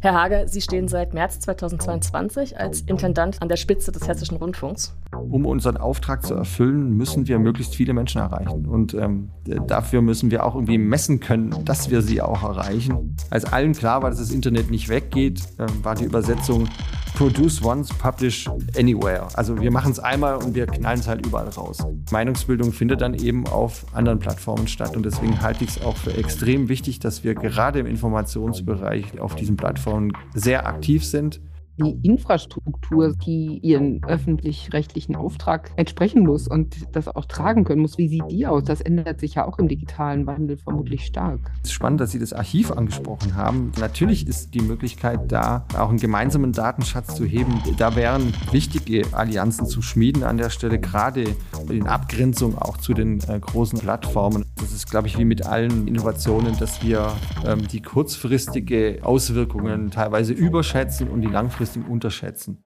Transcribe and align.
Herr 0.00 0.14
Hager, 0.14 0.48
Sie 0.48 0.60
stehen 0.60 0.86
seit 0.88 1.14
März 1.14 1.40
2022 1.40 2.58
als 2.58 2.82
Intendant 2.82 3.40
an 3.40 3.48
der 3.48 3.56
Spitze 3.56 3.90
des 3.90 4.06
Hessischen 4.06 4.36
Rundfunks. 4.36 4.94
Um 5.12 5.46
unseren 5.46 5.76
Auftrag 5.76 6.26
zu 6.26 6.34
erfüllen, 6.34 6.96
müssen 6.96 7.26
wir 7.26 7.38
möglichst 7.38 7.74
viele 7.74 7.94
Menschen 7.94 8.20
erreichen. 8.20 8.66
Und 8.66 8.92
ähm, 8.94 9.30
dafür 9.66 10.02
müssen 10.02 10.30
wir 10.30 10.44
auch 10.44 10.54
irgendwie 10.54 10.78
messen 10.78 11.20
können, 11.20 11.64
dass 11.64 11.90
wir 11.90 12.02
sie 12.02 12.20
auch 12.20 12.42
erreichen. 12.42 13.16
Als 13.30 13.44
allen 13.46 13.72
klar 13.72 14.02
war, 14.02 14.10
dass 14.10 14.18
das 14.18 14.30
Internet 14.30 14.70
nicht 14.70 14.88
weggeht, 14.88 15.40
äh, 15.58 15.66
war 15.82 15.94
die 15.94 16.04
Übersetzung 16.04 16.68
Produce 17.14 17.62
once, 17.62 17.90
publish 17.90 18.48
anywhere. 18.76 19.28
Also 19.34 19.60
wir 19.60 19.70
machen 19.70 19.92
es 19.92 20.00
einmal 20.00 20.36
und 20.36 20.54
wir 20.54 20.66
knallen 20.66 20.98
es 20.98 21.06
halt 21.06 21.24
überall 21.24 21.48
raus. 21.48 21.78
Meinungsbildung 22.10 22.72
findet 22.72 23.00
dann 23.00 23.14
eben 23.14 23.46
auf 23.46 23.86
anderen 23.92 24.18
Plattformen 24.18 24.66
statt. 24.66 24.96
Und 24.96 25.04
deswegen 25.04 25.40
halte 25.40 25.64
ich 25.64 25.70
es 25.70 25.82
auch 25.82 25.96
für 25.96 26.12
extrem 26.14 26.68
wichtig, 26.68 26.98
dass 26.98 27.22
wir 27.22 27.34
gerade 27.34 27.78
im 27.78 27.86
Informationsbereich 27.86 29.20
auf 29.20 29.36
diesen 29.36 29.56
Plattformen 29.56 30.12
sehr 30.34 30.66
aktiv 30.66 31.04
sind 31.04 31.40
die 31.78 31.98
Infrastruktur, 32.02 33.14
die 33.26 33.58
ihren 33.62 34.02
öffentlich-rechtlichen 34.04 35.16
Auftrag 35.16 35.72
entsprechen 35.76 36.22
muss 36.24 36.46
und 36.46 36.76
das 36.94 37.08
auch 37.08 37.24
tragen 37.24 37.64
können 37.64 37.82
muss. 37.82 37.98
Wie 37.98 38.08
sieht 38.08 38.30
die 38.30 38.46
aus? 38.46 38.64
Das 38.64 38.80
ändert 38.80 39.20
sich 39.20 39.34
ja 39.34 39.44
auch 39.44 39.58
im 39.58 39.68
digitalen 39.68 40.26
Wandel 40.26 40.56
vermutlich 40.56 41.04
stark. 41.04 41.40
Es 41.62 41.70
ist 41.70 41.72
spannend, 41.72 42.00
dass 42.00 42.12
Sie 42.12 42.18
das 42.18 42.32
Archiv 42.32 42.70
angesprochen 42.70 43.34
haben. 43.34 43.72
Natürlich 43.80 44.28
ist 44.28 44.54
die 44.54 44.60
Möglichkeit 44.60 45.32
da, 45.32 45.66
auch 45.76 45.88
einen 45.88 45.98
gemeinsamen 45.98 46.52
Datenschatz 46.52 47.16
zu 47.16 47.24
heben. 47.24 47.60
Da 47.76 47.96
wären 47.96 48.32
wichtige 48.52 49.02
Allianzen 49.12 49.66
zu 49.66 49.82
schmieden 49.82 50.22
an 50.22 50.36
der 50.36 50.50
Stelle, 50.50 50.78
gerade 50.78 51.24
in 51.68 51.86
Abgrenzung 51.86 52.56
auch 52.56 52.76
zu 52.76 52.94
den 52.94 53.18
äh, 53.28 53.40
großen 53.40 53.80
Plattformen. 53.80 54.44
Das 54.56 54.72
ist, 54.72 54.90
glaube 54.90 55.08
ich, 55.08 55.18
wie 55.18 55.24
mit 55.24 55.44
allen 55.46 55.88
Innovationen, 55.88 56.56
dass 56.58 56.82
wir 56.82 57.12
ähm, 57.44 57.66
die 57.66 57.82
kurzfristige 57.82 59.00
Auswirkungen 59.02 59.90
teilweise 59.90 60.32
überschätzen 60.32 61.08
und 61.08 61.20
die 61.20 61.28
langfristige 61.28 61.63
langfristig 61.64 61.88
unterschätzen. 61.88 62.64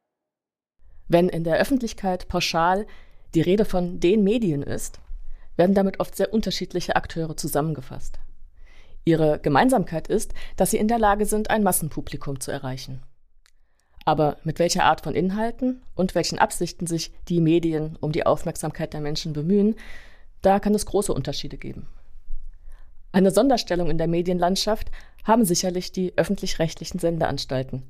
Wenn 1.09 1.29
in 1.29 1.45
der 1.45 1.59
Öffentlichkeit 1.59 2.29
pauschal 2.29 2.87
die 3.35 3.41
Rede 3.41 3.65
von 3.65 4.01
den 4.01 4.25
Medien 4.25 4.63
ist, 4.63 5.01
werden 5.57 5.75
damit 5.75 6.01
oft 6.01 6.17
sehr 6.17 6.33
unterschiedliche 6.33 6.97
Akteure 6.97 7.37
zusammengefasst. 7.37 8.19
Ihre 9.05 9.39
Gemeinsamkeit 9.39 10.09
ist, 10.09 10.35
dass 10.57 10.71
sie 10.71 10.77
in 10.77 10.89
der 10.89 10.99
Lage 10.99 11.25
sind, 11.25 11.51
ein 11.51 11.63
Massenpublikum 11.63 12.41
zu 12.41 12.51
erreichen. 12.51 13.03
Aber 14.05 14.37
mit 14.45 14.59
welcher 14.59 14.85
Art 14.85 15.03
von 15.03 15.15
Inhalten 15.15 15.83
und 15.95 16.15
welchen 16.15 16.39
Absichten 16.39 16.87
sich 16.87 17.13
die 17.29 17.41
Medien 17.41 17.97
um 18.01 18.13
die 18.13 18.27
Aufmerksamkeit 18.27 18.93
der 18.93 19.01
Menschen 19.01 19.33
bemühen, 19.33 19.77
da 20.43 20.61
kann 20.61 20.75
es 20.75 20.87
große 20.87 21.13
Unterschiede 21.13 21.59
geben. 21.59 21.87
Eine 23.13 23.31
Sonderstellung 23.31 23.91
in 23.91 23.99
der 23.99 24.09
Medienlandschaft 24.09 24.91
haben 25.25 25.45
sicherlich 25.45 25.93
die 25.93 26.13
öffentlich-rechtlichen 26.17 26.99
Sendeanstalten, 26.99 27.83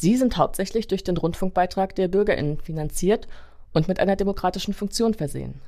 Sie 0.00 0.16
sind 0.16 0.38
hauptsächlich 0.38 0.88
durch 0.88 1.04
den 1.04 1.18
Rundfunkbeitrag 1.18 1.94
der 1.94 2.08
Bürgerinnen 2.08 2.58
finanziert 2.58 3.28
und 3.74 3.86
mit 3.86 4.00
einer 4.00 4.16
demokratischen 4.16 4.72
Funktion 4.72 5.12
versehen. 5.12 5.60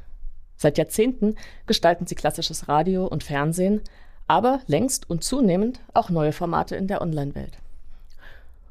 Seit 0.57 0.79
Jahrzehnten 0.79 1.37
gestalten 1.67 2.07
sie 2.07 2.15
klassisches 2.15 2.67
Radio 2.67 3.07
und 3.07 3.23
Fernsehen, 3.23 3.83
aber 4.29 4.61
längst 4.67 5.11
und 5.11 5.23
zunehmend 5.23 5.81
auch 5.93 6.09
neue 6.09 6.33
Formate 6.33 6.77
in 6.77 6.87
der 6.87 7.03
Online-Welt. 7.03 7.59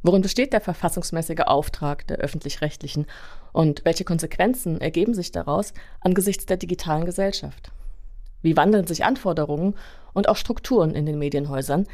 Worin 0.02 0.24
besteht 0.24 0.52
der 0.52 0.62
verfassungsmäßige 0.62 1.42
Auftrag 1.46 2.08
der 2.08 2.18
öffentlich-rechtlichen 2.18 3.06
und 3.54 3.86
welche 3.86 4.04
Konsequenzen 4.04 4.82
ergeben 4.82 5.14
sich 5.14 5.32
daraus 5.32 5.76
angesichts 6.00 6.48
der 6.48 6.58
digitalen 6.58 7.06
Gesellschaft? 7.06 7.72
Wie 8.42 8.58
wandeln 8.58 8.88
sich 8.88 9.06
Anforderungen 9.06 9.76
und 10.14 10.28
auch 10.28 10.38
Strukturen 10.38 10.96
in 10.96 11.06
den 11.06 11.20
Medienhäusern, 11.20 11.86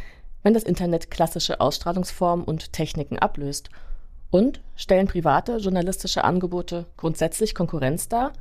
wenn 0.44 0.54
das 0.54 0.64
Internet 0.64 1.12
klassische 1.12 1.60
Ausstrahlungsformen 1.60 2.46
und 2.46 2.74
Techniken 2.74 3.20
ablöst? 3.20 3.70
Und 4.30 4.62
stellen 4.76 5.08
private 5.08 5.58
journalistische 5.58 6.24
Angebote 6.24 6.86
grundsätzlich 6.98 7.56
Konkurrenz 7.56 8.10
dar? 8.10 8.34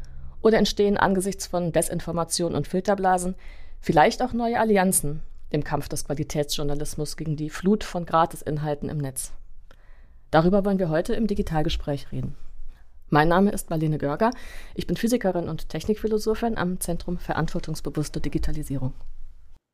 Oder 0.43 0.59
entstehen 0.59 0.97
angesichts 0.97 1.47
von 1.47 1.72
Desinformation 1.72 2.54
und 2.54 2.69
Filterblasen 2.69 3.34
vielleicht 3.81 4.22
auch 4.22 4.32
neue 4.32 4.59
Allianzen 4.59 5.22
im 5.50 5.65
Kampf 5.65 5.88
des 5.88 6.04
Qualitätsjournalismus 6.04 7.16
gegen 7.16 7.37
die 7.37 7.50
Flut 7.50 7.84
von 7.84 8.04
Gratisinhalten 8.04 8.88
im 8.88 8.98
Netz? 8.98 9.32
Darüber 10.31 10.65
wollen 10.65 10.78
wir 10.78 10.88
heute 10.88 11.15
im 11.15 11.26
Digitalgespräch 11.26 12.10
reden. 12.12 12.34
Mein 13.09 13.28
Name 13.28 13.53
ist 13.53 13.71
Marlene 13.71 13.98
Görger. 13.98 14.32
Ich 14.75 14.88
bin 14.88 14.97
Physikerin 14.97 15.48
und 15.48 15.69
Technikphilosophin 15.69 16.59
am 16.59 16.81
Zentrum 16.81 17.19
Verantwortungsbewusste 17.19 18.21
Digitalisierung. 18.21 18.92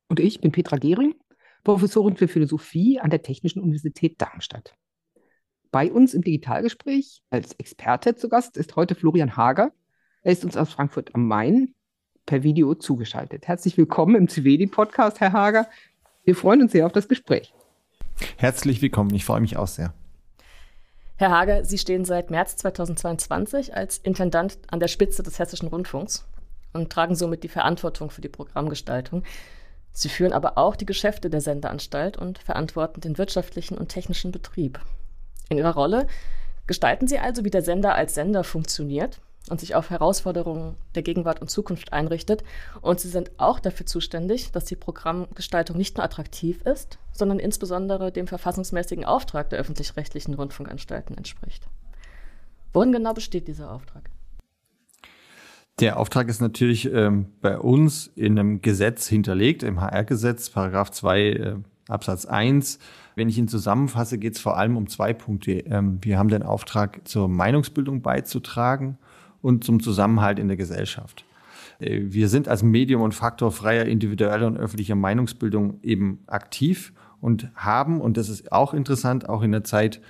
Und 0.08 0.20
ich 0.20 0.42
bin 0.42 0.52
Petra 0.52 0.76
Gehring. 0.76 1.14
Professorin 1.64 2.16
für 2.16 2.26
Philosophie 2.26 2.98
an 2.98 3.10
der 3.10 3.22
Technischen 3.22 3.62
Universität 3.62 4.20
Darmstadt. 4.20 4.74
Bei 5.70 5.92
uns 5.92 6.12
im 6.12 6.22
Digitalgespräch 6.22 7.22
als 7.30 7.52
Experte 7.54 8.16
zu 8.16 8.28
Gast 8.28 8.56
ist 8.56 8.74
heute 8.74 8.94
Florian 8.94 9.36
Hager. 9.36 9.72
Er 10.22 10.32
ist 10.32 10.44
uns 10.44 10.56
aus 10.56 10.72
Frankfurt 10.72 11.14
am 11.14 11.26
Main 11.28 11.74
per 12.26 12.42
Video 12.42 12.74
zugeschaltet. 12.74 13.46
Herzlich 13.46 13.76
willkommen 13.78 14.16
im 14.16 14.28
CVD-Podcast, 14.28 15.20
Herr 15.20 15.32
Hager. 15.32 15.68
Wir 16.24 16.34
freuen 16.34 16.62
uns 16.62 16.72
sehr 16.72 16.84
auf 16.84 16.92
das 16.92 17.08
Gespräch. 17.08 17.54
Herzlich 18.36 18.82
willkommen, 18.82 19.14
ich 19.14 19.24
freue 19.24 19.40
mich 19.40 19.56
auch 19.56 19.68
sehr. 19.68 19.94
Herr 21.16 21.30
Hager, 21.30 21.64
Sie 21.64 21.78
stehen 21.78 22.04
seit 22.04 22.30
März 22.30 22.56
2022 22.56 23.76
als 23.76 23.98
Intendant 23.98 24.58
an 24.66 24.80
der 24.80 24.88
Spitze 24.88 25.22
des 25.22 25.38
Hessischen 25.38 25.68
Rundfunks 25.68 26.26
und 26.72 26.90
tragen 26.90 27.14
somit 27.14 27.44
die 27.44 27.48
Verantwortung 27.48 28.10
für 28.10 28.20
die 28.20 28.28
Programmgestaltung. 28.28 29.22
Sie 29.92 30.08
führen 30.08 30.32
aber 30.32 30.56
auch 30.58 30.76
die 30.76 30.86
Geschäfte 30.86 31.28
der 31.28 31.40
Sendeanstalt 31.40 32.16
und 32.16 32.38
verantworten 32.38 33.00
den 33.00 33.18
wirtschaftlichen 33.18 33.76
und 33.76 33.88
technischen 33.88 34.32
Betrieb. 34.32 34.80
In 35.48 35.58
ihrer 35.58 35.74
Rolle 35.74 36.06
gestalten 36.66 37.06
sie 37.06 37.18
also, 37.18 37.44
wie 37.44 37.50
der 37.50 37.62
Sender 37.62 37.94
als 37.94 38.14
Sender 38.14 38.44
funktioniert 38.44 39.20
und 39.50 39.60
sich 39.60 39.74
auf 39.74 39.90
Herausforderungen 39.90 40.76
der 40.94 41.02
Gegenwart 41.02 41.40
und 41.40 41.50
Zukunft 41.50 41.92
einrichtet. 41.92 42.44
Und 42.80 43.00
sie 43.00 43.08
sind 43.08 43.32
auch 43.38 43.60
dafür 43.60 43.86
zuständig, 43.86 44.52
dass 44.52 44.64
die 44.64 44.76
Programmgestaltung 44.76 45.76
nicht 45.76 45.96
nur 45.96 46.04
attraktiv 46.04 46.62
ist, 46.62 46.98
sondern 47.12 47.38
insbesondere 47.38 48.12
dem 48.12 48.26
verfassungsmäßigen 48.26 49.04
Auftrag 49.04 49.50
der 49.50 49.58
öffentlich-rechtlichen 49.58 50.34
Rundfunkanstalten 50.34 51.16
entspricht. 51.16 51.66
Worin 52.72 52.92
genau 52.92 53.12
besteht 53.12 53.48
dieser 53.48 53.72
Auftrag? 53.72 54.08
Der 55.80 55.98
Auftrag 55.98 56.28
ist 56.28 56.40
natürlich 56.40 56.92
ähm, 56.92 57.26
bei 57.40 57.58
uns 57.58 58.08
in 58.14 58.38
einem 58.38 58.60
Gesetz 58.60 59.06
hinterlegt, 59.08 59.62
im 59.62 59.80
HR-Gesetz, 59.80 60.50
Paragraph 60.50 60.90
2 60.90 61.20
äh, 61.20 61.54
Absatz 61.88 62.26
1. 62.26 62.78
Wenn 63.16 63.28
ich 63.28 63.38
ihn 63.38 63.48
zusammenfasse, 63.48 64.18
geht 64.18 64.34
es 64.34 64.40
vor 64.40 64.56
allem 64.56 64.76
um 64.76 64.86
zwei 64.86 65.12
Punkte. 65.12 65.52
Ähm, 65.52 65.98
wir 66.02 66.18
haben 66.18 66.28
den 66.28 66.42
Auftrag, 66.42 67.06
zur 67.08 67.28
Meinungsbildung 67.28 68.02
beizutragen 68.02 68.98
und 69.40 69.64
zum 69.64 69.82
Zusammenhalt 69.82 70.38
in 70.38 70.48
der 70.48 70.56
Gesellschaft. 70.56 71.24
Äh, 71.78 72.00
wir 72.04 72.28
sind 72.28 72.48
als 72.48 72.62
Medium 72.62 73.02
und 73.02 73.14
Faktor 73.14 73.50
freier 73.50 73.86
individueller 73.86 74.46
und 74.46 74.58
öffentlicher 74.58 74.94
Meinungsbildung 74.94 75.80
eben 75.82 76.20
aktiv 76.26 76.92
und 77.20 77.50
haben, 77.54 78.00
und 78.00 78.16
das 78.16 78.28
ist 78.28 78.52
auch 78.52 78.74
interessant, 78.74 79.28
auch 79.28 79.42
in 79.42 79.52
der 79.52 79.64
Zeit, 79.64 80.00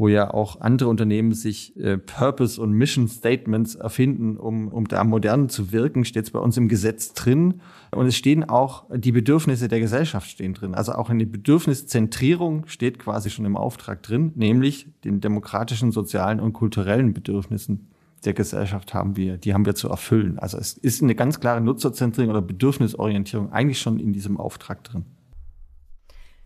wo 0.00 0.08
ja 0.08 0.32
auch 0.32 0.62
andere 0.62 0.88
Unternehmen 0.88 1.34
sich 1.34 1.76
äh, 1.76 1.98
Purpose- 1.98 2.58
und 2.58 2.72
Mission 2.72 3.06
Statements 3.06 3.74
erfinden, 3.74 4.38
um, 4.38 4.68
um 4.68 4.88
da 4.88 5.04
modern 5.04 5.50
zu 5.50 5.72
wirken, 5.72 6.06
steht 6.06 6.24
es 6.24 6.30
bei 6.30 6.38
uns 6.38 6.56
im 6.56 6.68
Gesetz 6.68 7.12
drin. 7.12 7.60
Und 7.94 8.06
es 8.06 8.16
stehen 8.16 8.48
auch 8.48 8.86
die 8.94 9.12
Bedürfnisse 9.12 9.68
der 9.68 9.78
Gesellschaft 9.78 10.30
stehen 10.30 10.54
drin. 10.54 10.74
Also 10.74 10.92
auch 10.92 11.10
eine 11.10 11.26
Bedürfniszentrierung 11.26 12.66
steht 12.66 12.98
quasi 12.98 13.28
schon 13.28 13.44
im 13.44 13.58
Auftrag 13.58 14.02
drin, 14.02 14.32
nämlich 14.36 14.86
den 15.04 15.20
demokratischen, 15.20 15.92
sozialen 15.92 16.40
und 16.40 16.54
kulturellen 16.54 17.12
Bedürfnissen 17.12 17.90
der 18.24 18.32
Gesellschaft 18.32 18.94
haben 18.94 19.18
wir, 19.18 19.36
die 19.36 19.52
haben 19.52 19.66
wir 19.66 19.74
zu 19.74 19.90
erfüllen. 19.90 20.38
Also 20.38 20.56
es 20.56 20.72
ist 20.72 21.02
eine 21.02 21.14
ganz 21.14 21.40
klare 21.40 21.60
Nutzerzentrierung 21.60 22.30
oder 22.30 22.40
Bedürfnisorientierung 22.40 23.52
eigentlich 23.52 23.80
schon 23.80 24.00
in 24.00 24.14
diesem 24.14 24.38
Auftrag 24.38 24.82
drin. 24.82 25.04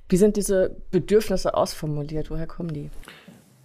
Wie 0.08 0.16
sind 0.16 0.36
diese 0.36 0.76
Bedürfnisse 0.90 1.54
ausformuliert? 1.54 2.30
Woher 2.30 2.46
kommen 2.46 2.74
die? 2.74 2.90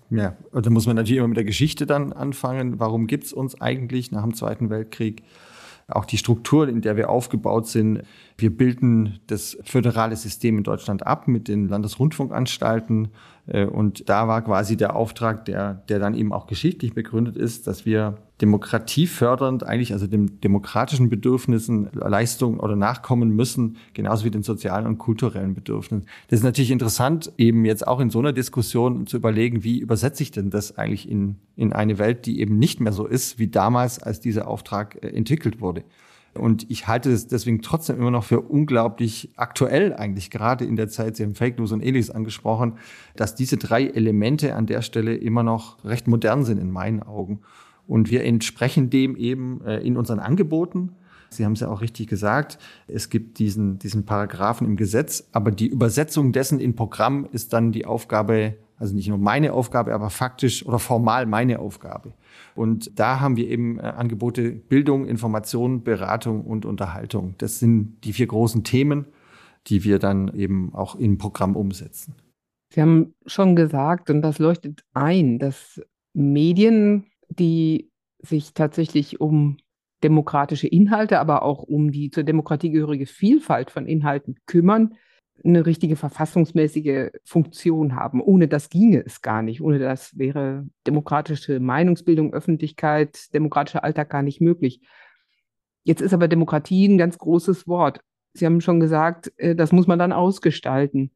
Ja, 0.10 0.36
da 0.52 0.70
muss 0.70 0.88
man 0.88 0.96
natürlich 0.96 1.20
immer 1.20 1.28
mit 1.28 1.38
der 1.38 1.44
Geschichte 1.44 1.86
dann 1.86 2.14
anfangen. 2.14 2.80
Warum 2.80 3.06
gibt 3.06 3.26
es 3.26 3.34
uns 3.34 3.60
eigentlich 3.62 4.12
nach 4.12 4.24
dem 4.24 4.34
Zweiten 4.34 4.70
Weltkrieg? 4.70 5.24
Auch 5.88 6.06
die 6.06 6.18
Struktur, 6.18 6.68
in 6.68 6.82
der 6.82 6.98
wir 6.98 7.10
aufgebaut 7.10 7.68
sind. 7.68 8.04
Wir 8.40 8.56
bilden 8.56 9.20
das 9.28 9.58
föderale 9.64 10.16
System 10.16 10.58
in 10.58 10.64
Deutschland 10.64 11.06
ab 11.06 11.28
mit 11.28 11.48
den 11.48 11.68
Landesrundfunkanstalten. 11.68 13.10
Äh, 13.48 13.66
und 13.66 14.10
da 14.10 14.28
war 14.28 14.42
quasi 14.44 14.78
der 14.78 14.96
Auftrag, 14.96 15.46
der, 15.46 15.84
der 15.90 16.00
dann 16.00 16.16
eben 16.16 16.32
auch 16.32 16.48
geschichtlich 16.48 16.94
begründet 16.94 17.36
ist, 17.36 17.68
dass 17.68 17.86
wir 17.86 18.18
demokratiefördernd 18.42 19.64
eigentlich, 19.64 19.92
also 19.92 20.08
den 20.08 20.40
demokratischen 20.40 21.10
Bedürfnissen 21.10 21.90
Leistung 21.94 22.60
oder 22.60 22.76
nachkommen 22.76 23.32
müssen, 23.32 23.76
genauso 23.94 24.24
wie 24.24 24.32
den 24.32 24.44
sozialen 24.44 24.88
und 24.88 24.98
kulturellen 24.98 25.54
Bedürfnissen. 25.54 26.08
Das 26.30 26.40
ist 26.40 26.46
natürlich 26.46 26.72
interessant, 26.72 27.34
eben 27.38 27.66
jetzt 27.66 27.86
auch 27.86 28.00
in 28.00 28.10
so 28.10 28.20
einer 28.20 28.32
Diskussion 28.32 29.08
zu 29.08 29.18
überlegen, 29.18 29.64
wie 29.64 29.80
übersetze 29.80 30.24
ich 30.24 30.32
denn 30.32 30.50
das 30.50 30.78
eigentlich 30.78 31.10
in, 31.10 31.36
in 31.58 31.74
eine 31.74 31.98
Welt, 31.98 32.26
die 32.26 32.40
eben 32.40 32.58
nicht 32.58 32.80
mehr 32.80 32.94
so 32.94 33.06
ist 33.06 33.40
wie 33.40 33.48
damals, 33.48 34.02
als 34.02 34.22
dieser 34.22 34.48
Auftrag 34.48 35.04
äh, 35.04 35.10
entwickelt 35.10 35.60
wurde. 35.60 35.84
Und 36.34 36.70
ich 36.70 36.88
halte 36.88 37.12
es 37.12 37.28
deswegen 37.28 37.62
trotzdem 37.62 37.98
immer 37.98 38.12
noch 38.12 38.24
für 38.24 38.42
unglaublich 38.42 39.30
aktuell 39.36 39.94
eigentlich, 39.94 40.30
gerade 40.30 40.66
in 40.66 40.76
der 40.76 40.88
Zeit, 40.88 41.16
Sie 41.16 41.24
haben 41.24 41.36
Fake 41.36 41.58
News 41.58 41.72
und 41.72 41.82
ähnliches 41.82 42.12
angesprochen, 42.12 42.74
dass 43.16 43.36
diese 43.36 43.58
drei 43.58 43.88
Elemente 43.88 44.56
an 44.56 44.66
der 44.66 44.82
Stelle 44.82 45.16
immer 45.16 45.44
noch 45.44 45.84
recht 45.84 46.08
modern 46.08 46.44
sind 46.46 46.60
in 46.60 46.72
meinen 46.72 47.02
Augen. 47.02 47.42
Und 47.88 48.12
wir 48.12 48.24
entsprechen 48.24 48.90
dem 48.90 49.16
eben 49.16 49.62
äh, 49.66 49.80
in 49.80 49.98
unseren 49.98 50.20
Angeboten. 50.20 50.92
Sie 51.32 51.46
haben 51.46 51.54
es 51.54 51.60
ja 51.60 51.70
auch 51.70 51.82
richtig 51.82 52.08
gesagt. 52.08 52.60
Es 52.88 53.10
gibt 53.10 53.40
diesen, 53.40 53.80
diesen 53.80 54.06
Paragraphen 54.06 54.68
im 54.68 54.78
Gesetz, 54.78 55.28
aber 55.32 55.52
die 55.52 55.68
Übersetzung 55.68 56.32
dessen 56.32 56.60
in 56.60 56.76
Programm 56.76 57.28
ist 57.32 57.54
dann 57.54 57.72
die 57.72 57.86
Aufgabe, 57.86 58.56
also 58.78 58.96
nicht 58.96 59.10
nur 59.10 59.18
meine 59.18 59.54
Aufgabe, 59.54 59.94
aber 59.94 60.10
faktisch 60.10 60.66
oder 60.66 60.80
formal 60.80 61.26
meine 61.26 61.60
Aufgabe. 61.60 62.14
Und 62.56 63.00
da 63.00 63.20
haben 63.20 63.38
wir 63.38 63.48
eben 63.48 63.80
äh, 63.80 63.84
Angebote 63.84 64.52
Bildung, 64.52 65.06
Information, 65.06 65.84
Beratung 65.84 66.46
und 66.46 66.66
Unterhaltung. 66.66 67.36
Das 67.38 67.60
sind 67.60 67.98
die 68.04 68.14
vier 68.14 68.28
großen 68.28 68.64
Themen, 68.64 69.06
die 69.68 69.84
wir 69.84 70.00
dann 70.00 70.34
eben 70.34 70.74
auch 70.74 70.96
im 70.96 71.18
Programm 71.18 71.56
umsetzen. 71.56 72.16
Sie 72.74 72.82
haben 72.82 73.14
schon 73.26 73.56
gesagt, 73.56 74.10
und 74.10 74.22
das 74.22 74.40
leuchtet 74.40 74.84
ein, 74.94 75.40
dass 75.40 75.82
Medien, 76.14 77.06
die 77.30 77.92
sich 78.22 78.54
tatsächlich 78.54 79.20
um 79.20 79.58
demokratische 80.04 80.68
Inhalte, 80.68 81.20
aber 81.20 81.44
auch 81.44 81.64
um 81.64 81.92
die 81.92 82.10
zur 82.10 82.24
Demokratie 82.24 82.70
gehörige 82.70 83.06
Vielfalt 83.06 83.72
von 83.72 83.86
Inhalten 83.86 84.36
kümmern, 84.46 84.96
eine 85.44 85.66
richtige 85.66 85.96
verfassungsmäßige 85.96 87.10
Funktion 87.24 87.96
haben. 87.96 88.22
Ohne 88.22 88.48
das 88.48 88.70
ginge 88.70 89.04
es 89.06 89.22
gar 89.22 89.42
nicht. 89.42 89.62
Ohne 89.62 89.80
das 89.80 90.18
wäre 90.18 90.68
demokratische 90.88 91.60
Meinungsbildung, 91.60 92.34
Öffentlichkeit, 92.34 93.34
demokratischer 93.34 93.84
Alltag 93.84 94.10
gar 94.10 94.22
nicht 94.24 94.42
möglich. 94.42 94.82
Jetzt 95.84 96.02
ist 96.02 96.14
aber 96.14 96.28
Demokratie 96.28 96.88
ein 96.88 96.98
ganz 96.98 97.18
großes 97.18 97.68
Wort. 97.68 98.02
Sie 98.34 98.46
haben 98.46 98.62
schon 98.62 98.80
gesagt, 98.80 99.32
äh, 99.38 99.56
das 99.56 99.72
muss 99.72 99.88
man 99.88 100.00
dann 100.00 100.14
ausgestalten. 100.14 101.12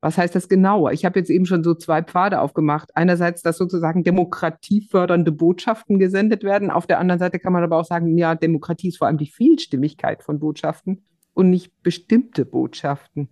Was 0.00 0.18
heißt 0.18 0.34
das 0.34 0.50
genauer? 0.50 0.92
Ich 0.92 1.06
habe 1.06 1.18
jetzt 1.18 1.30
eben 1.30 1.46
schon 1.46 1.64
so 1.64 1.74
zwei 1.74 2.02
Pfade 2.02 2.42
aufgemacht. 2.42 2.94
Einerseits, 2.94 3.40
dass 3.40 3.56
sozusagen 3.56 4.04
demokratiefördernde 4.04 5.32
Botschaften 5.32 5.98
gesendet 5.98 6.44
werden. 6.44 6.70
Auf 6.70 6.86
der 6.86 6.98
anderen 6.98 7.18
Seite 7.18 7.38
kann 7.38 7.54
man 7.54 7.64
aber 7.64 7.78
auch 7.78 7.86
sagen, 7.86 8.18
ja, 8.18 8.34
Demokratie 8.34 8.88
ist 8.88 8.98
vor 8.98 9.06
allem 9.06 9.16
die 9.16 9.30
Vielstimmigkeit 9.30 10.22
von 10.22 10.40
Botschaften 10.40 11.06
und 11.32 11.48
nicht 11.48 11.82
bestimmte 11.82 12.44
Botschaften. 12.44 13.30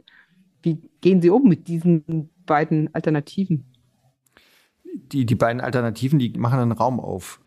Wie 0.62 0.80
gehen 1.00 1.20
Sie 1.20 1.30
um 1.30 1.48
mit 1.48 1.68
diesen 1.68 2.30
beiden 2.46 2.94
Alternativen? 2.94 3.64
Die, 4.84 5.26
die 5.26 5.34
beiden 5.34 5.60
Alternativen, 5.60 6.18
die 6.18 6.30
machen 6.38 6.58
einen 6.58 6.72
Raum 6.72 7.00
auf. 7.00 7.40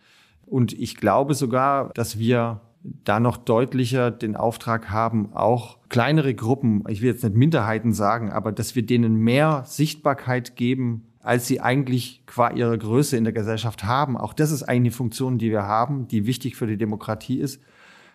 Und 0.46 0.74
ich 0.74 0.96
glaube 0.98 1.34
sogar, 1.34 1.92
dass 1.94 2.20
wir 2.20 2.62
da 2.84 3.20
noch 3.20 3.38
deutlicher 3.38 4.12
den 4.12 4.36
Auftrag 4.36 4.92
haben, 4.92 5.34
auch 5.34 5.80
kleinere 5.90 6.36
Gruppen, 6.36 6.84
ich 6.88 7.02
will 7.02 7.10
jetzt 7.10 7.24
nicht 7.24 7.36
Minderheiten 7.36 7.94
sagen, 7.94 8.32
aber 8.32 8.52
dass 8.52 8.76
wir 8.76 8.86
denen 8.86 9.16
mehr 9.16 9.64
Sichtbarkeit 9.66 10.56
geben, 10.56 11.08
als 11.20 11.48
sie 11.48 11.60
eigentlich 11.60 12.24
qua 12.28 12.52
ihrer 12.52 12.78
Größe 12.78 13.18
in 13.18 13.24
der 13.24 13.34
Gesellschaft 13.34 13.84
haben. 13.84 14.16
Auch 14.16 14.34
das 14.34 14.52
ist 14.52 14.62
eine 14.62 14.92
Funktion, 14.92 15.40
die 15.40 15.50
wir 15.50 15.64
haben, 15.64 16.08
die 16.08 16.28
wichtig 16.28 16.56
für 16.56 16.68
die 16.68 16.78
Demokratie 16.78 17.40
ist. 17.40 17.60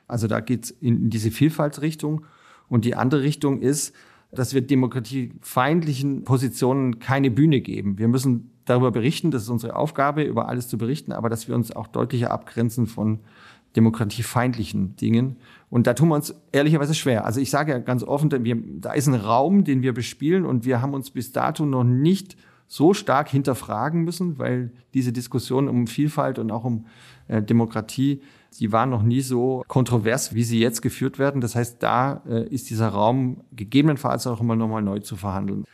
Also 0.06 0.28
da 0.28 0.38
geht 0.38 0.64
es 0.64 0.70
in 0.70 1.10
diese 1.10 1.32
Vielfaltsrichtung. 1.32 2.24
Und 2.68 2.84
die 2.84 2.94
andere 2.94 3.22
Richtung 3.22 3.60
ist, 3.62 3.92
dass 4.32 4.54
wir 4.54 4.60
demokratiefeindlichen 4.60 6.24
Positionen 6.24 6.98
keine 6.98 7.30
Bühne 7.30 7.60
geben. 7.60 7.98
Wir 7.98 8.08
müssen 8.08 8.50
darüber 8.64 8.90
berichten, 8.90 9.30
das 9.30 9.42
ist 9.42 9.48
unsere 9.48 9.76
Aufgabe, 9.76 10.22
über 10.22 10.48
alles 10.48 10.68
zu 10.68 10.78
berichten, 10.78 11.12
aber 11.12 11.28
dass 11.28 11.48
wir 11.48 11.54
uns 11.54 11.74
auch 11.74 11.88
deutlicher 11.88 12.30
abgrenzen 12.30 12.86
von 12.86 13.20
demokratiefeindlichen 13.76 14.96
Dingen. 14.96 15.36
Und 15.68 15.86
da 15.86 15.94
tun 15.94 16.08
wir 16.08 16.16
uns 16.16 16.34
ehrlicherweise 16.52 16.94
schwer. 16.94 17.24
Also 17.24 17.40
ich 17.40 17.50
sage 17.50 17.72
ja 17.72 17.78
ganz 17.78 18.02
offen, 18.02 18.30
wir, 18.44 18.56
da 18.80 18.92
ist 18.92 19.06
ein 19.06 19.14
Raum, 19.14 19.64
den 19.64 19.82
wir 19.82 19.94
bespielen 19.94 20.44
und 20.44 20.64
wir 20.64 20.82
haben 20.82 20.94
uns 20.94 21.10
bis 21.10 21.32
dato 21.32 21.64
noch 21.64 21.84
nicht 21.84 22.36
so 22.66 22.94
stark 22.94 23.28
hinterfragen 23.28 24.02
müssen, 24.02 24.38
weil 24.38 24.72
diese 24.94 25.12
Diskussion 25.12 25.68
um 25.68 25.86
Vielfalt 25.86 26.38
und 26.38 26.52
auch 26.52 26.64
um 26.64 26.86
Demokratie 27.30 28.20
die 28.58 28.72
waren 28.72 28.90
noch 28.90 29.02
nie 29.02 29.20
so 29.20 29.62
kontrovers, 29.68 30.34
wie 30.34 30.42
sie 30.42 30.58
jetzt 30.58 30.82
geführt 30.82 31.18
werden. 31.18 31.40
Das 31.40 31.54
heißt, 31.54 31.82
da 31.82 32.22
äh, 32.28 32.48
ist 32.48 32.70
dieser 32.70 32.88
Raum 32.88 33.42
gegebenenfalls 33.52 34.26
auch 34.26 34.40
immer 34.40 34.56
nochmal 34.56 34.82
neu 34.82 34.98
zu 34.98 35.16
verhandeln. 35.16 35.64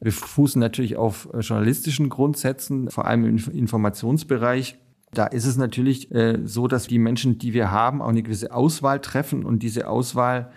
Wir 0.00 0.12
fußen 0.12 0.60
natürlich 0.60 0.96
auf 0.96 1.28
äh, 1.32 1.40
journalistischen 1.40 2.08
Grundsätzen, 2.08 2.90
vor 2.90 3.06
allem 3.06 3.24
im 3.24 3.36
Informationsbereich. 3.36 4.78
Da 5.12 5.26
ist 5.26 5.46
es 5.46 5.56
natürlich 5.56 6.12
äh, 6.12 6.38
so, 6.44 6.68
dass 6.68 6.86
die 6.86 6.98
Menschen, 6.98 7.38
die 7.38 7.54
wir 7.54 7.70
haben, 7.70 8.00
auch 8.00 8.08
eine 8.08 8.22
gewisse 8.22 8.54
Auswahl 8.54 9.00
treffen 9.00 9.44
und 9.44 9.62
diese 9.62 9.88
Auswahl 9.88 10.50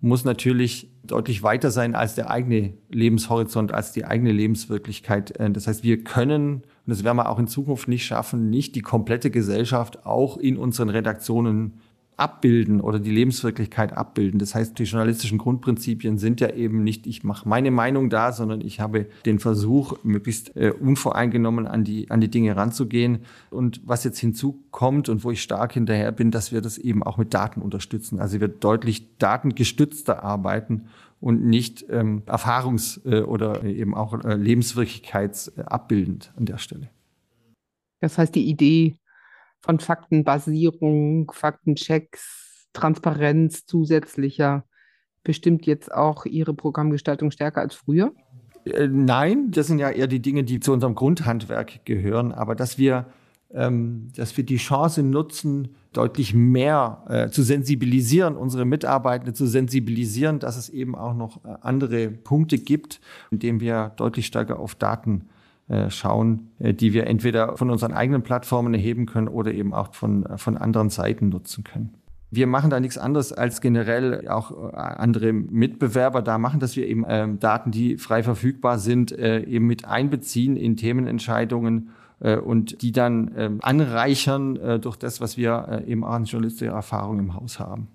muss 0.00 0.24
natürlich 0.24 0.90
deutlich 1.02 1.42
weiter 1.42 1.70
sein 1.70 1.94
als 1.94 2.14
der 2.14 2.30
eigene 2.30 2.74
Lebenshorizont, 2.90 3.72
als 3.72 3.92
die 3.92 4.04
eigene 4.04 4.32
Lebenswirklichkeit. 4.32 5.38
Äh, 5.38 5.50
das 5.50 5.66
heißt, 5.66 5.84
wir 5.84 6.02
können, 6.02 6.62
und 6.86 6.90
das 6.90 7.04
werden 7.04 7.16
wir 7.16 7.30
auch 7.30 7.38
in 7.38 7.46
Zukunft 7.46 7.88
nicht 7.88 8.04
schaffen, 8.04 8.50
nicht 8.50 8.74
die 8.74 8.82
komplette 8.82 9.30
Gesellschaft 9.30 10.04
auch 10.04 10.36
in 10.36 10.58
unseren 10.58 10.90
Redaktionen 10.90 11.80
abbilden 12.16 12.80
oder 12.80 13.00
die 13.00 13.10
Lebenswirklichkeit 13.10 13.92
abbilden. 13.92 14.38
Das 14.38 14.54
heißt, 14.54 14.78
die 14.78 14.84
journalistischen 14.84 15.38
Grundprinzipien 15.38 16.18
sind 16.18 16.40
ja 16.40 16.50
eben 16.50 16.84
nicht, 16.84 17.06
ich 17.06 17.24
mache 17.24 17.48
meine 17.48 17.70
Meinung 17.70 18.08
da, 18.08 18.30
sondern 18.32 18.60
ich 18.60 18.80
habe 18.80 19.06
den 19.26 19.40
Versuch, 19.40 19.96
möglichst 20.04 20.56
äh, 20.56 20.70
unvoreingenommen 20.70 21.66
an 21.66 21.82
die, 21.82 22.10
an 22.10 22.20
die 22.20 22.30
Dinge 22.30 22.56
ranzugehen. 22.56 23.20
Und 23.50 23.80
was 23.84 24.04
jetzt 24.04 24.18
hinzukommt 24.18 25.08
und 25.08 25.24
wo 25.24 25.30
ich 25.32 25.42
stark 25.42 25.72
hinterher 25.72 26.12
bin, 26.12 26.30
dass 26.30 26.52
wir 26.52 26.60
das 26.60 26.78
eben 26.78 27.02
auch 27.02 27.16
mit 27.16 27.34
Daten 27.34 27.60
unterstützen. 27.60 28.20
Also 28.20 28.40
wir 28.40 28.48
deutlich 28.48 29.18
datengestützter 29.18 30.22
arbeiten 30.22 30.84
und 31.24 31.42
nicht 31.42 31.86
ähm, 31.88 32.22
erfahrungs- 32.26 33.00
äh, 33.06 33.22
oder 33.22 33.64
eben 33.64 33.94
auch 33.94 34.12
äh, 34.24 34.34
lebenswirklichkeitsabbildend 34.34 36.34
an 36.36 36.44
der 36.44 36.58
Stelle. 36.58 36.90
Das 38.00 38.18
heißt, 38.18 38.34
die 38.34 38.46
Idee 38.46 38.98
von 39.62 39.80
Faktenbasierung, 39.80 41.32
Faktenchecks, 41.32 42.68
Transparenz 42.74 43.64
zusätzlicher 43.64 44.66
bestimmt 45.22 45.64
jetzt 45.64 45.90
auch 45.90 46.26
Ihre 46.26 46.52
Programmgestaltung 46.52 47.30
stärker 47.30 47.62
als 47.62 47.74
früher? 47.74 48.12
Äh, 48.66 48.88
nein, 48.88 49.50
das 49.50 49.68
sind 49.68 49.78
ja 49.78 49.88
eher 49.88 50.08
die 50.08 50.20
Dinge, 50.20 50.44
die 50.44 50.60
zu 50.60 50.74
unserem 50.74 50.94
Grundhandwerk 50.94 51.86
gehören. 51.86 52.32
Aber 52.32 52.54
dass 52.54 52.76
wir, 52.76 53.06
dass 53.54 54.36
wir 54.36 54.44
die 54.44 54.56
Chance 54.56 55.04
nutzen, 55.04 55.68
deutlich 55.94 56.34
mehr 56.34 57.04
äh, 57.08 57.28
zu 57.30 57.42
sensibilisieren, 57.42 58.36
unsere 58.36 58.64
Mitarbeitenden 58.64 59.34
zu 59.34 59.46
sensibilisieren, 59.46 60.38
dass 60.38 60.56
es 60.56 60.68
eben 60.68 60.94
auch 60.94 61.14
noch 61.14 61.44
äh, 61.44 61.54
andere 61.62 62.08
Punkte 62.08 62.58
gibt, 62.58 63.00
indem 63.30 63.60
wir 63.60 63.92
deutlich 63.96 64.26
stärker 64.26 64.58
auf 64.58 64.74
Daten 64.74 65.26
äh, 65.68 65.88
schauen, 65.90 66.50
äh, 66.58 66.74
die 66.74 66.92
wir 66.92 67.06
entweder 67.06 67.56
von 67.56 67.70
unseren 67.70 67.92
eigenen 67.92 68.22
Plattformen 68.22 68.74
erheben 68.74 69.06
können 69.06 69.28
oder 69.28 69.52
eben 69.52 69.72
auch 69.72 69.94
von, 69.94 70.26
äh, 70.26 70.36
von 70.36 70.56
anderen 70.56 70.90
Seiten 70.90 71.28
nutzen 71.28 71.64
können. 71.64 71.94
Wir 72.30 72.48
machen 72.48 72.70
da 72.70 72.80
nichts 72.80 72.98
anderes 72.98 73.32
als 73.32 73.60
generell 73.60 74.26
auch 74.26 74.72
andere 74.72 75.32
Mitbewerber 75.32 76.20
da 76.20 76.36
machen, 76.36 76.58
dass 76.58 76.74
wir 76.74 76.84
eben 76.88 77.04
ähm, 77.08 77.38
Daten, 77.38 77.70
die 77.70 77.96
frei 77.96 78.24
verfügbar 78.24 78.80
sind, 78.80 79.12
äh, 79.12 79.44
eben 79.44 79.68
mit 79.68 79.84
einbeziehen 79.84 80.56
in 80.56 80.76
Themenentscheidungen 80.76 81.90
äh, 81.90 82.03
und 82.20 82.82
die 82.82 82.92
dann 82.92 83.32
ähm, 83.36 83.58
anreichern 83.62 84.56
äh, 84.56 84.78
durch 84.78 84.96
das, 84.96 85.20
was 85.20 85.36
wir 85.36 85.82
eben 85.86 86.04
auch 86.04 86.12
an 86.12 86.24
journalistischer 86.24 86.72
Erfahrung 86.72 87.18
im 87.18 87.34
Haus 87.34 87.58
haben. 87.58 87.88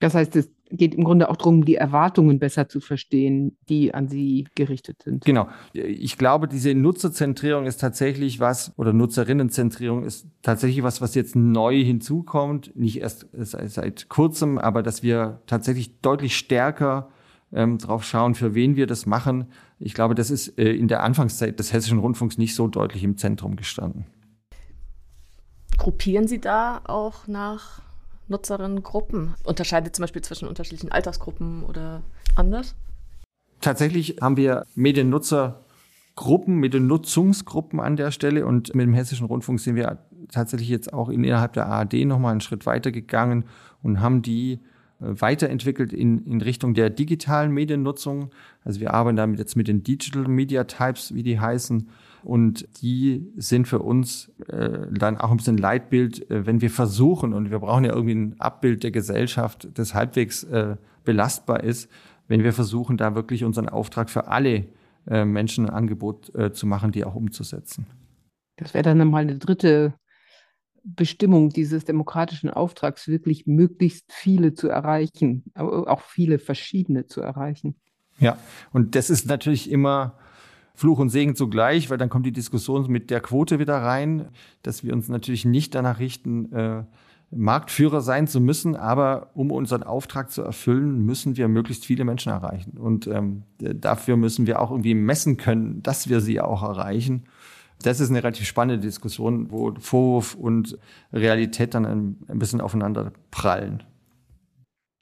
Das 0.00 0.14
heißt, 0.14 0.36
es 0.36 0.50
geht 0.70 0.94
im 0.94 1.04
Grunde 1.04 1.30
auch 1.30 1.36
darum, 1.36 1.64
die 1.64 1.74
Erwartungen 1.74 2.38
besser 2.38 2.68
zu 2.68 2.80
verstehen, 2.80 3.56
die 3.68 3.94
an 3.94 4.08
Sie 4.08 4.46
gerichtet 4.54 5.02
sind. 5.02 5.24
Genau. 5.24 5.48
Ich 5.72 6.18
glaube, 6.18 6.46
diese 6.46 6.74
Nutzerzentrierung 6.74 7.66
ist 7.66 7.78
tatsächlich 7.78 8.38
was, 8.38 8.72
oder 8.76 8.92
Nutzerinnenzentrierung 8.92 10.04
ist 10.04 10.26
tatsächlich 10.42 10.82
was, 10.82 11.00
was 11.00 11.14
jetzt 11.14 11.36
neu 11.36 11.82
hinzukommt. 11.82 12.76
Nicht 12.76 13.00
erst 13.00 13.26
seit 13.32 14.08
kurzem, 14.08 14.58
aber 14.58 14.82
dass 14.82 15.02
wir 15.02 15.40
tatsächlich 15.46 16.00
deutlich 16.00 16.36
stärker 16.36 17.08
ähm, 17.52 17.78
drauf 17.78 18.04
schauen, 18.04 18.34
für 18.34 18.54
wen 18.54 18.76
wir 18.76 18.86
das 18.86 19.06
machen. 19.06 19.46
Ich 19.78 19.94
glaube, 19.94 20.14
das 20.14 20.30
ist 20.30 20.58
äh, 20.58 20.72
in 20.72 20.88
der 20.88 21.02
Anfangszeit 21.02 21.58
des 21.58 21.72
Hessischen 21.72 21.98
Rundfunks 21.98 22.38
nicht 22.38 22.54
so 22.54 22.68
deutlich 22.68 23.04
im 23.04 23.16
Zentrum 23.16 23.56
gestanden. 23.56 24.06
Gruppieren 25.78 26.26
Sie 26.26 26.40
da 26.40 26.80
auch 26.84 27.26
nach 27.26 27.80
Nutzerinnengruppen? 28.26 29.34
Unterscheidet 29.44 29.94
zum 29.96 30.02
Beispiel 30.02 30.22
zwischen 30.22 30.48
unterschiedlichen 30.48 30.92
Altersgruppen 30.92 31.64
oder 31.64 32.02
anders? 32.34 32.74
Tatsächlich 33.60 34.18
haben 34.20 34.36
wir 34.36 34.64
Mediennutzergruppen, 34.74 36.56
Mediennutzungsgruppen 36.56 37.80
an 37.80 37.96
der 37.96 38.10
Stelle 38.10 38.44
und 38.46 38.74
mit 38.74 38.86
dem 38.86 38.94
Hessischen 38.94 39.26
Rundfunk 39.26 39.60
sind 39.60 39.76
wir 39.76 39.98
tatsächlich 40.30 40.68
jetzt 40.68 40.92
auch 40.92 41.08
innerhalb 41.08 41.54
der 41.54 41.66
ARD 41.66 42.04
nochmal 42.04 42.32
einen 42.32 42.40
Schritt 42.40 42.66
weiter 42.66 42.92
gegangen 42.92 43.44
und 43.82 44.00
haben 44.00 44.22
die 44.22 44.60
weiterentwickelt 44.98 45.92
in, 45.92 46.24
in 46.26 46.40
Richtung 46.40 46.74
der 46.74 46.90
digitalen 46.90 47.52
Mediennutzung. 47.52 48.30
Also 48.64 48.80
wir 48.80 48.94
arbeiten 48.94 49.16
damit 49.16 49.38
jetzt 49.38 49.56
mit 49.56 49.68
den 49.68 49.82
Digital 49.82 50.26
Media 50.28 50.64
Types, 50.64 51.14
wie 51.14 51.22
die 51.22 51.38
heißen, 51.38 51.88
Und 52.22 52.68
die 52.82 53.32
sind 53.36 53.68
für 53.68 53.78
uns 53.80 54.32
äh, 54.48 54.86
dann 54.90 55.16
auch 55.18 55.30
ein 55.30 55.36
bisschen 55.36 55.56
Leitbild, 55.56 56.30
äh, 56.30 56.46
wenn 56.46 56.60
wir 56.60 56.70
versuchen, 56.70 57.32
und 57.32 57.50
wir 57.50 57.58
brauchen 57.60 57.84
ja 57.84 57.92
irgendwie 57.92 58.14
ein 58.14 58.40
Abbild 58.40 58.82
der 58.82 58.90
Gesellschaft, 58.90 59.68
das 59.74 59.94
halbwegs 59.94 60.44
äh, 60.44 60.76
belastbar 61.04 61.62
ist, 61.62 61.90
wenn 62.26 62.42
wir 62.42 62.52
versuchen, 62.52 62.96
da 62.96 63.14
wirklich 63.14 63.44
unseren 63.44 63.68
Auftrag 63.68 64.10
für 64.10 64.28
alle 64.28 64.66
äh, 65.06 65.24
Menschen 65.24 65.66
ein 65.66 65.70
Angebot 65.70 66.34
äh, 66.34 66.52
zu 66.52 66.66
machen, 66.66 66.92
die 66.92 67.04
auch 67.04 67.14
umzusetzen. 67.14 67.86
Das 68.56 68.74
wäre 68.74 68.82
dann 68.82 69.08
mal 69.08 69.22
eine 69.22 69.38
dritte 69.38 69.94
Bestimmung 70.96 71.50
dieses 71.50 71.84
demokratischen 71.84 72.50
Auftrags, 72.50 73.08
wirklich 73.08 73.46
möglichst 73.46 74.12
viele 74.12 74.54
zu 74.54 74.68
erreichen, 74.68 75.44
auch 75.54 76.00
viele 76.00 76.38
verschiedene 76.38 77.06
zu 77.06 77.20
erreichen. 77.20 77.76
Ja, 78.18 78.38
und 78.72 78.94
das 78.94 79.10
ist 79.10 79.26
natürlich 79.26 79.70
immer 79.70 80.14
Fluch 80.74 80.98
und 80.98 81.08
Segen 81.10 81.34
zugleich, 81.34 81.90
weil 81.90 81.98
dann 81.98 82.08
kommt 82.08 82.26
die 82.26 82.32
Diskussion 82.32 82.90
mit 82.90 83.10
der 83.10 83.20
Quote 83.20 83.58
wieder 83.58 83.76
rein, 83.76 84.28
dass 84.62 84.84
wir 84.84 84.92
uns 84.92 85.08
natürlich 85.08 85.44
nicht 85.44 85.74
danach 85.74 85.98
richten, 85.98 86.52
äh, 86.52 86.84
Marktführer 87.30 88.00
sein 88.00 88.26
zu 88.26 88.40
müssen, 88.40 88.74
aber 88.74 89.30
um 89.34 89.50
unseren 89.50 89.82
Auftrag 89.82 90.30
zu 90.30 90.42
erfüllen, 90.42 91.04
müssen 91.04 91.36
wir 91.36 91.48
möglichst 91.48 91.84
viele 91.84 92.04
Menschen 92.04 92.32
erreichen. 92.32 92.78
Und 92.78 93.06
ähm, 93.06 93.42
dafür 93.58 94.16
müssen 94.16 94.46
wir 94.46 94.62
auch 94.62 94.70
irgendwie 94.70 94.94
messen 94.94 95.36
können, 95.36 95.82
dass 95.82 96.08
wir 96.08 96.20
sie 96.20 96.40
auch 96.40 96.62
erreichen. 96.62 97.24
Das 97.82 98.00
ist 98.00 98.10
eine 98.10 98.22
relativ 98.22 98.46
spannende 98.46 98.84
Diskussion, 98.84 99.50
wo 99.50 99.72
Vorwurf 99.78 100.34
und 100.34 100.78
Realität 101.12 101.74
dann 101.74 101.86
ein, 101.86 102.18
ein 102.28 102.38
bisschen 102.38 102.60
aufeinander 102.60 103.12
prallen. 103.30 103.84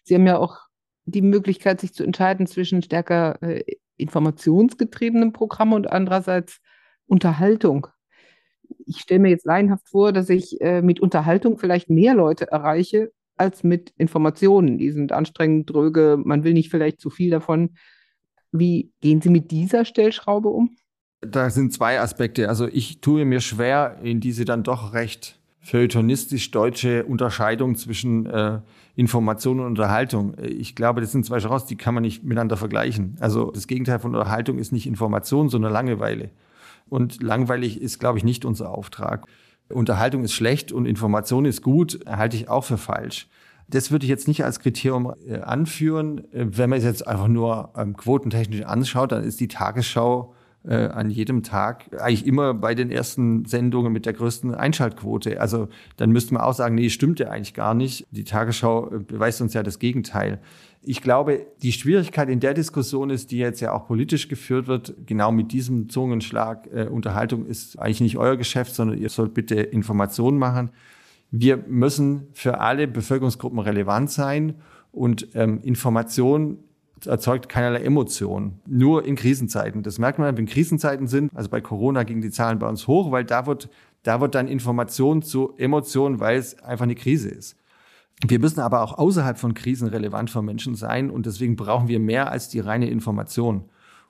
Sie 0.04 0.14
haben 0.14 0.26
ja 0.26 0.38
auch 0.38 0.59
die 1.06 1.23
Möglichkeit, 1.23 1.80
sich 1.80 1.95
zu 1.95 2.04
entscheiden 2.04 2.47
zwischen 2.47 2.83
stärker 2.83 3.42
äh, 3.42 3.64
informationsgetriebenen 3.97 5.33
Programmen 5.33 5.73
und 5.73 5.90
andererseits 5.90 6.61
Unterhaltung. 7.06 7.87
Ich 8.85 8.99
stelle 8.99 9.21
mir 9.21 9.30
jetzt 9.30 9.47
laienhaft 9.47 9.88
vor, 9.88 10.12
dass 10.12 10.28
ich 10.28 10.61
äh, 10.61 10.83
mit 10.83 11.00
Unterhaltung 11.00 11.59
vielleicht 11.59 11.88
mehr 11.88 12.14
Leute 12.14 12.50
erreiche 12.50 13.12
als 13.37 13.62
mit 13.62 13.92
Informationen. 13.97 14.78
Die 14.78 14.90
sind 14.90 15.12
anstrengend, 15.12 15.71
dröge, 15.71 16.18
man 16.23 16.45
will 16.45 16.52
nicht 16.52 16.71
vielleicht 16.71 17.00
zu 17.00 17.11
viel 17.11 17.30
davon. 17.30 17.76
Wie 18.52 18.92
gehen 19.00 19.21
Sie 19.21 19.30
mit 19.30 19.50
dieser 19.50 19.85
Stellschraube 19.85 20.49
um? 20.49 20.76
Da 21.30 21.50
sind 21.50 21.73
zwei 21.73 22.00
Aspekte. 22.00 22.49
Also 22.49 22.66
ich 22.66 23.00
tue 23.00 23.25
mir 23.25 23.40
schwer, 23.40 23.99
in 24.02 24.21
diese 24.21 24.45
dann 24.45 24.62
doch 24.62 24.92
recht 24.92 25.38
feuilletonistisch 25.61 26.52
deutsche 26.52 27.04
Unterscheidung 27.04 27.75
zwischen 27.75 28.26
äh, 28.26 28.61
Information 28.95 29.59
und 29.59 29.66
Unterhaltung. 29.66 30.35
Ich 30.40 30.76
glaube, 30.76 31.00
das 31.00 31.11
sind 31.11 31.26
zwei 31.26 31.40
Genres, 31.40 31.66
die 31.66 31.76
kann 31.76 31.92
man 31.92 32.02
nicht 32.02 32.23
miteinander 32.23 32.56
vergleichen. 32.56 33.16
Also 33.18 33.50
das 33.50 33.66
Gegenteil 33.66 33.99
von 33.99 34.14
Unterhaltung 34.14 34.59
ist 34.59 34.71
nicht 34.71 34.87
Information, 34.87 35.49
sondern 35.49 35.73
Langeweile. 35.73 36.30
Und 36.88 37.21
langweilig 37.21 37.80
ist, 37.80 37.99
glaube 37.99 38.18
ich, 38.18 38.25
nicht 38.25 38.45
unser 38.45 38.71
Auftrag. 38.71 39.26
Unterhaltung 39.68 40.23
ist 40.23 40.35
schlecht 40.35 40.71
und 40.71 40.87
Information 40.87 41.45
ist 41.45 41.62
gut, 41.62 41.99
halte 42.06 42.37
ich 42.37 42.49
auch 42.49 42.62
für 42.62 42.78
falsch. 42.78 43.26
Das 43.68 43.90
würde 43.90 44.04
ich 44.04 44.11
jetzt 44.11 44.28
nicht 44.28 44.45
als 44.45 44.61
Kriterium 44.61 45.12
äh, 45.26 45.40
anführen. 45.40 46.18
Äh, 46.33 46.47
wenn 46.50 46.71
man 46.71 46.78
es 46.78 46.85
jetzt 46.85 47.09
einfach 47.09 47.26
nur 47.26 47.73
ähm, 47.76 47.97
quotentechnisch 47.97 48.62
anschaut, 48.62 49.11
dann 49.11 49.25
ist 49.25 49.40
die 49.40 49.49
Tagesschau 49.49 50.36
äh, 50.66 50.88
an 50.88 51.11
jedem 51.11 51.42
Tag 51.42 51.85
eigentlich 51.99 52.26
immer 52.26 52.54
bei 52.54 52.75
den 52.75 52.90
ersten 52.90 53.44
Sendungen 53.44 53.92
mit 53.92 54.06
der 54.06 54.12
größten 54.12 54.54
Einschaltquote. 54.54 55.40
Also 55.40 55.68
dann 55.96 56.11
müsste 56.11 56.35
man 56.35 56.42
auch 56.42 56.54
sagen, 56.54 56.75
nee, 56.75 56.90
stimmt 56.90 57.20
ja 57.20 57.28
eigentlich 57.28 57.54
gar 57.54 57.75
nicht. 57.75 58.06
Die 58.11 58.25
Tagesschau 58.25 58.92
äh, 58.92 58.99
beweist 58.99 59.40
uns 59.40 59.54
ja 59.54 59.62
das 59.62 59.78
Gegenteil. 59.78 60.40
Ich 60.82 61.02
glaube, 61.02 61.46
die 61.62 61.73
Schwierigkeit 61.73 62.28
in 62.28 62.40
der 62.40 62.54
Diskussion 62.54 63.11
ist, 63.11 63.30
die 63.30 63.38
jetzt 63.38 63.61
ja 63.61 63.73
auch 63.73 63.87
politisch 63.87 64.28
geführt 64.28 64.66
wird, 64.66 64.94
genau 65.06 65.32
mit 65.32 65.52
diesem 65.52 65.88
Zungenschlag, 65.88 66.68
äh, 66.73 66.87
Unterhaltung 66.87 67.46
ist 67.46 67.78
eigentlich 67.78 68.00
nicht 68.00 68.18
euer 68.18 68.37
Geschäft, 68.37 68.75
sondern 68.75 68.99
ihr 68.99 69.08
sollt 69.08 69.35
bitte 69.35 69.56
Informationen 69.56 70.38
machen. 70.38 70.70
Wir 71.30 71.56
müssen 71.56 72.28
für 72.32 72.61
alle 72.61 72.87
Bevölkerungsgruppen 72.87 73.58
relevant 73.58 74.11
sein 74.11 74.54
und 74.92 75.28
ähm, 75.35 75.61
Information 75.62 76.58
erzeugt 77.04 77.48
keinerlei 77.48 77.82
Emotionen. 77.82 78.60
Nur 78.66 79.04
in 79.04 79.16
Krisenzeiten. 79.16 79.82
Das 79.82 79.98
merkt 79.98 80.18
man, 80.18 80.36
wenn 80.36 80.46
Krisenzeiten 80.46 81.06
sind. 81.06 81.30
Also 81.34 81.50
bei 81.50 81.60
Corona 81.60 82.04
gingen 82.04 82.22
die 82.22 82.30
Zahlen 82.30 82.58
bei 82.58 82.68
uns 82.68 82.86
hoch, 82.86 83.10
weil 83.10 83.24
da 83.24 83.46
wird, 83.46 83.68
da 84.02 84.20
wird 84.20 84.34
dann 84.34 84.48
Information 84.48 85.20
zu 85.20 85.54
Emotionen, 85.58 86.20
weil 86.20 86.38
es 86.38 86.58
einfach 86.62 86.84
eine 86.84 86.94
Krise 86.94 87.28
ist. 87.28 87.56
Wir 88.26 88.38
müssen 88.38 88.60
aber 88.60 88.80
auch 88.80 88.96
außerhalb 88.96 89.36
von 89.36 89.52
Krisen 89.52 89.88
relevant 89.88 90.30
für 90.30 90.40
Menschen 90.40 90.74
sein 90.74 91.10
und 91.10 91.26
deswegen 91.26 91.56
brauchen 91.56 91.88
wir 91.88 92.00
mehr 92.00 92.30
als 92.30 92.48
die 92.48 92.60
reine 92.60 92.88
Information. 92.88 93.64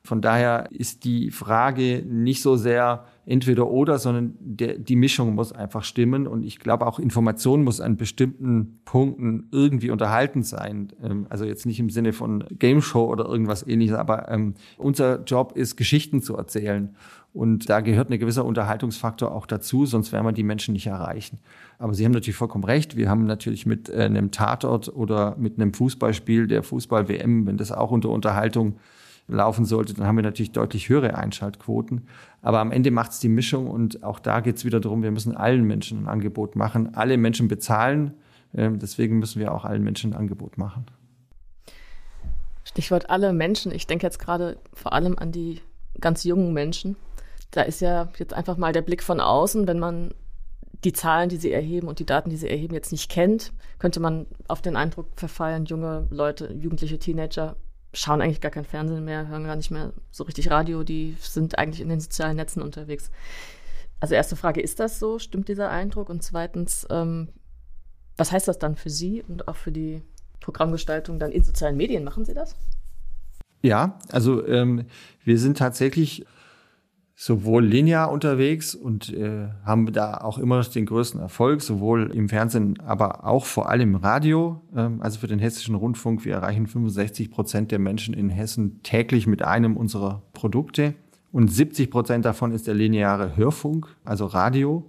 Von 0.04 0.22
daher 0.22 0.68
ist 0.70 1.04
die 1.04 1.32
Frage 1.32 2.04
nicht 2.06 2.40
so 2.40 2.56
sehr 2.56 3.06
entweder 3.26 3.68
oder, 3.68 3.98
sondern 3.98 4.36
der, 4.38 4.78
die 4.78 4.94
Mischung 4.94 5.34
muss 5.34 5.52
einfach 5.52 5.82
stimmen. 5.82 6.26
Und 6.28 6.44
ich 6.44 6.60
glaube 6.60 6.86
auch 6.86 7.00
Information 7.00 7.64
muss 7.64 7.80
an 7.80 7.96
bestimmten 7.96 8.80
Punkten 8.84 9.48
irgendwie 9.50 9.90
unterhaltend 9.90 10.46
sein. 10.46 10.92
Ähm, 11.02 11.26
also 11.28 11.44
jetzt 11.44 11.66
nicht 11.66 11.80
im 11.80 11.90
Sinne 11.90 12.12
von 12.12 12.44
Game 12.58 12.80
Show 12.80 13.04
oder 13.04 13.26
irgendwas 13.26 13.66
ähnliches, 13.66 13.96
aber 13.96 14.30
ähm, 14.30 14.54
unser 14.78 15.24
Job 15.24 15.56
ist, 15.56 15.76
Geschichten 15.76 16.22
zu 16.22 16.36
erzählen. 16.36 16.94
Und 17.32 17.68
da 17.68 17.80
gehört 17.80 18.10
ein 18.10 18.18
gewisser 18.18 18.46
Unterhaltungsfaktor 18.46 19.30
auch 19.30 19.44
dazu, 19.44 19.84
sonst 19.84 20.10
werden 20.10 20.24
wir 20.24 20.32
die 20.32 20.42
Menschen 20.42 20.72
nicht 20.72 20.86
erreichen. 20.86 21.38
Aber 21.78 21.92
Sie 21.92 22.04
haben 22.04 22.12
natürlich 22.12 22.36
vollkommen 22.36 22.64
recht. 22.64 22.96
Wir 22.96 23.10
haben 23.10 23.26
natürlich 23.26 23.66
mit 23.66 23.90
äh, 23.90 24.04
einem 24.04 24.30
Tatort 24.30 24.88
oder 24.88 25.36
mit 25.36 25.58
einem 25.58 25.74
Fußballspiel 25.74 26.46
der 26.46 26.62
Fußball-WM, 26.62 27.46
wenn 27.46 27.56
das 27.56 27.72
auch 27.72 27.90
unter 27.90 28.08
Unterhaltung 28.10 28.76
laufen 29.28 29.64
sollte, 29.64 29.94
dann 29.94 30.06
haben 30.06 30.16
wir 30.16 30.22
natürlich 30.22 30.52
deutlich 30.52 30.88
höhere 30.88 31.16
Einschaltquoten. 31.16 32.06
Aber 32.42 32.60
am 32.60 32.70
Ende 32.70 32.90
macht 32.90 33.12
es 33.12 33.20
die 33.20 33.28
Mischung 33.28 33.68
und 33.68 34.02
auch 34.04 34.20
da 34.20 34.40
geht 34.40 34.56
es 34.56 34.64
wieder 34.64 34.80
darum, 34.80 35.02
wir 35.02 35.10
müssen 35.10 35.36
allen 35.36 35.64
Menschen 35.64 36.04
ein 36.04 36.08
Angebot 36.08 36.56
machen. 36.56 36.94
Alle 36.94 37.16
Menschen 37.16 37.48
bezahlen. 37.48 38.14
Ähm, 38.54 38.78
deswegen 38.78 39.18
müssen 39.18 39.40
wir 39.40 39.52
auch 39.52 39.64
allen 39.64 39.82
Menschen 39.82 40.12
ein 40.12 40.18
Angebot 40.18 40.58
machen. 40.58 40.86
Stichwort 42.64 43.10
alle 43.10 43.32
Menschen. 43.32 43.72
Ich 43.72 43.86
denke 43.86 44.06
jetzt 44.06 44.18
gerade 44.18 44.58
vor 44.72 44.92
allem 44.92 45.18
an 45.18 45.32
die 45.32 45.60
ganz 46.00 46.24
jungen 46.24 46.52
Menschen. 46.52 46.96
Da 47.50 47.62
ist 47.62 47.80
ja 47.80 48.08
jetzt 48.18 48.34
einfach 48.34 48.56
mal 48.56 48.72
der 48.72 48.82
Blick 48.82 49.02
von 49.02 49.20
außen, 49.20 49.66
wenn 49.66 49.78
man 49.78 50.12
die 50.84 50.92
Zahlen, 50.92 51.28
die 51.28 51.36
sie 51.36 51.52
erheben 51.52 51.88
und 51.88 51.98
die 51.98 52.06
Daten, 52.06 52.30
die 52.30 52.36
sie 52.36 52.50
erheben, 52.50 52.74
jetzt 52.74 52.92
nicht 52.92 53.10
kennt, 53.10 53.52
könnte 53.78 53.98
man 53.98 54.26
auf 54.46 54.62
den 54.62 54.76
Eindruck 54.76 55.08
verfallen, 55.16 55.64
junge 55.64 56.06
Leute, 56.10 56.52
jugendliche 56.52 56.98
Teenager 56.98 57.56
schauen 57.96 58.20
eigentlich 58.20 58.40
gar 58.40 58.50
kein 58.50 58.64
Fernsehen 58.64 59.04
mehr, 59.04 59.28
hören 59.28 59.44
gar 59.44 59.56
nicht 59.56 59.70
mehr 59.70 59.92
so 60.10 60.24
richtig 60.24 60.50
Radio, 60.50 60.84
die 60.84 61.16
sind 61.20 61.58
eigentlich 61.58 61.80
in 61.80 61.88
den 61.88 62.00
sozialen 62.00 62.36
Netzen 62.36 62.62
unterwegs. 62.62 63.10
Also 64.00 64.14
erste 64.14 64.36
Frage, 64.36 64.60
ist 64.60 64.78
das 64.78 64.98
so? 64.98 65.18
Stimmt 65.18 65.48
dieser 65.48 65.70
Eindruck? 65.70 66.10
Und 66.10 66.22
zweitens, 66.22 66.86
ähm, 66.90 67.28
was 68.16 68.32
heißt 68.32 68.48
das 68.48 68.58
dann 68.58 68.76
für 68.76 68.90
Sie 68.90 69.22
und 69.26 69.48
auch 69.48 69.56
für 69.56 69.72
die 69.72 70.02
Programmgestaltung 70.40 71.18
dann 71.18 71.32
in 71.32 71.42
sozialen 71.42 71.76
Medien? 71.76 72.04
Machen 72.04 72.24
Sie 72.24 72.34
das? 72.34 72.54
Ja, 73.62 73.98
also 74.10 74.46
ähm, 74.46 74.86
wir 75.24 75.38
sind 75.38 75.56
tatsächlich 75.56 76.26
sowohl 77.18 77.64
linear 77.64 78.12
unterwegs 78.12 78.74
und 78.74 79.10
äh, 79.14 79.48
haben 79.64 79.90
da 79.90 80.18
auch 80.18 80.36
immer 80.36 80.58
noch 80.58 80.66
den 80.66 80.84
größten 80.84 81.18
Erfolg, 81.18 81.62
sowohl 81.62 82.10
im 82.12 82.28
Fernsehen, 82.28 82.78
aber 82.80 83.26
auch 83.26 83.46
vor 83.46 83.70
allem 83.70 83.94
im 83.94 83.96
Radio. 83.96 84.60
Ähm, 84.76 85.00
also 85.00 85.18
für 85.18 85.26
den 85.26 85.38
hessischen 85.38 85.74
Rundfunk, 85.74 86.26
wir 86.26 86.34
erreichen 86.34 86.66
65 86.66 87.30
Prozent 87.30 87.72
der 87.72 87.78
Menschen 87.78 88.12
in 88.12 88.28
Hessen 88.28 88.82
täglich 88.82 89.26
mit 89.26 89.42
einem 89.42 89.78
unserer 89.78 90.22
Produkte. 90.34 90.92
Und 91.32 91.50
70 91.50 91.90
Prozent 91.90 92.26
davon 92.26 92.52
ist 92.52 92.66
der 92.66 92.74
lineare 92.74 93.34
Hörfunk, 93.34 93.88
also 94.04 94.26
Radio. 94.26 94.84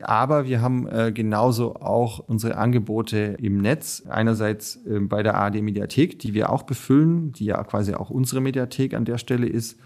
Aber 0.00 0.46
wir 0.46 0.60
haben 0.60 0.88
äh, 0.88 1.12
genauso 1.12 1.76
auch 1.76 2.18
unsere 2.18 2.56
Angebote 2.56 3.36
im 3.40 3.58
Netz. 3.58 4.02
Einerseits 4.08 4.84
äh, 4.84 4.98
bei 4.98 5.22
der 5.22 5.36
ARD 5.36 5.62
Mediathek, 5.62 6.18
die 6.18 6.34
wir 6.34 6.50
auch 6.50 6.64
befüllen, 6.64 7.30
die 7.30 7.44
ja 7.44 7.62
quasi 7.62 7.94
auch 7.94 8.10
unsere 8.10 8.40
Mediathek 8.40 8.94
an 8.94 9.04
der 9.04 9.18
Stelle 9.18 9.46
ist 9.46 9.78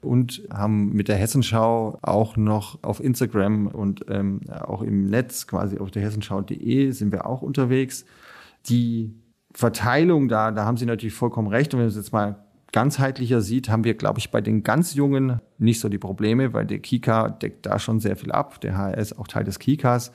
und 0.00 0.42
haben 0.52 0.92
mit 0.92 1.08
der 1.08 1.16
Hessenschau 1.16 1.98
auch 2.02 2.36
noch 2.36 2.82
auf 2.82 3.00
Instagram 3.02 3.66
und 3.66 4.04
ähm, 4.08 4.40
auch 4.50 4.82
im 4.82 5.08
Netz, 5.10 5.46
quasi 5.46 5.78
auf 5.78 5.90
der 5.90 6.02
hessenschau.de, 6.02 6.90
sind 6.90 7.12
wir 7.12 7.26
auch 7.26 7.42
unterwegs. 7.42 8.04
Die 8.68 9.14
Verteilung 9.52 10.28
da, 10.28 10.50
da 10.50 10.64
haben 10.64 10.76
Sie 10.76 10.86
natürlich 10.86 11.14
vollkommen 11.14 11.48
recht. 11.48 11.72
Und 11.72 11.78
wenn 11.78 11.86
man 11.86 11.90
es 11.90 11.96
jetzt 11.96 12.12
mal 12.12 12.36
ganzheitlicher 12.72 13.40
sieht, 13.40 13.70
haben 13.70 13.84
wir, 13.84 13.94
glaube 13.94 14.18
ich, 14.18 14.30
bei 14.30 14.42
den 14.42 14.62
ganz 14.62 14.94
Jungen 14.94 15.40
nicht 15.56 15.80
so 15.80 15.88
die 15.88 15.98
Probleme, 15.98 16.52
weil 16.52 16.66
der 16.66 16.78
Kika 16.78 17.30
deckt 17.30 17.64
da 17.64 17.78
schon 17.78 18.00
sehr 18.00 18.16
viel 18.16 18.32
ab. 18.32 18.60
Der 18.60 18.76
HR 18.76 18.98
ist 18.98 19.18
auch 19.18 19.26
Teil 19.26 19.44
des 19.44 19.58
Kikas. 19.58 20.12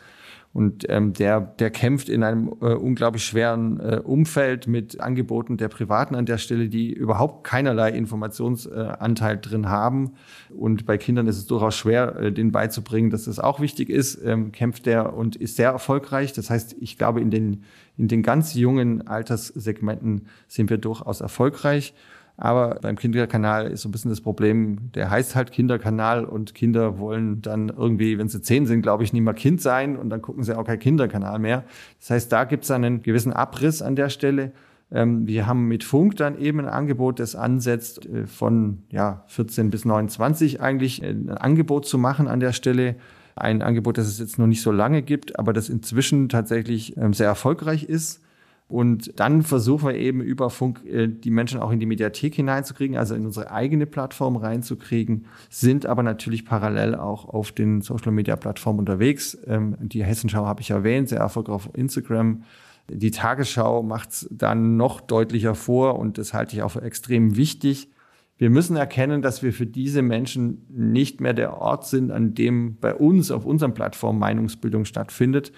Und 0.53 0.85
ähm, 0.89 1.13
der, 1.13 1.39
der 1.39 1.69
kämpft 1.69 2.09
in 2.09 2.23
einem 2.23 2.49
äh, 2.61 2.73
unglaublich 2.73 3.23
schweren 3.23 3.79
äh, 3.79 4.01
Umfeld 4.03 4.67
mit 4.67 4.99
Angeboten 4.99 5.55
der 5.55 5.69
Privaten 5.69 6.13
an 6.13 6.25
der 6.25 6.37
Stelle, 6.37 6.67
die 6.67 6.91
überhaupt 6.91 7.45
keinerlei 7.45 7.91
Informationsanteil 7.91 9.35
äh, 9.35 9.39
drin 9.39 9.69
haben. 9.69 10.13
Und 10.49 10.85
bei 10.85 10.97
Kindern 10.97 11.27
ist 11.27 11.37
es 11.37 11.45
durchaus 11.45 11.75
schwer, 11.75 12.17
äh, 12.17 12.31
denen 12.33 12.51
beizubringen, 12.51 13.11
dass 13.11 13.25
das 13.25 13.39
auch 13.39 13.61
wichtig 13.61 13.89
ist. 13.89 14.21
Ähm, 14.25 14.51
kämpft 14.51 14.87
der 14.87 15.13
und 15.13 15.37
ist 15.37 15.55
sehr 15.55 15.69
erfolgreich. 15.69 16.33
Das 16.33 16.49
heißt, 16.49 16.75
ich 16.81 16.97
glaube, 16.97 17.21
in 17.21 17.31
den, 17.31 17.63
in 17.97 18.09
den 18.09 18.21
ganz 18.21 18.53
jungen 18.53 19.07
Alterssegmenten 19.07 20.27
sind 20.49 20.69
wir 20.69 20.77
durchaus 20.77 21.21
erfolgreich. 21.21 21.93
Aber 22.43 22.79
beim 22.81 22.95
Kinderkanal 22.95 23.67
ist 23.67 23.83
so 23.83 23.89
ein 23.89 23.91
bisschen 23.91 24.09
das 24.09 24.19
Problem, 24.19 24.91
der 24.95 25.11
heißt 25.11 25.35
halt 25.35 25.51
Kinderkanal 25.51 26.25
und 26.25 26.55
Kinder 26.55 26.97
wollen 26.97 27.43
dann 27.43 27.69
irgendwie, 27.69 28.17
wenn 28.17 28.29
sie 28.29 28.41
zehn 28.41 28.65
sind, 28.65 28.81
glaube 28.81 29.03
ich, 29.03 29.13
nicht 29.13 29.21
mehr 29.21 29.35
Kind 29.35 29.61
sein 29.61 29.95
und 29.95 30.09
dann 30.09 30.23
gucken 30.23 30.43
sie 30.43 30.57
auch 30.57 30.63
kein 30.63 30.79
Kinderkanal 30.79 31.37
mehr. 31.37 31.65
Das 31.99 32.09
heißt, 32.09 32.31
da 32.31 32.45
gibt 32.45 32.63
es 32.63 32.71
einen 32.71 33.03
gewissen 33.03 33.31
Abriss 33.31 33.83
an 33.83 33.95
der 33.95 34.09
Stelle. 34.09 34.53
Ähm, 34.91 35.27
wir 35.27 35.45
haben 35.45 35.67
mit 35.67 35.83
Funk 35.83 36.15
dann 36.15 36.35
eben 36.39 36.59
ein 36.61 36.67
Angebot, 36.67 37.19
das 37.19 37.35
ansetzt, 37.35 38.07
äh, 38.07 38.25
von 38.25 38.79
ja, 38.89 39.23
14 39.27 39.69
bis 39.69 39.85
29 39.85 40.61
eigentlich 40.61 41.03
ein 41.03 41.29
Angebot 41.29 41.85
zu 41.85 41.99
machen 41.99 42.27
an 42.27 42.39
der 42.39 42.53
Stelle. 42.53 42.95
Ein 43.35 43.61
Angebot, 43.61 43.99
das 43.99 44.07
es 44.07 44.17
jetzt 44.17 44.39
noch 44.39 44.47
nicht 44.47 44.63
so 44.63 44.71
lange 44.71 45.03
gibt, 45.03 45.37
aber 45.37 45.53
das 45.53 45.69
inzwischen 45.69 46.27
tatsächlich 46.27 46.97
ähm, 46.97 47.13
sehr 47.13 47.27
erfolgreich 47.27 47.83
ist. 47.83 48.19
Und 48.71 49.19
dann 49.19 49.41
versuchen 49.43 49.89
wir 49.89 49.95
eben 49.95 50.21
über 50.21 50.49
Funk 50.49 50.85
äh, 50.85 51.09
die 51.09 51.29
Menschen 51.29 51.59
auch 51.59 51.71
in 51.71 51.81
die 51.81 51.85
Mediathek 51.85 52.35
hineinzukriegen, 52.35 52.95
also 52.95 53.15
in 53.15 53.25
unsere 53.25 53.51
eigene 53.51 53.85
Plattform 53.85 54.37
reinzukriegen, 54.37 55.25
sind 55.49 55.85
aber 55.85 56.03
natürlich 56.03 56.45
parallel 56.45 56.95
auch 56.95 57.27
auf 57.27 57.51
den 57.51 57.81
Social 57.81 58.13
Media 58.13 58.37
Plattformen 58.37 58.79
unterwegs. 58.79 59.37
Ähm, 59.45 59.75
die 59.81 60.05
Hessenschau 60.05 60.45
habe 60.45 60.61
ich 60.61 60.69
erwähnt, 60.69 61.09
sehr 61.09 61.19
erfolgreich 61.19 61.53
auf 61.55 61.69
Instagram. 61.73 62.43
Die 62.89 63.11
Tagesschau 63.11 63.83
macht 63.83 64.11
es 64.11 64.27
dann 64.31 64.77
noch 64.77 65.01
deutlicher 65.01 65.53
vor 65.53 65.99
und 65.99 66.17
das 66.17 66.33
halte 66.33 66.55
ich 66.55 66.63
auch 66.63 66.71
für 66.71 66.81
extrem 66.81 67.35
wichtig. 67.35 67.89
Wir 68.37 68.49
müssen 68.49 68.77
erkennen, 68.77 69.21
dass 69.21 69.43
wir 69.43 69.51
für 69.51 69.67
diese 69.67 70.01
Menschen 70.01 70.65
nicht 70.69 71.19
mehr 71.19 71.33
der 71.33 71.57
Ort 71.57 71.85
sind, 71.87 72.09
an 72.09 72.35
dem 72.35 72.77
bei 72.79 72.95
uns 72.95 73.31
auf 73.31 73.45
unseren 73.45 73.73
Plattformen 73.73 74.17
Meinungsbildung 74.17 74.85
stattfindet, 74.85 75.51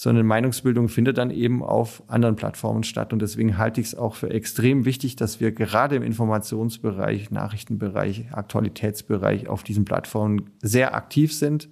sondern 0.00 0.26
Meinungsbildung 0.26 0.88
findet 0.88 1.18
dann 1.18 1.32
eben 1.32 1.60
auf 1.60 2.04
anderen 2.06 2.36
Plattformen 2.36 2.84
statt. 2.84 3.12
Und 3.12 3.20
deswegen 3.20 3.58
halte 3.58 3.80
ich 3.80 3.88
es 3.88 3.94
auch 3.96 4.14
für 4.14 4.30
extrem 4.30 4.84
wichtig, 4.84 5.16
dass 5.16 5.40
wir 5.40 5.50
gerade 5.50 5.96
im 5.96 6.04
Informationsbereich, 6.04 7.32
Nachrichtenbereich, 7.32 8.26
Aktualitätsbereich 8.30 9.48
auf 9.48 9.64
diesen 9.64 9.84
Plattformen 9.84 10.50
sehr 10.62 10.94
aktiv 10.94 11.34
sind. 11.34 11.68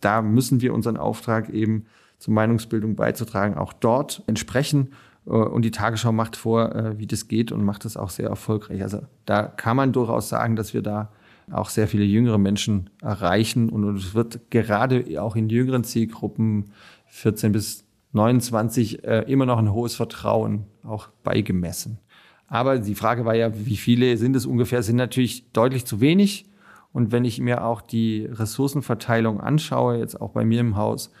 Da 0.00 0.20
müssen 0.20 0.60
wir 0.60 0.74
unseren 0.74 0.96
Auftrag 0.96 1.48
eben 1.50 1.86
zur 2.18 2.34
Meinungsbildung 2.34 2.96
beizutragen, 2.96 3.56
auch 3.56 3.72
dort 3.72 4.24
entsprechen. 4.26 4.88
Äh, 5.24 5.30
und 5.30 5.62
die 5.64 5.70
Tagesschau 5.70 6.10
macht 6.10 6.34
vor, 6.34 6.74
äh, 6.74 6.98
wie 6.98 7.06
das 7.06 7.28
geht 7.28 7.52
und 7.52 7.64
macht 7.64 7.84
das 7.84 7.96
auch 7.96 8.10
sehr 8.10 8.28
erfolgreich. 8.28 8.82
Also 8.82 9.02
da 9.26 9.44
kann 9.44 9.76
man 9.76 9.92
durchaus 9.92 10.28
sagen, 10.28 10.56
dass 10.56 10.74
wir 10.74 10.82
da 10.82 11.12
auch 11.52 11.68
sehr 11.68 11.86
viele 11.86 12.04
jüngere 12.04 12.38
Menschen 12.38 12.90
erreichen. 13.00 13.68
Und 13.68 13.96
es 13.96 14.12
wird 14.12 14.50
gerade 14.50 15.04
auch 15.20 15.36
in 15.36 15.48
jüngeren 15.48 15.84
Zielgruppen 15.84 16.72
14 17.10 17.52
bis 17.52 17.84
29 18.12 19.04
äh, 19.04 19.20
immer 19.28 19.46
noch 19.46 19.58
ein 19.58 19.72
hohes 19.72 19.94
Vertrauen 19.94 20.64
auch 20.82 21.08
beigemessen. 21.22 21.98
Aber 22.46 22.78
die 22.78 22.96
Frage 22.96 23.24
war 23.24 23.34
ja, 23.34 23.52
wie 23.54 23.76
viele 23.76 24.16
sind 24.16 24.34
es 24.34 24.46
ungefähr? 24.46 24.82
Sind 24.82 24.96
natürlich 24.96 25.50
deutlich 25.52 25.86
zu 25.86 26.00
wenig. 26.00 26.46
Und 26.92 27.12
wenn 27.12 27.24
ich 27.24 27.40
mir 27.40 27.64
auch 27.64 27.80
die 27.80 28.26
Ressourcenverteilung 28.26 29.40
anschaue, 29.40 29.98
jetzt 29.98 30.20
auch 30.20 30.30
bei 30.30 30.44
mir 30.44 30.60
im 30.60 30.76
Haus, 30.76 31.12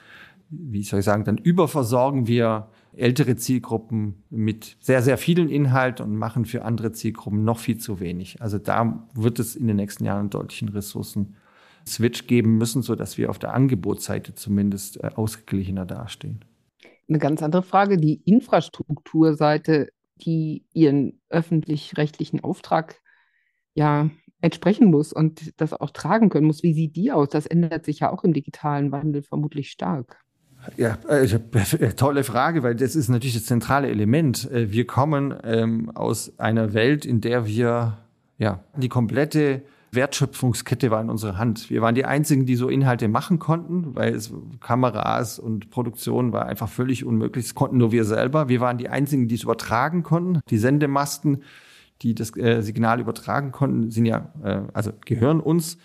wie 0.48 0.82
soll 0.82 0.98
ich 0.98 1.04
sagen, 1.04 1.24
dann 1.24 1.38
überversorgen 1.38 2.26
wir 2.26 2.68
ältere 2.92 3.36
Zielgruppen 3.36 4.24
mit 4.30 4.76
sehr, 4.80 5.02
sehr 5.02 5.16
vielen 5.16 5.48
Inhalt 5.48 6.00
und 6.00 6.16
machen 6.16 6.44
für 6.44 6.64
andere 6.64 6.90
Zielgruppen 6.90 7.44
noch 7.44 7.60
viel 7.60 7.78
zu 7.78 8.00
wenig. 8.00 8.42
Also 8.42 8.58
da 8.58 9.06
wird 9.14 9.38
es 9.38 9.54
in 9.54 9.68
den 9.68 9.76
nächsten 9.76 10.04
Jahren 10.04 10.20
einen 10.20 10.30
deutlichen 10.30 10.70
Ressourcen 10.70 11.36
Switch 11.94 12.26
geben 12.26 12.58
müssen, 12.58 12.82
sodass 12.82 13.18
wir 13.18 13.30
auf 13.30 13.38
der 13.38 13.54
Angebotsseite 13.54 14.34
zumindest 14.34 15.02
äh, 15.02 15.10
ausgeglichener 15.14 15.86
dastehen. 15.86 16.44
Eine 17.08 17.18
ganz 17.18 17.42
andere 17.42 17.62
Frage, 17.62 17.96
die 17.96 18.22
Infrastrukturseite, 18.24 19.88
die 20.16 20.64
ihren 20.72 21.20
öffentlich-rechtlichen 21.28 22.44
Auftrag 22.44 23.00
ja 23.74 24.10
entsprechen 24.40 24.90
muss 24.90 25.12
und 25.12 25.60
das 25.60 25.72
auch 25.72 25.90
tragen 25.90 26.28
können 26.28 26.46
muss. 26.46 26.62
Wie 26.62 26.72
sieht 26.72 26.96
die 26.96 27.12
aus? 27.12 27.28
Das 27.28 27.46
ändert 27.46 27.84
sich 27.84 28.00
ja 28.00 28.10
auch 28.10 28.24
im 28.24 28.32
digitalen 28.32 28.92
Wandel 28.92 29.22
vermutlich 29.22 29.70
stark. 29.70 30.18
Ja, 30.76 30.98
also, 31.08 31.38
tolle 31.96 32.24
Frage, 32.24 32.62
weil 32.62 32.74
das 32.74 32.94
ist 32.94 33.08
natürlich 33.08 33.34
das 33.34 33.46
zentrale 33.46 33.88
Element. 33.88 34.50
Äh, 34.50 34.70
wir 34.70 34.86
kommen 34.86 35.34
ähm, 35.44 35.90
aus 35.90 36.38
einer 36.38 36.74
Welt, 36.74 37.04
in 37.06 37.20
der 37.20 37.46
wir 37.46 37.98
ja 38.38 38.64
die 38.76 38.88
komplette 38.88 39.62
Wertschöpfungskette 39.92 40.90
war 40.90 41.00
in 41.00 41.10
unserer 41.10 41.36
Hand. 41.36 41.68
Wir 41.70 41.82
waren 41.82 41.94
die 41.94 42.04
einzigen, 42.04 42.46
die 42.46 42.54
so 42.54 42.68
Inhalte 42.68 43.08
machen 43.08 43.38
konnten, 43.38 43.94
weil 43.94 44.14
es 44.14 44.32
Kameras 44.60 45.38
und 45.38 45.70
Produktion 45.70 46.32
war 46.32 46.46
einfach 46.46 46.68
völlig 46.68 47.04
unmöglich. 47.04 47.46
Das 47.46 47.54
konnten 47.54 47.78
nur 47.78 47.90
wir 47.90 48.04
selber. 48.04 48.48
Wir 48.48 48.60
waren 48.60 48.78
die 48.78 48.88
einzigen, 48.88 49.26
die 49.26 49.34
es 49.34 49.42
übertragen 49.42 50.02
konnten. 50.02 50.40
Die 50.48 50.58
Sendemasten, 50.58 51.42
die 52.02 52.14
das 52.14 52.36
äh, 52.36 52.62
Signal 52.62 53.00
übertragen 53.00 53.52
konnten, 53.52 53.90
sind 53.90 54.06
ja 54.06 54.32
äh, 54.42 54.60
also 54.72 54.92
gehören 55.04 55.40
uns. 55.40 55.78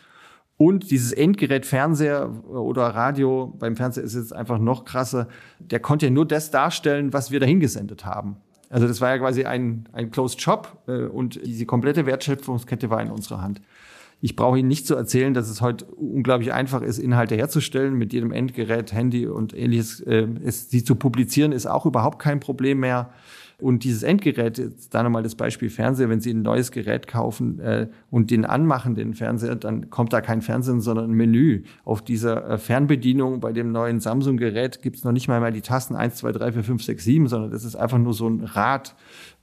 Und 0.58 0.92
dieses 0.92 1.12
Endgerät 1.12 1.66
Fernseher 1.66 2.30
oder 2.48 2.84
Radio, 2.84 3.54
beim 3.60 3.76
Fernseher 3.76 4.04
ist 4.04 4.16
es 4.16 4.32
einfach 4.32 4.58
noch 4.58 4.86
krasser, 4.86 5.28
der 5.60 5.80
konnte 5.80 6.06
ja 6.06 6.12
nur 6.12 6.26
das 6.26 6.50
darstellen, 6.50 7.12
was 7.12 7.30
wir 7.30 7.42
dahin 7.42 7.60
gesendet 7.60 8.06
haben. 8.06 8.38
Also 8.70 8.88
das 8.88 9.02
war 9.02 9.10
ja 9.10 9.18
quasi 9.18 9.46
ein, 9.46 9.88
ein 9.92 10.12
Closed 10.12 10.42
Shop 10.42 10.84
äh, 10.88 11.06
und 11.06 11.40
diese 11.46 11.66
komplette 11.66 12.06
Wertschöpfungskette 12.06 12.90
war 12.90 13.02
in 13.02 13.12
unserer 13.12 13.42
Hand. 13.42 13.62
Ich 14.22 14.36
brauche 14.36 14.58
Ihnen 14.58 14.68
nicht 14.68 14.88
zu 14.88 14.96
erzählen, 14.96 15.34
dass 15.34 15.50
es 15.50 15.62
heute 15.62 15.86
unglaublich 15.86 16.54
einfach 16.54 16.82
ist, 16.82 16.98
Inhalte 16.98 17.36
herzustellen 17.36 17.96
mit 17.96 18.14
jedem 18.14 18.32
Endgerät, 18.32 18.92
Handy 18.94 19.28
und 19.28 19.56
ähnliches. 19.56 20.00
Äh, 20.02 20.28
es, 20.44 20.70
sie 20.70 20.84
zu 20.84 20.96
publizieren 20.96 21.52
ist 21.52 21.68
auch 21.68 21.86
überhaupt 21.86 22.20
kein 22.20 22.40
Problem 22.40 22.80
mehr. 22.80 23.12
Und 23.58 23.86
dieses 23.86 24.04
Endgerät, 24.04 24.58
jetzt 24.58 24.94
da 24.94 25.02
nochmal 25.02 25.24
das 25.24 25.36
Beispiel 25.36 25.70
Fernseher, 25.70 26.10
wenn 26.10 26.20
Sie 26.20 26.34
ein 26.34 26.42
neues 26.42 26.72
Gerät 26.72 27.08
kaufen 27.08 27.60
äh, 27.60 27.88
und 28.10 28.30
den 28.30 28.44
anmachen, 28.44 28.96
den 28.96 29.14
Fernseher, 29.14 29.56
dann 29.56 29.90
kommt 29.90 30.12
da 30.12 30.20
kein 30.20 30.42
Fernsehen, 30.42 30.82
sondern 30.82 31.12
ein 31.12 31.14
Menü. 31.14 31.64
Auf 31.86 32.02
dieser 32.02 32.50
äh, 32.50 32.58
Fernbedienung 32.58 33.40
bei 33.40 33.54
dem 33.54 33.72
neuen 33.72 34.02
Samsung-Gerät 34.02 34.82
gibt 34.82 34.98
es 34.98 35.04
noch 35.06 35.14
nicht 35.14 35.30
mal 35.30 35.40
mehr 35.40 35.52
die 35.52 35.62
Tasten 35.62 35.96
1, 35.96 36.16
2, 36.16 36.34
3, 36.34 36.52
4, 36.52 36.64
5, 36.64 36.84
6, 36.84 37.04
7, 37.04 37.28
sondern 37.28 37.52
das 37.52 37.64
ist 37.64 37.78
einfach 37.78 37.98
nur 37.98 38.14
so 38.14 38.28
ein 38.28 38.42
Rad, 38.42 38.96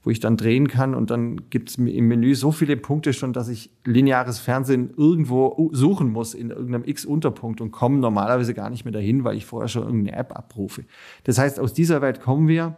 wo 0.02 0.10
ich 0.10 0.20
dann 0.20 0.36
drehen 0.36 0.66
kann 0.68 0.94
und 0.94 1.10
dann 1.10 1.48
gibt 1.50 1.70
es 1.70 1.76
im 1.76 2.08
Menü 2.08 2.34
so 2.34 2.50
viele 2.50 2.76
Punkte 2.76 3.12
schon, 3.12 3.32
dass 3.32 3.48
ich 3.48 3.70
lineares 3.84 4.40
Fernsehen 4.40 4.92
irgendwo 4.96 5.70
suchen 5.72 6.10
muss 6.10 6.34
in 6.34 6.50
irgendeinem 6.50 6.84
X-Unterpunkt 6.84 7.60
und 7.60 7.70
komme 7.70 7.98
normalerweise 7.98 8.52
gar 8.52 8.68
nicht 8.68 8.84
mehr 8.84 8.92
dahin, 8.92 9.22
weil 9.24 9.36
ich 9.36 9.46
vorher 9.46 9.68
schon 9.68 9.84
irgendeine 9.84 10.16
App 10.16 10.36
abrufe. 10.36 10.84
Das 11.24 11.38
heißt, 11.38 11.60
aus 11.60 11.72
dieser 11.72 12.02
Welt 12.02 12.20
kommen 12.20 12.48
wir. 12.48 12.76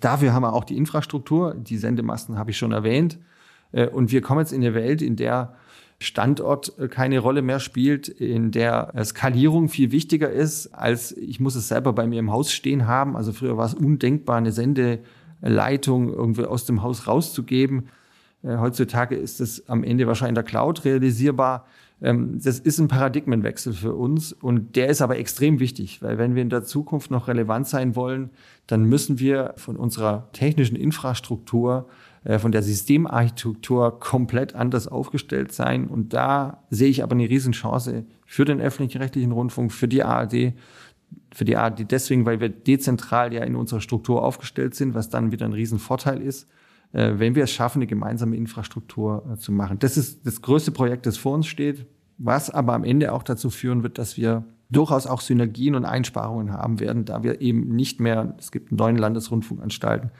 Dafür 0.00 0.32
haben 0.32 0.42
wir 0.42 0.52
auch 0.52 0.64
die 0.64 0.76
Infrastruktur, 0.76 1.54
die 1.54 1.78
Sendemasten 1.78 2.38
habe 2.38 2.50
ich 2.50 2.58
schon 2.58 2.72
erwähnt. 2.72 3.18
Äh, 3.72 3.88
und 3.88 4.12
wir 4.12 4.20
kommen 4.20 4.40
jetzt 4.40 4.52
in 4.52 4.62
eine 4.62 4.74
Welt, 4.74 5.02
in 5.02 5.16
der 5.16 5.56
Standort 5.98 6.78
äh, 6.78 6.88
keine 6.88 7.18
Rolle 7.18 7.42
mehr 7.42 7.58
spielt, 7.58 8.08
in 8.08 8.52
der 8.52 8.92
Skalierung 9.04 9.68
viel 9.68 9.90
wichtiger 9.90 10.30
ist, 10.30 10.68
als 10.68 11.12
ich 11.12 11.40
muss 11.40 11.56
es 11.56 11.68
selber 11.68 11.92
bei 11.92 12.06
mir 12.06 12.20
im 12.20 12.30
Haus 12.30 12.52
stehen 12.52 12.86
haben. 12.86 13.16
Also 13.16 13.32
früher 13.32 13.56
war 13.56 13.66
es 13.66 13.74
undenkbar, 13.74 14.36
eine 14.36 14.52
Sendeleitung 15.40 16.12
irgendwie 16.12 16.44
aus 16.44 16.64
dem 16.64 16.82
Haus 16.82 17.06
rauszugeben. 17.06 17.88
Äh, 18.42 18.58
heutzutage 18.58 19.16
ist 19.16 19.40
es 19.40 19.68
am 19.68 19.84
Ende 19.84 20.06
wahrscheinlich 20.06 20.30
in 20.30 20.34
der 20.36 20.44
Cloud 20.44 20.84
realisierbar. 20.84 21.66
Ähm, 22.02 22.38
das 22.42 22.58
ist 22.58 22.78
ein 22.78 22.88
Paradigmenwechsel 22.88 23.72
für 23.72 23.94
uns 23.94 24.32
und 24.32 24.76
der 24.76 24.88
ist 24.88 25.00
aber 25.00 25.18
extrem 25.18 25.60
wichtig, 25.60 26.02
weil 26.02 26.18
wenn 26.18 26.34
wir 26.34 26.42
in 26.42 26.50
der 26.50 26.64
Zukunft 26.64 27.10
noch 27.10 27.28
relevant 27.28 27.66
sein 27.66 27.96
wollen, 27.96 28.30
dann 28.66 28.84
müssen 28.84 29.18
wir 29.18 29.54
von 29.56 29.76
unserer 29.76 30.28
technischen 30.32 30.76
Infrastruktur, 30.76 31.88
äh, 32.24 32.38
von 32.38 32.52
der 32.52 32.62
Systemarchitektur 32.62 33.98
komplett 33.98 34.54
anders 34.54 34.88
aufgestellt 34.88 35.52
sein. 35.52 35.86
Und 35.86 36.12
da 36.12 36.64
sehe 36.70 36.88
ich 36.88 37.02
aber 37.02 37.14
eine 37.14 37.28
Riesenchance 37.28 38.04
für 38.26 38.44
den 38.44 38.60
öffentlich-rechtlichen 38.60 39.32
Rundfunk, 39.32 39.72
für 39.72 39.88
die 39.88 40.02
ARD, 40.02 40.52
für 41.32 41.44
die 41.44 41.56
ARD 41.56 41.90
deswegen, 41.90 42.24
weil 42.24 42.40
wir 42.40 42.48
dezentral 42.48 43.32
ja 43.32 43.44
in 43.44 43.56
unserer 43.56 43.80
Struktur 43.80 44.22
aufgestellt 44.22 44.74
sind, 44.74 44.94
was 44.94 45.08
dann 45.08 45.32
wieder 45.32 45.46
ein 45.46 45.52
Riesenvorteil 45.52 46.20
ist 46.20 46.48
äh, 46.92 47.18
wenn 47.18 47.34
wir 47.34 47.44
es 47.44 47.52
schaffen, 47.52 47.78
eine 47.78 47.86
gemeinsame 47.86 48.36
Infrastruktur 48.36 49.28
äh, 49.32 49.36
zu 49.36 49.52
machen. 49.52 49.78
Das 49.78 49.96
ist 49.96 50.26
das 50.26 50.42
größte 50.42 50.72
Projekt, 50.72 51.06
das 51.06 51.16
vor 51.16 51.34
uns 51.34 51.46
steht, 51.46 51.86
was 52.18 52.50
aber 52.50 52.74
am 52.74 52.84
Ende 52.84 53.12
auch 53.12 53.22
dazu 53.22 53.50
führen 53.50 53.82
wird, 53.82 53.98
dass 53.98 54.16
wir 54.16 54.44
durchaus 54.70 55.06
auch 55.06 55.20
Synergien 55.20 55.74
und 55.74 55.84
Einsparungen 55.84 56.52
haben 56.52 56.80
werden, 56.80 57.04
da 57.04 57.22
wir 57.22 57.40
eben 57.40 57.76
nicht 57.76 58.00
mehr, 58.00 58.34
es 58.38 58.50
gibt 58.50 58.72
neun 58.72 58.96
Landesrundfunkanstalten, 58.96 60.10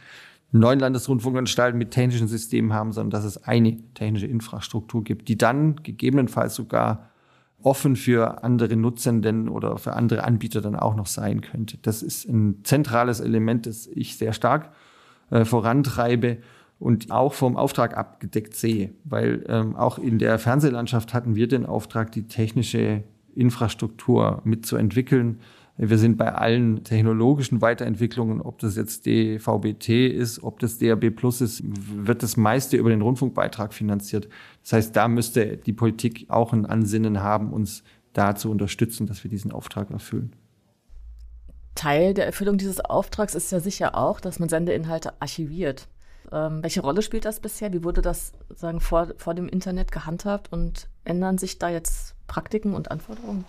neun 0.52 0.78
Landesrundfunkanstalten 0.78 1.78
mit 1.78 1.90
technischen 1.90 2.28
Systemen 2.28 2.72
haben, 2.72 2.92
sondern 2.92 3.10
dass 3.10 3.24
es 3.24 3.42
eine 3.44 3.78
technische 3.94 4.26
Infrastruktur 4.26 5.02
gibt, 5.02 5.28
die 5.28 5.38
dann 5.38 5.76
gegebenenfalls 5.82 6.54
sogar 6.54 7.10
offen 7.62 7.96
für 7.96 8.44
andere 8.44 8.76
Nutzenden 8.76 9.48
oder 9.48 9.78
für 9.78 9.94
andere 9.94 10.24
Anbieter 10.24 10.60
dann 10.60 10.76
auch 10.76 10.94
noch 10.94 11.06
sein 11.06 11.40
könnte. 11.40 11.78
Das 11.82 12.02
ist 12.02 12.28
ein 12.28 12.60
zentrales 12.64 13.20
Element, 13.20 13.66
das 13.66 13.86
ich 13.86 14.16
sehr 14.16 14.32
stark 14.32 14.70
äh, 15.30 15.44
vorantreibe 15.44 16.38
und 16.78 17.10
auch 17.10 17.32
vom 17.32 17.56
Auftrag 17.56 17.96
abgedeckt 17.96 18.54
sehe. 18.54 18.92
Weil 19.04 19.44
ähm, 19.48 19.74
auch 19.76 19.98
in 19.98 20.18
der 20.18 20.38
Fernsehlandschaft 20.38 21.14
hatten 21.14 21.34
wir 21.34 21.48
den 21.48 21.66
Auftrag, 21.66 22.12
die 22.12 22.28
technische 22.28 23.02
Infrastruktur 23.34 24.40
mitzuentwickeln. 24.44 25.40
Wir 25.78 25.98
sind 25.98 26.16
bei 26.16 26.32
allen 26.32 26.84
technologischen 26.84 27.60
Weiterentwicklungen, 27.60 28.40
ob 28.40 28.58
das 28.60 28.76
jetzt 28.76 29.04
DVB-T 29.04 30.06
ist, 30.06 30.42
ob 30.42 30.58
das 30.58 30.78
DAB 30.78 31.10
Plus 31.10 31.42
ist, 31.42 31.62
wird 31.64 32.22
das 32.22 32.38
meiste 32.38 32.78
über 32.78 32.88
den 32.88 33.02
Rundfunkbeitrag 33.02 33.74
finanziert. 33.74 34.28
Das 34.62 34.72
heißt, 34.72 34.96
da 34.96 35.06
müsste 35.06 35.58
die 35.58 35.74
Politik 35.74 36.26
auch 36.28 36.54
ein 36.54 36.64
Ansinnen 36.64 37.22
haben, 37.22 37.52
uns 37.52 37.82
da 38.14 38.34
zu 38.34 38.50
unterstützen, 38.50 39.06
dass 39.06 39.22
wir 39.22 39.30
diesen 39.30 39.52
Auftrag 39.52 39.90
erfüllen. 39.90 40.32
Teil 41.74 42.14
der 42.14 42.24
Erfüllung 42.24 42.56
dieses 42.56 42.80
Auftrags 42.80 43.34
ist 43.34 43.52
ja 43.52 43.60
sicher 43.60 43.96
auch, 43.96 44.20
dass 44.20 44.38
man 44.38 44.48
Sendeinhalte 44.48 45.20
archiviert. 45.20 45.88
Ähm, 46.32 46.62
welche 46.62 46.80
Rolle 46.80 47.02
spielt 47.02 47.24
das 47.24 47.40
bisher? 47.40 47.72
Wie 47.72 47.84
wurde 47.84 48.02
das 48.02 48.32
sagen, 48.54 48.80
vor, 48.80 49.08
vor 49.16 49.34
dem 49.34 49.48
Internet 49.48 49.92
gehandhabt 49.92 50.52
und 50.52 50.88
ändern 51.04 51.38
sich 51.38 51.58
da 51.58 51.68
jetzt 51.68 52.14
Praktiken 52.26 52.74
und 52.74 52.90
Anforderungen? 52.90 53.44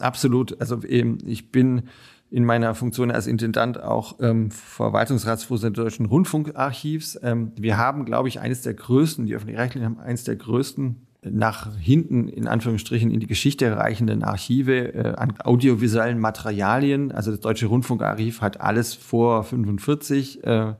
Absolut. 0.00 0.60
Also 0.60 0.82
ich 0.82 1.52
bin 1.52 1.88
in 2.30 2.44
meiner 2.44 2.74
Funktion 2.74 3.10
als 3.10 3.26
Intendant 3.26 3.80
auch 3.80 4.16
ähm, 4.20 4.50
Verwaltungsratsvorsitzender 4.50 5.84
des 5.84 5.92
Deutschen 5.92 6.06
Rundfunkarchivs. 6.06 7.20
Ähm, 7.22 7.52
wir 7.56 7.76
haben, 7.76 8.04
glaube 8.04 8.28
ich, 8.28 8.40
eines 8.40 8.62
der 8.62 8.74
größten, 8.74 9.26
die 9.26 9.34
öffentlich-rechtlichen 9.34 9.86
haben 9.86 10.00
eines 10.00 10.24
der 10.24 10.36
größten 10.36 11.06
nach 11.30 11.76
hinten 11.78 12.28
in 12.28 12.46
Anführungsstrichen 12.46 13.10
in 13.10 13.20
die 13.20 13.26
Geschichte 13.26 13.76
reichenden 13.76 14.22
Archive 14.22 14.94
äh, 14.94 15.14
an 15.16 15.34
audiovisuellen 15.42 16.18
Materialien. 16.18 17.12
Also 17.12 17.30
das 17.30 17.40
Deutsche 17.40 17.66
Rundfunkarchiv 17.66 18.40
hat 18.40 18.60
alles 18.60 18.94
vor 18.94 19.44
45. 19.44 20.44
Äh, 20.44 20.74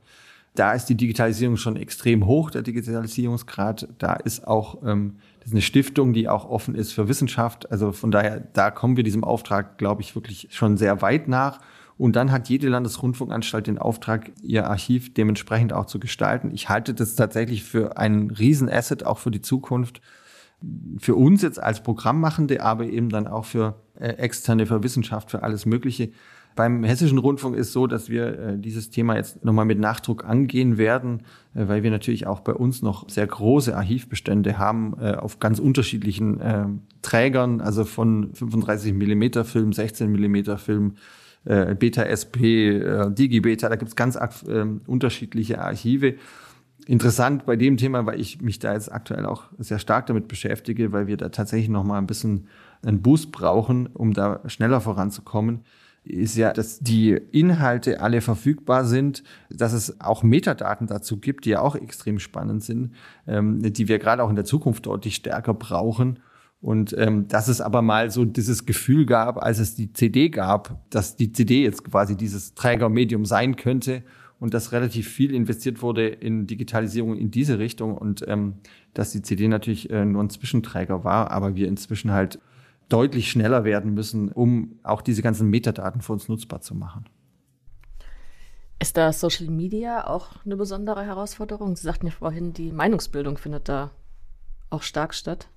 da 0.55 0.73
ist 0.73 0.85
die 0.85 0.95
Digitalisierung 0.95 1.57
schon 1.57 1.75
extrem 1.75 2.25
hoch, 2.25 2.51
der 2.51 2.61
Digitalisierungsgrad. 2.61 3.89
Da 3.97 4.13
ist 4.13 4.47
auch 4.47 4.83
ähm, 4.83 5.17
das 5.45 5.51
ist 5.51 5.53
eine 5.53 5.61
Stiftung, 5.61 6.13
die 6.13 6.27
auch 6.27 6.49
offen 6.49 6.73
ist 6.73 6.91
für 6.91 7.07
Wissenschaft. 7.07 7.71
Also 7.71 7.91
von 7.91 8.09
daher, 8.09 8.39
da 8.53 8.71
kommen 8.71 8.97
wir 8.97 9.03
diesem 9.03 9.23
Auftrag, 9.23 9.77
glaube 9.77 10.01
ich, 10.01 10.15
wirklich 10.15 10.47
schon 10.49 10.75
sehr 10.75 11.03
weit 11.03 11.27
nach. 11.27 11.59
Und 11.99 12.15
dann 12.15 12.31
hat 12.31 12.49
jede 12.49 12.67
Landesrundfunkanstalt 12.67 13.67
den 13.67 13.77
Auftrag, 13.77 14.31
ihr 14.41 14.67
Archiv 14.67 15.13
dementsprechend 15.13 15.71
auch 15.71 15.85
zu 15.85 15.99
gestalten. 15.99 16.49
Ich 16.51 16.67
halte 16.67 16.95
das 16.95 17.13
tatsächlich 17.13 17.63
für 17.63 17.95
einen 17.97 18.31
Riesenasset, 18.31 19.05
auch 19.05 19.19
für 19.19 19.29
die 19.29 19.41
Zukunft 19.41 20.01
für 20.97 21.13
uns 21.13 21.43
jetzt 21.43 21.61
als 21.61 21.83
Programmmachende, 21.83 22.63
aber 22.63 22.85
eben 22.85 23.09
dann 23.09 23.27
auch 23.27 23.45
für 23.45 23.75
äh, 23.99 24.07
externe, 24.07 24.65
für 24.65 24.81
Wissenschaft, 24.81 25.29
für 25.29 25.43
alles 25.43 25.67
Mögliche. 25.67 26.09
Beim 26.55 26.85
Hessischen 26.85 27.17
Rundfunk 27.17 27.57
ist 27.57 27.73
so, 27.73 27.85
dass 27.85 28.09
wir 28.09 28.39
äh, 28.39 28.57
dieses 28.57 28.89
Thema 28.89 29.17
jetzt 29.17 29.43
nochmal 29.43 29.65
mit 29.65 29.77
Nachdruck 29.77 30.23
angehen 30.23 30.77
werden, 30.77 31.23
äh, 31.53 31.67
weil 31.67 31.83
wir 31.83 31.91
natürlich 31.91 32.27
auch 32.27 32.39
bei 32.39 32.53
uns 32.53 32.81
noch 32.81 33.09
sehr 33.09 33.27
große 33.27 33.75
Archivbestände 33.75 34.57
haben 34.57 34.95
äh, 34.99 35.15
auf 35.15 35.39
ganz 35.39 35.59
unterschiedlichen 35.59 36.39
äh, 36.39 36.67
Trägern, 37.01 37.59
also 37.59 37.83
von 37.83 38.33
35 38.33 38.93
Millimeter 38.93 39.43
Film, 39.43 39.73
16 39.73 40.11
Millimeter 40.11 40.57
Film, 40.57 40.95
Beta 41.43 42.01
SP, 42.09 42.81
Digibeta, 43.13 43.69
da 43.69 43.75
gibt's 43.75 43.95
ganz 43.95 44.17
unterschiedliche 44.87 45.61
Archive. 45.61 46.15
Interessant 46.87 47.45
bei 47.45 47.55
dem 47.55 47.77
Thema, 47.77 48.07
weil 48.07 48.19
ich 48.19 48.41
mich 48.41 48.57
da 48.57 48.73
jetzt 48.73 48.91
aktuell 48.91 49.27
auch 49.27 49.43
sehr 49.59 49.77
stark 49.77 50.07
damit 50.07 50.27
beschäftige, 50.27 50.91
weil 50.91 51.05
wir 51.05 51.17
da 51.17 51.29
tatsächlich 51.29 51.69
noch 51.69 51.83
mal 51.83 51.99
ein 51.99 52.07
bisschen 52.07 52.47
einen 52.81 53.03
Boost 53.03 53.31
brauchen, 53.31 53.85
um 53.93 54.13
da 54.13 54.41
schneller 54.47 54.81
voranzukommen 54.81 55.59
ist 56.05 56.37
ja, 56.37 56.53
dass 56.53 56.79
die 56.79 57.19
Inhalte 57.31 57.99
alle 57.99 58.21
verfügbar 58.21 58.85
sind, 58.85 59.23
dass 59.49 59.73
es 59.73 59.99
auch 59.99 60.23
Metadaten 60.23 60.87
dazu 60.87 61.17
gibt, 61.17 61.45
die 61.45 61.51
ja 61.51 61.61
auch 61.61 61.75
extrem 61.75 62.19
spannend 62.19 62.63
sind, 62.63 62.93
ähm, 63.27 63.61
die 63.61 63.87
wir 63.87 63.99
gerade 63.99 64.23
auch 64.23 64.29
in 64.29 64.35
der 64.35 64.45
Zukunft 64.45 64.85
deutlich 64.85 65.15
stärker 65.15 65.53
brauchen. 65.53 66.19
Und 66.61 66.95
ähm, 66.97 67.27
dass 67.27 67.47
es 67.47 67.61
aber 67.61 67.81
mal 67.81 68.09
so 68.09 68.25
dieses 68.25 68.65
Gefühl 68.65 69.05
gab, 69.05 69.37
als 69.37 69.59
es 69.59 69.75
die 69.75 69.93
CD 69.93 70.29
gab, 70.29 70.89
dass 70.89 71.15
die 71.15 71.31
CD 71.31 71.63
jetzt 71.63 71.83
quasi 71.83 72.15
dieses 72.15 72.53
Trägermedium 72.55 73.25
sein 73.25 73.55
könnte 73.55 74.03
und 74.39 74.53
dass 74.53 74.71
relativ 74.71 75.07
viel 75.07 75.33
investiert 75.33 75.81
wurde 75.81 76.07
in 76.07 76.47
Digitalisierung 76.47 77.17
in 77.17 77.31
diese 77.31 77.59
Richtung 77.59 77.97
und 77.97 78.27
ähm, 78.27 78.55
dass 78.93 79.11
die 79.11 79.21
CD 79.21 79.47
natürlich 79.47 79.89
äh, 79.89 80.05
nur 80.05 80.23
ein 80.23 80.29
Zwischenträger 80.29 81.03
war, 81.03 81.31
aber 81.31 81.55
wir 81.55 81.67
inzwischen 81.67 82.11
halt 82.11 82.39
deutlich 82.89 83.31
schneller 83.31 83.63
werden 83.63 83.93
müssen, 83.93 84.31
um 84.31 84.79
auch 84.83 85.01
diese 85.01 85.21
ganzen 85.21 85.49
Metadaten 85.49 86.01
für 86.01 86.13
uns 86.13 86.27
nutzbar 86.27 86.61
zu 86.61 86.75
machen. 86.75 87.05
Ist 88.79 88.97
da 88.97 89.13
Social 89.13 89.47
Media 89.47 90.05
auch 90.07 90.43
eine 90.45 90.57
besondere 90.57 91.03
Herausforderung? 91.03 91.75
Sie 91.75 91.83
sagten 91.83 92.07
ja 92.07 92.11
vorhin, 92.11 92.53
die 92.53 92.71
Meinungsbildung 92.71 93.37
findet 93.37 93.69
da 93.69 93.91
auch 94.69 94.83
stark 94.83 95.13
statt. 95.13 95.47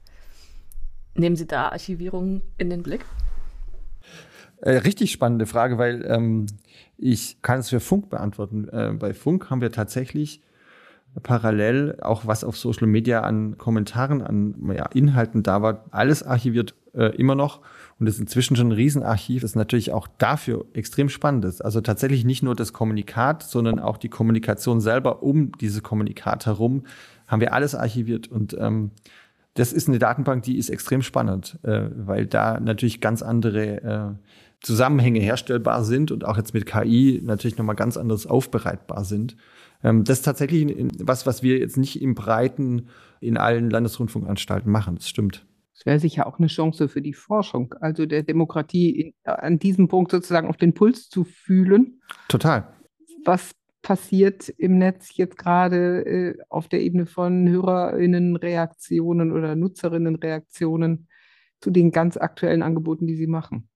Nehmen 1.14 1.36
Sie 1.36 1.46
da 1.46 1.70
Archivierung 1.70 2.42
in 2.58 2.70
den 2.70 2.82
Blick? 2.82 3.04
Äh, 4.60 4.78
richtig 4.78 5.12
spannende 5.12 5.46
Frage, 5.46 5.78
weil 5.78 6.04
ähm, 6.06 6.46
ich 6.96 7.42
kann 7.42 7.60
es 7.60 7.68
für 7.68 7.80
Funk 7.80 8.08
beantworten. 8.08 8.68
Äh, 8.68 8.92
bei 8.98 9.14
Funk 9.14 9.50
haben 9.50 9.60
wir 9.60 9.72
tatsächlich 9.72 10.42
parallel 11.22 11.98
auch 12.00 12.26
was 12.26 12.44
auf 12.44 12.56
Social 12.56 12.86
Media 12.86 13.22
an 13.22 13.58
Kommentaren, 13.58 14.22
an 14.22 14.54
ja, 14.74 14.86
Inhalten 14.86 15.42
da 15.42 15.62
war, 15.62 15.84
alles 15.90 16.22
archiviert 16.22 16.74
äh, 16.94 17.16
immer 17.16 17.34
noch. 17.34 17.60
Und 17.98 18.06
das 18.06 18.16
ist 18.16 18.20
inzwischen 18.20 18.56
schon 18.56 18.68
ein 18.68 18.72
Riesenarchiv, 18.72 19.42
das 19.42 19.54
natürlich 19.54 19.92
auch 19.92 20.06
dafür 20.18 20.66
extrem 20.72 21.08
spannend 21.08 21.44
ist. 21.44 21.64
Also 21.64 21.80
tatsächlich 21.80 22.24
nicht 22.24 22.42
nur 22.42 22.54
das 22.54 22.72
Kommunikat, 22.72 23.42
sondern 23.42 23.78
auch 23.80 23.96
die 23.96 24.08
Kommunikation 24.08 24.80
selber 24.80 25.22
um 25.22 25.52
diese 25.58 25.80
Kommunikat 25.80 26.46
herum 26.46 26.84
haben 27.26 27.40
wir 27.40 27.52
alles 27.52 27.74
archiviert. 27.74 28.28
Und 28.28 28.56
ähm, 28.58 28.92
das 29.54 29.72
ist 29.72 29.88
eine 29.88 29.98
Datenbank, 29.98 30.44
die 30.44 30.56
ist 30.56 30.70
extrem 30.70 31.02
spannend, 31.02 31.58
äh, 31.62 31.88
weil 31.96 32.26
da 32.26 32.60
natürlich 32.60 33.00
ganz 33.00 33.22
andere 33.22 33.82
äh, 33.82 34.14
Zusammenhänge 34.60 35.20
herstellbar 35.20 35.84
sind 35.84 36.10
und 36.10 36.24
auch 36.24 36.36
jetzt 36.36 36.54
mit 36.54 36.66
KI 36.66 37.20
natürlich 37.24 37.58
nochmal 37.58 37.76
ganz 37.76 37.96
anders 37.96 38.26
aufbereitbar 38.26 39.04
sind. 39.04 39.36
Ähm, 39.82 40.04
das 40.04 40.18
ist 40.18 40.24
tatsächlich 40.24 40.74
was, 41.00 41.26
was 41.26 41.42
wir 41.42 41.58
jetzt 41.58 41.76
nicht 41.76 42.00
im 42.02 42.14
Breiten 42.14 42.88
in 43.20 43.36
allen 43.36 43.70
Landesrundfunkanstalten 43.70 44.70
machen. 44.70 44.96
Das 44.96 45.08
stimmt. 45.08 45.46
Das 45.74 45.86
wäre 45.86 46.00
sicher 46.00 46.26
auch 46.26 46.38
eine 46.38 46.48
Chance 46.48 46.88
für 46.88 47.00
die 47.00 47.14
Forschung, 47.14 47.72
also 47.80 48.04
der 48.04 48.24
Demokratie 48.24 49.14
an 49.22 49.60
diesem 49.60 49.86
Punkt 49.86 50.10
sozusagen 50.10 50.48
auf 50.48 50.56
den 50.56 50.74
Puls 50.74 51.08
zu 51.08 51.22
fühlen. 51.22 52.00
Total. 52.28 52.66
Was 53.24 53.52
passiert 53.82 54.48
im 54.48 54.78
Netz 54.78 55.16
jetzt 55.16 55.38
gerade 55.38 56.04
äh, 56.04 56.38
auf 56.48 56.66
der 56.66 56.80
Ebene 56.80 57.06
von 57.06 57.48
Hörerinnenreaktionen 57.48 59.30
oder 59.30 59.54
Nutzerinnenreaktionen 59.54 61.06
zu 61.60 61.70
den 61.70 61.92
ganz 61.92 62.16
aktuellen 62.16 62.62
Angeboten, 62.62 63.06
die 63.06 63.14
Sie 63.14 63.28
machen? 63.28 63.68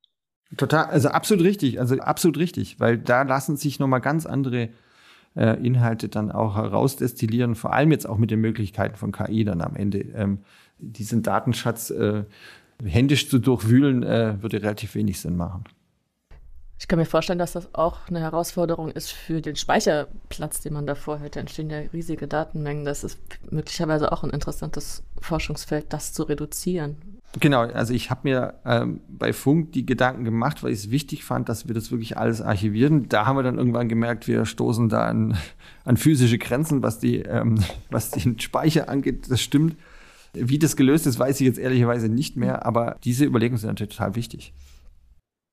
Total, 0.57 0.87
also 0.87 1.09
absolut 1.09 1.45
richtig, 1.45 1.79
also 1.79 1.97
absolut 1.99 2.37
richtig, 2.37 2.79
weil 2.79 2.99
da 2.99 3.23
lassen 3.23 3.57
sich 3.57 3.79
nochmal 3.79 4.01
ganz 4.01 4.27
andere 4.27 4.71
äh, 5.37 5.65
Inhalte 5.65 6.09
dann 6.09 6.31
auch 6.31 6.57
herausdestillieren, 6.57 7.55
vor 7.55 7.73
allem 7.73 7.91
jetzt 7.93 8.09
auch 8.09 8.19
mit 8.19 8.31
den 8.31 8.41
Möglichkeiten 8.41 8.97
von 8.97 9.13
KI 9.13 9.45
dann 9.45 9.61
am 9.61 9.77
Ende. 9.77 10.01
Ähm, 10.15 10.39
diesen 10.79 11.23
Datenschatz 11.23 11.91
äh, 11.91 12.25
händisch 12.85 13.29
zu 13.29 13.39
durchwühlen, 13.39 14.03
äh, 14.03 14.43
würde 14.43 14.63
relativ 14.63 14.95
wenig 14.95 15.21
Sinn 15.21 15.37
machen. 15.37 15.65
Ich 16.79 16.89
kann 16.89 16.99
mir 16.99 17.05
vorstellen, 17.05 17.39
dass 17.39 17.53
das 17.53 17.73
auch 17.77 18.09
eine 18.09 18.19
Herausforderung 18.19 18.91
ist 18.91 19.13
für 19.13 19.41
den 19.41 19.55
Speicherplatz, 19.55 20.63
den 20.63 20.73
man 20.73 20.85
davor 20.85 21.21
hätte. 21.21 21.39
Entstehen 21.39 21.71
ja 21.71 21.79
riesige 21.93 22.27
Datenmengen. 22.27 22.85
Das 22.85 23.05
ist 23.05 23.21
möglicherweise 23.53 24.11
auch 24.11 24.25
ein 24.25 24.31
interessantes 24.31 25.05
Forschungsfeld, 25.21 25.93
das 25.93 26.13
zu 26.13 26.25
reduzieren. 26.25 27.21
Genau, 27.41 27.63
also 27.63 27.95
ich 27.95 28.11
habe 28.11 28.21
mir 28.25 28.61
ähm, 28.67 29.01
bei 29.09 29.33
Funk 29.33 29.73
die 29.73 29.87
Gedanken 29.87 30.25
gemacht, 30.25 30.63
weil 30.63 30.73
ich 30.73 30.81
es 30.81 30.91
wichtig 30.91 31.25
fand, 31.25 31.49
dass 31.49 31.67
wir 31.67 31.75
das 31.75 31.91
wirklich 31.91 32.19
alles 32.19 32.43
archivieren. 32.43 33.09
Da 33.09 33.25
haben 33.25 33.37
wir 33.37 33.43
dann 33.43 33.57
irgendwann 33.57 33.89
gemerkt, 33.89 34.29
wir 34.29 34.45
stoßen 34.45 34.91
da 34.91 35.07
an, 35.07 35.37
an 35.85 35.97
physische 35.97 36.39
Grenzen, 36.39 36.83
was, 36.83 36.99
die, 36.99 37.21
ähm, 37.21 37.59
was 37.91 38.11
den 38.11 38.39
Speicher 38.39 38.89
angeht. 38.89 39.31
Das 39.31 39.41
stimmt. 39.41 39.77
Wie 40.35 40.59
das 40.59 40.77
gelöst 40.77 41.07
ist, 41.07 41.19
weiß 41.19 41.41
ich 41.41 41.47
jetzt 41.47 41.59
ehrlicherweise 41.59 42.09
nicht 42.09 42.37
mehr, 42.37 42.65
aber 42.67 42.97
diese 43.05 43.25
Überlegungen 43.25 43.59
sind 43.59 43.69
natürlich 43.69 43.97
total 43.97 44.15
wichtig. 44.15 44.55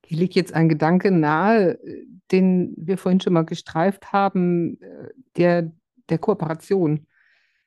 Hier 0.05 0.19
liegt 0.19 0.35
jetzt 0.35 0.53
ein 0.53 0.69
Gedanke 0.69 1.11
nahe, 1.11 1.77
den 2.31 2.73
wir 2.77 2.97
vorhin 2.97 3.21
schon 3.21 3.33
mal 3.33 3.45
gestreift 3.45 4.11
haben, 4.11 4.81
äh, 4.81 5.09
der, 5.37 5.71
der 6.09 6.17
Kooperation. 6.17 7.05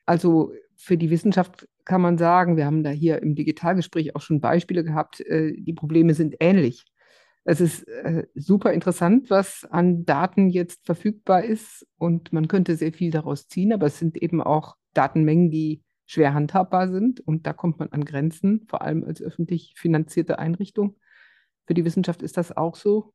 Also 0.04 0.52
für 0.76 0.96
die 0.96 1.10
Wissenschaft 1.10 1.68
kann 1.84 2.00
man 2.00 2.18
sagen, 2.18 2.56
wir 2.56 2.66
haben 2.66 2.84
da 2.84 2.90
hier 2.90 3.22
im 3.22 3.34
Digitalgespräch 3.34 4.14
auch 4.14 4.20
schon 4.20 4.40
Beispiele 4.40 4.84
gehabt, 4.84 5.20
äh, 5.20 5.52
die 5.56 5.72
Probleme 5.72 6.14
sind 6.14 6.36
ähnlich. 6.40 6.84
Es 7.44 7.60
ist 7.60 7.88
äh, 7.88 8.26
super 8.34 8.72
interessant, 8.72 9.28
was 9.28 9.64
an 9.64 10.04
Daten 10.04 10.48
jetzt 10.48 10.86
verfügbar 10.86 11.42
ist 11.42 11.86
und 11.98 12.32
man 12.32 12.46
könnte 12.46 12.76
sehr 12.76 12.92
viel 12.92 13.10
daraus 13.10 13.48
ziehen, 13.48 13.72
aber 13.72 13.86
es 13.86 13.98
sind 13.98 14.16
eben 14.16 14.40
auch 14.40 14.76
Datenmengen, 14.94 15.50
die 15.50 15.82
schwer 16.06 16.34
handhabbar 16.34 16.88
sind 16.88 17.20
und 17.20 17.46
da 17.46 17.52
kommt 17.52 17.78
man 17.80 17.88
an 17.88 18.04
Grenzen, 18.04 18.66
vor 18.68 18.82
allem 18.82 19.02
als 19.02 19.20
öffentlich 19.20 19.74
finanzierte 19.76 20.38
Einrichtung. 20.38 20.96
Für 21.66 21.74
die 21.74 21.84
Wissenschaft 21.84 22.22
ist 22.22 22.36
das 22.36 22.56
auch 22.56 22.76
so. 22.76 23.12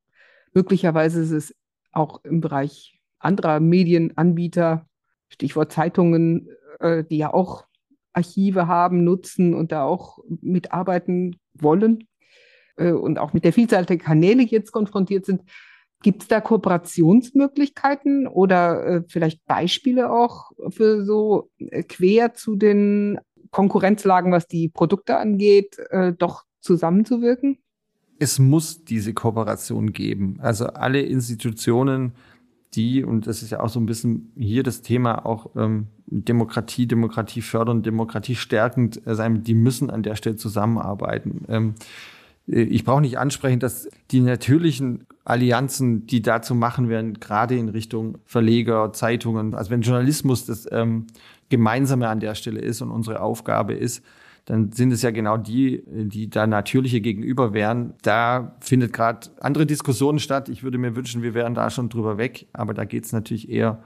Möglicherweise 0.54 1.22
ist 1.22 1.32
es 1.32 1.56
auch 1.92 2.24
im 2.26 2.42
Bereich 2.42 3.00
anderer 3.20 3.60
Medienanbieter, 3.60 4.88
Stichwort 5.30 5.72
Zeitungen, 5.72 6.50
äh, 6.80 7.04
die 7.04 7.18
ja 7.18 7.34
auch 7.34 7.67
Archive 8.18 8.68
haben, 8.68 9.04
nutzen 9.04 9.54
und 9.54 9.72
da 9.72 9.84
auch 9.84 10.20
mitarbeiten 10.42 11.38
wollen. 11.54 12.08
äh, 12.78 12.92
und 12.92 13.20
auch 13.20 13.34
mit 13.34 13.44
der 13.44 13.54
Vielzahl 13.54 13.86
der 13.86 13.98
Kanäle 13.98 14.44
jetzt 14.44 14.72
konfrontiert 14.72 15.26
sind. 15.26 15.42
Gibt 16.04 16.22
es 16.22 16.28
da 16.28 16.42
Kooperationsmöglichkeiten 16.42 18.28
oder 18.28 18.86
äh, 18.86 19.04
vielleicht 19.08 19.44
Beispiele 19.46 20.12
auch 20.12 20.52
für 20.70 21.04
so 21.04 21.50
äh, 21.58 21.84
quer 21.84 22.34
zu 22.36 22.56
den 22.56 23.20
Konkurrenzlagen, 23.50 24.32
was 24.32 24.48
die 24.48 24.68
Produkte 24.68 25.18
angeht, 25.18 25.78
doch 26.18 26.44
zusammenzuwirken? 26.60 27.58
Es 28.20 28.40
muss 28.40 28.84
diese 28.84 29.14
Kooperation 29.14 29.94
geben. 29.94 30.38
Also 30.42 30.66
alle 30.68 31.02
Institutionen, 31.02 32.12
die, 32.74 33.04
und 33.04 33.28
das 33.28 33.42
ist 33.42 33.52
ja 33.52 33.62
auch 33.62 33.70
so 33.70 33.80
ein 33.80 33.86
bisschen 33.86 34.32
hier 34.38 34.64
das 34.64 34.82
Thema, 34.82 35.26
auch 35.26 35.50
ähm, 35.56 35.88
Demokratie, 36.08 36.88
Demokratie 36.88 37.42
fördern, 37.42 37.84
Demokratie 37.84 38.36
stärkend 38.36 39.06
äh, 39.08 39.16
sein, 39.16 39.44
die 39.44 39.56
müssen 39.56 39.90
an 39.90 40.04
der 40.04 40.16
Stelle 40.16 40.36
zusammenarbeiten. 40.36 41.46
Ähm, 41.48 41.76
äh, 42.48 42.62
ich 42.62 42.84
brauche 42.84 43.02
nicht 43.02 43.18
ansprechen, 43.18 43.60
dass 43.60 43.90
die 44.12 44.22
natürlichen 44.22 45.06
Allianzen, 45.26 46.08
die 46.08 46.22
dazu 46.22 46.56
machen 46.56 46.90
werden, 46.90 47.16
gerade 47.20 47.58
in 47.58 47.70
Richtung 47.70 48.18
Verleger, 48.26 48.94
Zeitungen, 48.94 49.54
also 49.54 49.72
wenn 49.72 49.82
Journalismus 49.82 50.46
das 50.46 50.68
ähm, 50.72 51.08
Gemeinsame 51.50 52.08
an 52.08 52.20
der 52.20 52.36
Stelle 52.36 52.60
ist 52.60 52.82
und 52.82 52.92
unsere 52.92 53.22
Aufgabe 53.22 53.74
ist, 53.74 54.04
dann 54.48 54.72
sind 54.72 54.94
es 54.94 55.02
ja 55.02 55.12
genau 55.12 55.36
die, 55.36 55.84
die 55.86 56.30
da 56.30 56.48
natürliche 56.48 57.02
gegenüber 57.02 57.54
wären. 57.54 57.94
Da 58.02 58.56
findet 58.62 58.94
gerade 58.94 59.28
andere 59.42 59.66
Diskussionen 59.66 60.20
statt. 60.20 60.48
Ich 60.48 60.64
würde 60.64 60.78
mir 60.78 60.96
wünschen, 60.96 61.22
wir 61.22 61.34
wären 61.34 61.54
da 61.54 61.70
schon 61.70 61.90
drüber 61.90 62.18
weg, 62.18 62.48
aber 62.54 62.74
da 62.74 62.86
geht 62.86 63.04
es 63.04 63.12
natürlich 63.12 63.50
eher 63.50 63.84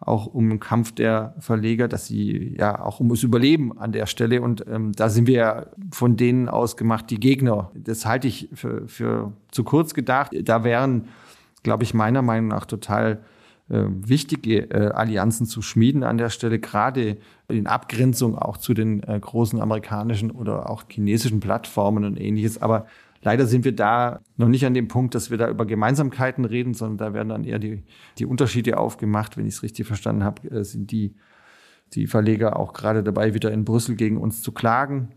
auch 0.00 0.24
um 0.24 0.48
den 0.48 0.60
Kampf 0.60 0.92
der 0.92 1.34
Verleger, 1.40 1.88
dass 1.88 2.06
sie 2.06 2.54
ja 2.58 2.80
auch 2.80 3.00
um 3.00 3.10
das 3.10 3.22
Überleben 3.22 3.76
an 3.78 3.92
der 3.92 4.06
Stelle. 4.06 4.40
Und 4.40 4.64
ähm, 4.66 4.92
da 4.92 5.10
sind 5.10 5.26
wir 5.26 5.34
ja 5.34 5.66
von 5.90 6.16
denen 6.16 6.48
aus 6.48 6.78
gemacht, 6.78 7.10
die 7.10 7.20
Gegner. 7.20 7.70
Das 7.74 8.06
halte 8.06 8.28
ich 8.28 8.48
für, 8.54 8.88
für 8.88 9.34
zu 9.50 9.62
kurz 9.62 9.92
gedacht. 9.92 10.30
Da 10.42 10.64
wären, 10.64 11.08
glaube 11.62 11.82
ich, 11.82 11.92
meiner 11.92 12.22
Meinung 12.22 12.48
nach 12.48 12.64
total 12.64 13.20
wichtige 13.68 14.70
äh, 14.70 14.90
Allianzen 14.92 15.46
zu 15.46 15.62
schmieden 15.62 16.02
an 16.02 16.18
der 16.18 16.30
Stelle, 16.30 16.58
gerade 16.58 17.18
in 17.48 17.66
Abgrenzung 17.66 18.36
auch 18.36 18.56
zu 18.56 18.74
den 18.74 19.02
äh, 19.02 19.18
großen 19.20 19.60
amerikanischen 19.60 20.30
oder 20.30 20.70
auch 20.70 20.84
chinesischen 20.88 21.40
Plattformen 21.40 22.04
und 22.04 22.20
ähnliches. 22.20 22.60
Aber 22.62 22.86
Leider 23.22 23.46
sind 23.46 23.64
wir 23.64 23.74
da 23.74 24.20
noch 24.36 24.48
nicht 24.48 24.64
an 24.64 24.74
dem 24.74 24.88
Punkt, 24.88 25.14
dass 25.14 25.30
wir 25.30 25.38
da 25.38 25.48
über 25.48 25.66
Gemeinsamkeiten 25.66 26.44
reden, 26.44 26.74
sondern 26.74 26.98
da 26.98 27.14
werden 27.14 27.28
dann 27.30 27.44
eher 27.44 27.58
die, 27.58 27.82
die 28.18 28.26
Unterschiede 28.26 28.78
aufgemacht. 28.78 29.36
Wenn 29.36 29.46
ich 29.46 29.54
es 29.54 29.62
richtig 29.62 29.86
verstanden 29.86 30.22
habe, 30.22 30.48
äh, 30.50 30.64
sind 30.64 30.90
die, 30.92 31.14
die 31.94 32.06
Verleger 32.06 32.58
auch 32.58 32.72
gerade 32.72 33.02
dabei, 33.02 33.34
wieder 33.34 33.50
in 33.50 33.64
Brüssel 33.64 33.96
gegen 33.96 34.18
uns 34.18 34.42
zu 34.42 34.52
klagen. 34.52 35.08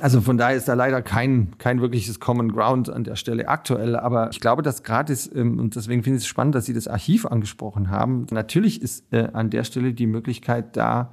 Also 0.00 0.20
von 0.20 0.38
daher 0.38 0.56
ist 0.56 0.68
da 0.68 0.74
leider 0.74 1.02
kein, 1.02 1.58
kein 1.58 1.80
wirkliches 1.80 2.20
Common 2.20 2.52
Ground 2.52 2.88
an 2.88 3.04
der 3.04 3.16
Stelle 3.16 3.48
aktuell. 3.48 3.96
Aber 3.96 4.30
ich 4.30 4.40
glaube, 4.40 4.62
dass 4.62 4.82
gratis, 4.82 5.30
ähm, 5.34 5.58
und 5.58 5.74
deswegen 5.76 6.02
finde 6.02 6.18
ich 6.18 6.24
es 6.24 6.28
spannend, 6.28 6.54
dass 6.54 6.66
Sie 6.66 6.74
das 6.74 6.86
Archiv 6.86 7.26
angesprochen 7.26 7.90
haben. 7.90 8.26
Natürlich 8.30 8.80
ist 8.80 9.12
äh, 9.12 9.28
an 9.32 9.50
der 9.50 9.64
Stelle 9.64 9.92
die 9.94 10.06
Möglichkeit 10.06 10.76
da, 10.76 11.12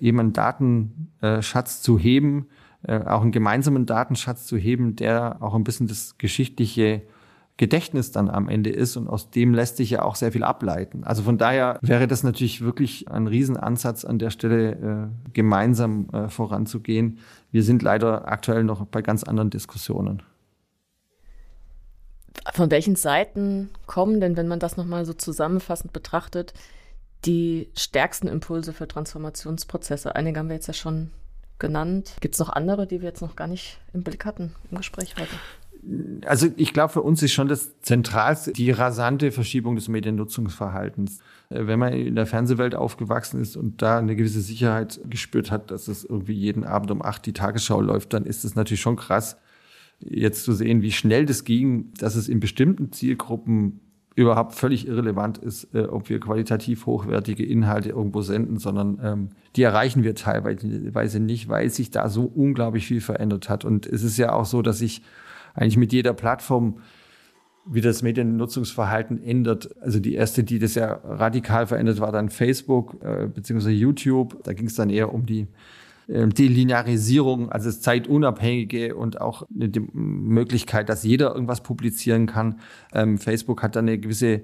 eben 0.00 0.18
einen 0.18 0.32
Datenschatz 0.32 1.80
zu 1.80 1.98
heben, 1.98 2.48
äh, 2.82 2.98
auch 2.98 3.22
einen 3.22 3.30
gemeinsamen 3.30 3.86
Datenschatz 3.86 4.46
zu 4.46 4.56
heben, 4.56 4.96
der 4.96 5.36
auch 5.40 5.54
ein 5.54 5.64
bisschen 5.64 5.86
das 5.86 6.18
geschichtliche 6.18 7.02
Gedächtnis 7.56 8.10
dann 8.10 8.28
am 8.30 8.48
Ende 8.48 8.70
ist 8.70 8.96
und 8.96 9.06
aus 9.06 9.30
dem 9.30 9.54
lässt 9.54 9.76
sich 9.76 9.90
ja 9.90 10.02
auch 10.02 10.16
sehr 10.16 10.32
viel 10.32 10.42
ableiten. 10.42 11.04
Also 11.04 11.22
von 11.22 11.38
daher 11.38 11.78
wäre 11.82 12.08
das 12.08 12.24
natürlich 12.24 12.62
wirklich 12.62 13.08
ein 13.08 13.28
Riesenansatz 13.28 14.04
an 14.04 14.18
der 14.18 14.30
Stelle, 14.30 14.72
äh, 14.72 15.30
gemeinsam 15.32 16.08
äh, 16.12 16.28
voranzugehen. 16.28 17.18
Wir 17.54 17.62
sind 17.62 17.82
leider 17.82 18.26
aktuell 18.26 18.64
noch 18.64 18.84
bei 18.84 19.00
ganz 19.00 19.22
anderen 19.22 19.48
Diskussionen. 19.48 20.24
Von 22.52 22.68
welchen 22.72 22.96
Seiten 22.96 23.70
kommen 23.86 24.20
denn, 24.20 24.36
wenn 24.36 24.48
man 24.48 24.58
das 24.58 24.76
nochmal 24.76 25.04
so 25.04 25.12
zusammenfassend 25.12 25.92
betrachtet, 25.92 26.52
die 27.24 27.70
stärksten 27.78 28.26
Impulse 28.26 28.72
für 28.72 28.88
Transformationsprozesse? 28.88 30.16
Einige 30.16 30.40
haben 30.40 30.48
wir 30.48 30.56
jetzt 30.56 30.66
ja 30.66 30.74
schon 30.74 31.12
genannt. 31.60 32.16
Gibt 32.18 32.34
es 32.34 32.40
noch 32.40 32.48
andere, 32.48 32.88
die 32.88 33.00
wir 33.00 33.10
jetzt 33.10 33.22
noch 33.22 33.36
gar 33.36 33.46
nicht 33.46 33.78
im 33.92 34.02
Blick 34.02 34.24
hatten 34.24 34.52
im 34.72 34.78
Gespräch 34.78 35.14
heute? 35.16 35.36
Also 36.26 36.48
ich 36.56 36.72
glaube, 36.72 36.92
für 36.92 37.02
uns 37.02 37.22
ist 37.22 37.34
schon 37.34 37.46
das 37.46 37.80
Zentralste 37.82 38.52
die 38.52 38.72
rasante 38.72 39.30
Verschiebung 39.30 39.76
des 39.76 39.86
Mediennutzungsverhaltens. 39.86 41.20
Äh, 41.50 41.66
wenn 41.66 41.78
man 41.78 41.92
in 41.92 42.14
der 42.14 42.26
Fernsehwelt 42.26 42.74
aufgewachsen 42.74 43.40
ist 43.40 43.56
und 43.56 43.82
da 43.82 43.98
eine 43.98 44.16
gewisse 44.16 44.40
Sicherheit 44.40 45.00
gespürt 45.08 45.50
hat, 45.50 45.70
dass 45.70 45.88
es 45.88 46.04
irgendwie 46.04 46.34
jeden 46.34 46.64
Abend 46.64 46.90
um 46.90 47.02
acht 47.02 47.26
die 47.26 47.32
Tagesschau 47.32 47.80
läuft, 47.80 48.12
dann 48.12 48.24
ist 48.24 48.44
es 48.44 48.54
natürlich 48.54 48.80
schon 48.80 48.96
krass, 48.96 49.36
jetzt 50.00 50.44
zu 50.44 50.52
sehen, 50.52 50.82
wie 50.82 50.92
schnell 50.92 51.26
das 51.26 51.44
ging, 51.44 51.92
dass 51.98 52.16
es 52.16 52.28
in 52.28 52.40
bestimmten 52.40 52.92
Zielgruppen 52.92 53.80
überhaupt 54.16 54.54
völlig 54.54 54.86
irrelevant 54.86 55.38
ist, 55.38 55.74
äh, 55.74 55.82
ob 55.82 56.08
wir 56.08 56.20
qualitativ 56.20 56.86
hochwertige 56.86 57.44
Inhalte 57.44 57.90
irgendwo 57.90 58.22
senden, 58.22 58.58
sondern 58.58 59.00
ähm, 59.02 59.28
die 59.56 59.62
erreichen 59.62 60.04
wir 60.04 60.14
teilweise 60.14 61.20
nicht, 61.20 61.48
weil 61.48 61.68
sich 61.70 61.90
da 61.90 62.08
so 62.08 62.24
unglaublich 62.24 62.86
viel 62.86 63.00
verändert 63.00 63.48
hat. 63.48 63.64
Und 63.64 63.86
es 63.86 64.02
ist 64.02 64.16
ja 64.16 64.32
auch 64.32 64.44
so, 64.44 64.62
dass 64.62 64.78
sich 64.78 65.02
eigentlich 65.54 65.76
mit 65.76 65.92
jeder 65.92 66.12
Plattform 66.12 66.78
wie 67.66 67.80
das 67.80 68.02
Mediennutzungsverhalten 68.02 69.22
ändert. 69.22 69.74
Also 69.80 69.98
die 69.98 70.14
erste, 70.14 70.44
die 70.44 70.58
das 70.58 70.74
ja 70.74 71.00
radikal 71.04 71.66
verändert, 71.66 72.00
war 72.00 72.12
dann 72.12 72.28
Facebook 72.28 72.96
äh, 73.02 73.26
bzw. 73.26 73.70
YouTube. 73.70 74.42
Da 74.44 74.52
ging 74.52 74.66
es 74.66 74.74
dann 74.74 74.90
eher 74.90 75.12
um 75.12 75.26
die 75.26 75.46
ähm, 76.08 76.34
Delinearisierung, 76.34 77.50
also 77.50 77.66
das 77.66 77.80
zeitunabhängige 77.80 78.94
und 78.94 79.20
auch 79.20 79.46
die 79.48 79.80
Möglichkeit, 79.92 80.88
dass 80.88 81.02
jeder 81.02 81.32
irgendwas 81.32 81.62
publizieren 81.62 82.26
kann. 82.26 82.60
Ähm, 82.92 83.18
Facebook 83.18 83.62
hat 83.62 83.76
dann 83.76 83.88
eine 83.88 83.98
gewisse 83.98 84.42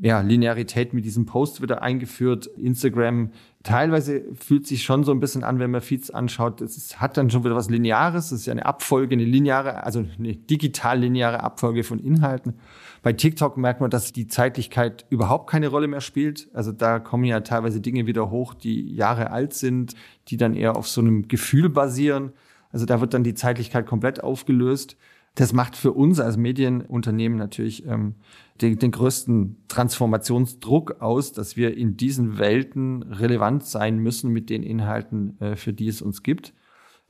ja, 0.00 0.20
Linearität 0.20 0.94
mit 0.94 1.04
diesem 1.04 1.26
Post 1.26 1.60
wieder 1.60 1.82
eingeführt. 1.82 2.46
Instagram 2.46 3.30
teilweise 3.62 4.24
fühlt 4.34 4.66
sich 4.66 4.82
schon 4.82 5.04
so 5.04 5.12
ein 5.12 5.20
bisschen 5.20 5.44
an, 5.44 5.58
wenn 5.58 5.70
man 5.70 5.80
Feeds 5.80 6.10
anschaut. 6.10 6.60
Es 6.60 7.00
hat 7.00 7.16
dann 7.16 7.30
schon 7.30 7.44
wieder 7.44 7.54
was 7.54 7.68
Lineares. 7.68 8.26
Es 8.26 8.40
ist 8.40 8.46
ja 8.46 8.52
eine 8.52 8.66
Abfolge, 8.66 9.14
eine 9.14 9.24
lineare, 9.24 9.84
also 9.84 10.04
eine 10.18 10.34
digital 10.34 11.00
lineare 11.00 11.42
Abfolge 11.42 11.84
von 11.84 11.98
Inhalten. 11.98 12.54
Bei 13.02 13.12
TikTok 13.12 13.56
merkt 13.56 13.80
man, 13.80 13.90
dass 13.90 14.12
die 14.12 14.28
Zeitlichkeit 14.28 15.04
überhaupt 15.10 15.50
keine 15.50 15.68
Rolle 15.68 15.88
mehr 15.88 16.00
spielt. 16.00 16.48
Also 16.52 16.72
da 16.72 16.98
kommen 16.98 17.24
ja 17.24 17.40
teilweise 17.40 17.80
Dinge 17.80 18.06
wieder 18.06 18.30
hoch, 18.30 18.54
die 18.54 18.94
Jahre 18.94 19.30
alt 19.30 19.54
sind, 19.54 19.94
die 20.28 20.36
dann 20.36 20.54
eher 20.54 20.76
auf 20.76 20.88
so 20.88 21.00
einem 21.00 21.28
Gefühl 21.28 21.68
basieren. 21.68 22.32
Also 22.70 22.86
da 22.86 23.00
wird 23.00 23.14
dann 23.14 23.24
die 23.24 23.34
Zeitlichkeit 23.34 23.86
komplett 23.86 24.22
aufgelöst. 24.22 24.96
Das 25.34 25.52
macht 25.52 25.76
für 25.76 25.92
uns 25.92 26.20
als 26.20 26.36
Medienunternehmen 26.36 27.38
natürlich 27.38 27.86
ähm, 27.86 28.16
den, 28.60 28.78
den 28.78 28.90
größten 28.90 29.64
Transformationsdruck 29.68 31.00
aus, 31.00 31.32
dass 31.32 31.56
wir 31.56 31.76
in 31.76 31.96
diesen 31.96 32.38
Welten 32.38 33.02
relevant 33.02 33.64
sein 33.64 33.98
müssen 33.98 34.30
mit 34.30 34.50
den 34.50 34.62
Inhalten, 34.62 35.40
äh, 35.40 35.56
für 35.56 35.72
die 35.72 35.88
es 35.88 36.02
uns 36.02 36.22
gibt. 36.22 36.52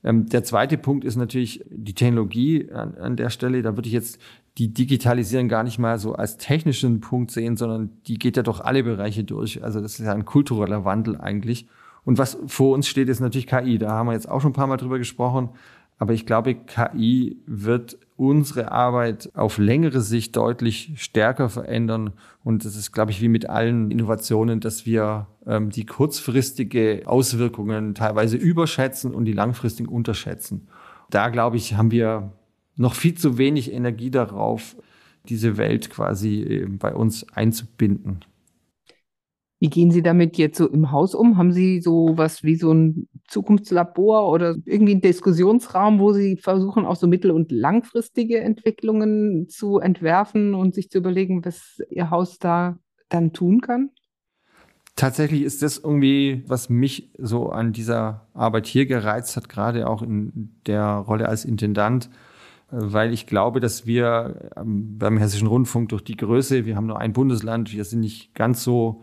Ähm, 0.05 0.27
der 0.27 0.45
zweite 0.45 0.79
Punkt 0.79 1.05
ist 1.05 1.17
natürlich 1.17 1.65
die 1.71 1.95
Technologie 1.95 2.71
an, 2.71 2.95
an 2.95 3.17
der 3.17 3.31
Stelle. 3.31 3.63
Da 3.63 3.77
würde 3.77 3.89
ich 3.89 3.95
jetzt 3.95 4.21
die 4.59 4.73
Digitalisierung 4.73 5.49
gar 5.49 5.63
nicht 5.63 5.79
mal 5.79 5.99
so 5.99 6.15
als 6.15 6.37
technischen 6.37 7.01
Punkt 7.01 7.31
sehen, 7.31 7.57
sondern 7.57 7.91
die 8.07 8.19
geht 8.19 8.37
ja 8.37 8.43
doch 8.43 8.61
alle 8.61 8.83
Bereiche 8.83 9.25
durch. 9.25 9.63
Also 9.63 9.81
das 9.81 9.99
ist 9.99 10.07
ja 10.07 10.13
ein 10.13 10.25
kultureller 10.25 10.85
Wandel 10.85 11.21
eigentlich. 11.21 11.67
Und 12.05 12.19
was 12.19 12.37
vor 12.47 12.75
uns 12.75 12.89
steht, 12.89 13.09
ist 13.09 13.21
natürlich 13.21 13.47
KI. 13.47 13.79
Da 13.79 13.91
haben 13.91 14.07
wir 14.07 14.13
jetzt 14.13 14.29
auch 14.29 14.41
schon 14.41 14.51
ein 14.51 14.55
paar 14.55 14.67
Mal 14.67 14.77
drüber 14.77 14.99
gesprochen. 14.99 15.51
Aber 16.03 16.15
ich 16.15 16.27
glaube, 16.27 16.57
KI 16.57 17.37
wird 17.47 17.97
unsere 18.17 18.73
Arbeit 18.73 19.31
auf 19.35 19.59
längere 19.59 20.01
Sicht 20.01 20.35
deutlich 20.35 20.95
stärker 20.97 21.49
verändern. 21.49 22.15
Und 22.43 22.65
das 22.65 22.75
ist, 22.75 22.91
glaube 22.91 23.13
ich, 23.13 23.23
wie 23.23 23.29
mit 23.29 23.49
allen 23.49 23.93
Innovationen, 23.93 24.59
dass 24.59 24.85
wir 24.85 25.29
ähm, 25.47 25.71
die 25.71 25.87
kurzfristige 25.87 27.03
Auswirkungen 27.07 27.95
teilweise 27.95 28.37
überschätzen 28.37 29.15
und 29.15 29.27
die 29.27 29.33
langfristigen 29.33 29.89
unterschätzen. 29.89 30.67
Da, 31.09 31.29
glaube 31.29 31.57
ich, 31.57 31.77
haben 31.77 31.93
wir 31.93 32.33
noch 32.75 32.97
viel 32.97 33.15
zu 33.15 33.39
wenig 33.39 33.73
Energie 33.73 34.11
darauf, 34.11 34.75
diese 35.29 35.57
Welt 35.57 35.89
quasi 35.89 36.67
bei 36.81 36.97
uns 36.97 37.29
einzubinden. 37.33 38.25
Wie 39.61 39.71
gehen 39.71 39.93
Sie 39.93 40.03
damit 40.03 40.37
jetzt 40.37 40.59
so 40.59 40.69
im 40.69 40.91
Haus 40.91 41.15
um? 41.15 41.37
Haben 41.37 41.53
Sie 41.53 41.81
so 41.81 42.15
was 42.17 42.43
wie 42.43 42.57
so 42.57 42.75
ein 42.75 43.07
Zukunftslabor 43.33 44.31
oder 44.31 44.57
irgendwie 44.65 44.93
einen 44.93 45.01
Diskussionsraum, 45.01 45.99
wo 45.99 46.13
Sie 46.13 46.37
versuchen, 46.37 46.85
auch 46.85 46.97
so 46.97 47.07
mittel- 47.07 47.31
und 47.31 47.51
langfristige 47.51 48.41
Entwicklungen 48.41 49.49
zu 49.49 49.79
entwerfen 49.79 50.55
und 50.55 50.75
sich 50.75 50.91
zu 50.91 50.99
überlegen, 50.99 51.45
was 51.45 51.81
Ihr 51.91 52.11
Haus 52.11 52.39
da 52.39 52.79
dann 53.09 53.33
tun 53.33 53.61
kann? 53.61 53.91
Tatsächlich 54.95 55.43
ist 55.43 55.63
das 55.63 55.79
irgendwie, 55.79 56.45
was 56.47 56.69
mich 56.69 57.11
so 57.17 57.49
an 57.49 57.73
dieser 57.73 58.29
Arbeit 58.35 58.67
hier 58.67 58.85
gereizt 58.85 59.37
hat, 59.37 59.49
gerade 59.49 59.89
auch 59.89 60.03
in 60.03 60.55
der 60.67 60.85
Rolle 60.85 61.29
als 61.29 61.47
Intendant, 61.47 62.11
weil 62.71 63.13
ich 63.13 63.27
glaube, 63.27 63.61
dass 63.61 63.87
wir 63.87 64.51
beim 64.55 65.17
Hessischen 65.17 65.49
Rundfunk 65.49 65.89
durch 65.89 66.05
die 66.05 66.17
Größe, 66.17 66.67
wir 66.67 66.77
haben 66.77 66.87
nur 66.87 66.99
ein 66.99 67.15
Bundesland, 67.15 67.73
wir 67.73 67.85
sind 67.85 68.01
nicht 68.01 68.35
ganz 68.35 68.63
so 68.63 69.03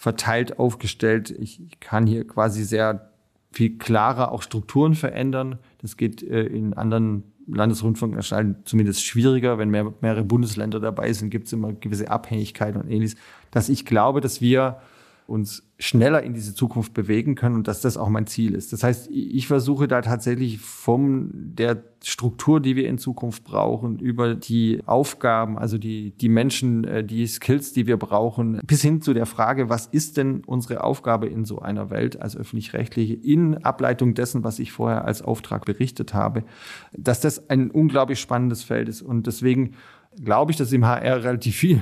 verteilt 0.00 0.58
aufgestellt. 0.58 1.30
Ich, 1.30 1.60
kann 1.80 2.06
hier 2.06 2.26
quasi 2.26 2.64
sehr 2.64 3.09
viel 3.52 3.78
klarer 3.78 4.32
auch 4.32 4.42
Strukturen 4.42 4.94
verändern. 4.94 5.58
Das 5.78 5.96
geht 5.96 6.22
äh, 6.22 6.42
in 6.42 6.74
anderen 6.74 7.24
Landesrundfunkanstalten 7.46 8.56
zumindest 8.64 9.04
schwieriger. 9.04 9.58
Wenn 9.58 9.70
mehr, 9.70 9.92
mehrere 10.00 10.24
Bundesländer 10.24 10.80
dabei 10.80 11.12
sind, 11.12 11.30
gibt 11.30 11.46
es 11.46 11.52
immer 11.52 11.72
gewisse 11.72 12.10
Abhängigkeiten 12.10 12.80
und 12.80 12.88
ähnliches. 12.88 13.16
Dass 13.50 13.68
ich 13.68 13.84
glaube, 13.84 14.20
dass 14.20 14.40
wir 14.40 14.80
uns 15.30 15.62
schneller 15.78 16.22
in 16.22 16.34
diese 16.34 16.54
Zukunft 16.54 16.92
bewegen 16.92 17.36
können 17.36 17.54
und 17.54 17.68
dass 17.68 17.80
das 17.80 17.96
auch 17.96 18.08
mein 18.08 18.26
Ziel 18.26 18.54
ist. 18.54 18.72
Das 18.72 18.82
heißt, 18.82 19.08
ich 19.10 19.46
versuche 19.46 19.88
da 19.88 20.02
tatsächlich 20.02 20.58
von 20.58 21.30
der 21.32 21.82
Struktur, 22.02 22.60
die 22.60 22.76
wir 22.76 22.88
in 22.88 22.98
Zukunft 22.98 23.44
brauchen, 23.44 23.98
über 23.98 24.34
die 24.34 24.82
Aufgaben, 24.86 25.58
also 25.58 25.78
die, 25.78 26.10
die 26.10 26.28
Menschen, 26.28 26.84
äh, 26.84 27.04
die 27.04 27.26
Skills, 27.26 27.72
die 27.72 27.86
wir 27.86 27.96
brauchen, 27.96 28.60
bis 28.64 28.82
hin 28.82 29.00
zu 29.00 29.14
der 29.14 29.26
Frage, 29.26 29.68
was 29.68 29.86
ist 29.86 30.16
denn 30.16 30.42
unsere 30.44 30.82
Aufgabe 30.82 31.28
in 31.28 31.44
so 31.44 31.60
einer 31.60 31.90
Welt 31.90 32.20
als 32.20 32.36
öffentlich-rechtliche, 32.36 33.14
in 33.14 33.58
Ableitung 33.64 34.14
dessen, 34.14 34.44
was 34.44 34.58
ich 34.58 34.72
vorher 34.72 35.04
als 35.04 35.22
Auftrag 35.22 35.64
berichtet 35.64 36.12
habe, 36.12 36.44
dass 36.92 37.20
das 37.20 37.48
ein 37.48 37.70
unglaublich 37.70 38.20
spannendes 38.20 38.64
Feld 38.64 38.88
ist. 38.88 39.02
Und 39.02 39.26
deswegen 39.26 39.74
glaube 40.22 40.52
ich, 40.52 40.58
dass 40.58 40.72
im 40.72 40.86
HR 40.86 41.24
relativ 41.24 41.56
viel, 41.56 41.80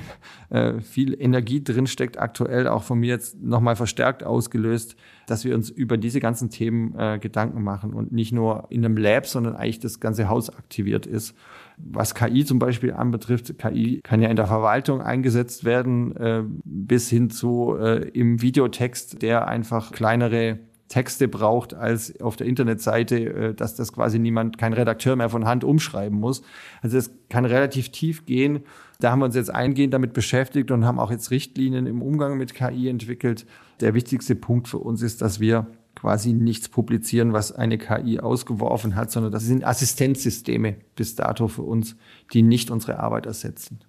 äh, 0.51 0.81
viel 0.81 1.21
Energie 1.21 1.63
drinsteckt, 1.63 2.19
aktuell 2.19 2.69
auch 2.69 2.83
von 2.83 2.99
mir 2.99 3.09
jetzt 3.09 3.41
nochmal 3.41 3.77
verstärkt 3.77 4.25
ausgelöst, 4.25 4.97
dass 5.27 5.45
wir 5.45 5.55
uns 5.55 5.71
über 5.71 5.97
diese 5.97 6.21
ganzen 6.21 6.51
Themen 6.51 6.95
äh, 6.99 7.19
Gedanken 7.19 7.63
machen 7.63 7.93
und 7.93 8.13
nicht 8.13 8.33
nur 8.33 8.67
in 8.71 8.85
einem 8.85 8.97
Lab, 8.97 9.27
sondern 9.27 9.57
eigentlich 9.57 9.81
das 9.81 10.01
ganze 10.01 10.29
Haus 10.29 10.51
aktiviert 10.51 11.07
ist. 11.07 11.35
Was 11.77 12.15
KI 12.15 12.45
zum 12.45 12.59
Beispiel 12.59 12.93
anbetrifft, 12.93 13.59
KI 13.59 14.01
kann 14.03 14.23
ja 14.23 14.29
in 14.29 14.37
der 14.37 14.47
Verwaltung 14.47 15.01
eingesetzt 15.01 15.65
werden, 15.65 16.17
äh, 16.17 16.43
bis 16.65 17.09
hin 17.11 17.31
zu 17.31 17.77
äh, 17.79 18.09
im 18.11 18.41
Videotext, 18.43 19.23
der 19.23 19.47
einfach 19.49 19.93
kleinere 19.93 20.59
Texte 20.89 21.29
braucht 21.29 21.75
als 21.75 22.19
auf 22.21 22.37
der 22.37 22.47
Internetseite, 22.47 23.19
äh, 23.19 23.55
dass 23.55 23.75
das 23.75 23.93
quasi 23.93 24.19
niemand, 24.19 24.59
kein 24.59 24.73
Redakteur 24.73 25.17
mehr 25.17 25.29
von 25.29 25.45
Hand 25.45 25.65
umschreiben 25.65 26.19
muss. 26.19 26.43
Also 26.83 26.97
das 26.97 27.11
kann 27.29 27.45
relativ 27.45 27.91
tief 27.91 28.27
gehen. 28.27 28.61
Da 29.01 29.11
haben 29.11 29.21
wir 29.21 29.27
uns 29.27 29.37
jetzt 29.37 29.55
eingehend 29.55 29.95
damit 29.95 30.13
beschäftigt 30.13 30.71
und 30.71 30.85
haben 30.85 30.99
auch 30.99 31.11
jetzt 31.11 31.31
Richtlinien 31.31 31.87
im 31.87 32.03
Umgang 32.03 32.37
mit 32.37 32.55
KI 32.55 32.89
entwickelt. 32.89 33.47
Der 33.81 33.95
wichtigste 33.95 34.35
Punkt 34.35 34.67
für 34.67 34.79
uns 34.79 35.03
ist, 35.03 35.23
dass 35.23 35.39
wir 35.39 35.67
quasi 35.95 36.33
nichts 36.33 36.69
publizieren, 36.69 37.33
was 37.33 37.53
eine 37.53 37.77
KI 37.77 38.21
ausgeworfen 38.21 38.95
hat, 38.95 39.11
sondern 39.11 39.33
das 39.33 39.45
sind 39.45 39.65
Assistenzsysteme 39.65 40.77
bis 40.95 41.17
dato 41.17 41.49
für 41.49 41.63
uns, 41.63 41.97
die 42.33 42.43
nicht 42.43 42.71
unsere 42.71 43.01
Arbeit 43.01 43.27
ersetzen. 43.27 43.81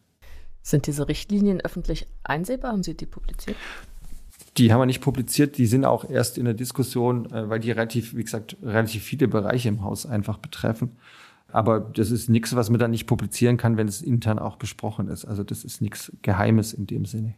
Sind 0.62 0.88
diese 0.88 1.08
Richtlinien 1.08 1.62
öffentlich 1.62 2.08
einsehbar? 2.24 2.72
Haben 2.72 2.84
Sie 2.84 2.96
die 2.96 3.06
publiziert? 3.06 3.58
Die 4.60 4.74
haben 4.74 4.82
wir 4.82 4.86
nicht 4.86 5.02
publiziert, 5.02 5.58
die 5.58 5.66
sind 5.66 5.86
auch 5.86 6.10
erst 6.10 6.38
in 6.38 6.46
der 6.46 6.54
Diskussion, 6.54 7.32
äh, 7.32 7.50
weil 7.50 7.60
die 7.60 7.72
relativ, 7.72 8.16
wie 8.16 8.24
gesagt, 8.24 8.58
relativ 8.62 9.04
viele 9.04 9.28
Bereiche 9.28 9.70
im 9.70 9.84
Haus 9.84 10.06
einfach 10.06 10.38
betreffen. 10.38 10.98
Aber 11.52 11.80
das 11.80 12.12
ist 12.12 12.30
nichts, 12.30 12.56
was 12.56 12.70
man 12.70 12.80
dann 12.80 12.92
nicht 12.92 13.08
publizieren 13.08 13.58
kann, 13.58 13.78
wenn 13.78 13.88
es 13.88 14.02
intern 14.02 14.38
auch 14.38 14.58
besprochen 14.58 15.08
ist. 15.08 15.26
Also 15.26 15.44
das 15.44 15.64
ist 15.64 15.82
nichts 15.82 16.12
Geheimes 16.22 16.74
in 16.74 16.86
dem 16.86 17.06
Sinne. 17.06 17.36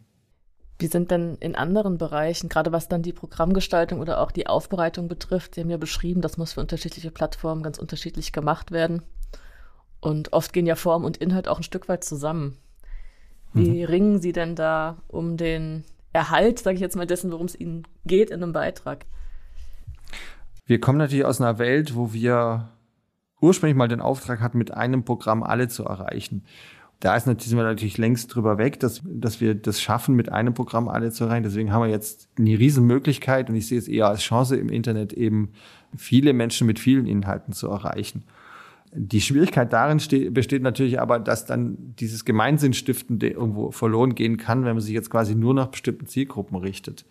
Wie 0.79 0.87
sind 0.87 1.11
denn 1.11 1.37
in 1.39 1.55
anderen 1.55 1.99
Bereichen, 1.99 2.49
gerade 2.49 2.71
was 2.71 2.89
dann 2.89 3.03
die 3.03 3.13
Programmgestaltung 3.13 3.99
oder 3.99 4.19
auch 4.19 4.31
die 4.31 4.47
Aufbereitung 4.47 5.07
betrifft, 5.07 5.53
Sie 5.53 5.61
haben 5.61 5.69
ja 5.69 5.77
beschrieben, 5.77 6.21
das 6.21 6.37
muss 6.37 6.53
für 6.53 6.59
unterschiedliche 6.59 7.11
Plattformen 7.11 7.61
ganz 7.61 7.77
unterschiedlich 7.77 8.33
gemacht 8.33 8.71
werden. 8.71 9.03
Und 9.99 10.33
oft 10.33 10.51
gehen 10.53 10.65
ja 10.65 10.75
Form 10.75 11.05
und 11.05 11.17
Inhalt 11.17 11.47
auch 11.47 11.57
ein 11.57 11.63
Stück 11.63 11.87
weit 11.87 12.03
zusammen. 12.03 12.57
Wie 13.53 13.81
mhm. 13.81 13.85
ringen 13.85 14.21
Sie 14.21 14.31
denn 14.31 14.55
da 14.55 14.97
um 15.07 15.37
den 15.37 15.83
Erhalt, 16.13 16.59
sage 16.59 16.75
ich 16.75 16.81
jetzt 16.81 16.95
mal, 16.95 17.07
dessen, 17.07 17.31
worum 17.31 17.45
es 17.45 17.59
ihnen 17.59 17.87
geht 18.05 18.29
in 18.29 18.43
einem 18.43 18.53
Beitrag. 18.53 19.05
Wir 20.65 20.79
kommen 20.79 20.97
natürlich 20.97 21.25
aus 21.25 21.41
einer 21.41 21.57
Welt, 21.57 21.95
wo 21.95 22.13
wir 22.13 22.69
ursprünglich 23.41 23.77
mal 23.77 23.87
den 23.87 24.01
Auftrag 24.01 24.39
hatten, 24.41 24.57
mit 24.57 24.71
einem 24.71 25.03
Programm 25.03 25.43
alle 25.43 25.67
zu 25.67 25.83
erreichen. 25.83 26.43
Da 26.99 27.15
ist 27.15 27.25
natürlich, 27.25 27.49
sind 27.49 27.57
wir 27.57 27.63
natürlich 27.63 27.97
längst 27.97 28.33
drüber 28.33 28.59
weg, 28.59 28.79
dass, 28.79 29.01
dass 29.03 29.41
wir 29.41 29.55
das 29.55 29.81
schaffen, 29.81 30.15
mit 30.15 30.31
einem 30.31 30.53
Programm 30.53 30.87
alle 30.87 31.11
zu 31.11 31.23
erreichen. 31.23 31.43
Deswegen 31.43 31.73
haben 31.73 31.83
wir 31.83 31.89
jetzt 31.89 32.29
eine 32.37 32.59
Riesenmöglichkeit 32.59 33.49
und 33.49 33.55
ich 33.55 33.67
sehe 33.67 33.79
es 33.79 33.87
eher 33.87 34.07
als 34.07 34.21
Chance 34.21 34.55
im 34.55 34.69
Internet 34.69 35.11
eben 35.11 35.51
viele 35.97 36.33
Menschen 36.33 36.67
mit 36.67 36.79
vielen 36.79 37.07
Inhalten 37.07 37.53
zu 37.53 37.67
erreichen. 37.69 38.23
Die 38.93 39.21
Schwierigkeit 39.21 39.71
darin 39.71 40.01
besteht 40.33 40.63
natürlich 40.63 40.99
aber, 40.99 41.19
dass 41.19 41.45
dann 41.45 41.95
dieses 41.99 42.25
Gemeinsinnstiftende 42.25 43.29
irgendwo 43.29 43.71
verloren 43.71 44.15
gehen 44.15 44.35
kann, 44.37 44.65
wenn 44.65 44.73
man 44.73 44.81
sich 44.81 44.93
jetzt 44.93 45.09
quasi 45.09 45.33
nur 45.33 45.53
nach 45.53 45.67
bestimmten 45.67 46.07
Zielgruppen 46.07 46.57
richtet. 46.57 47.05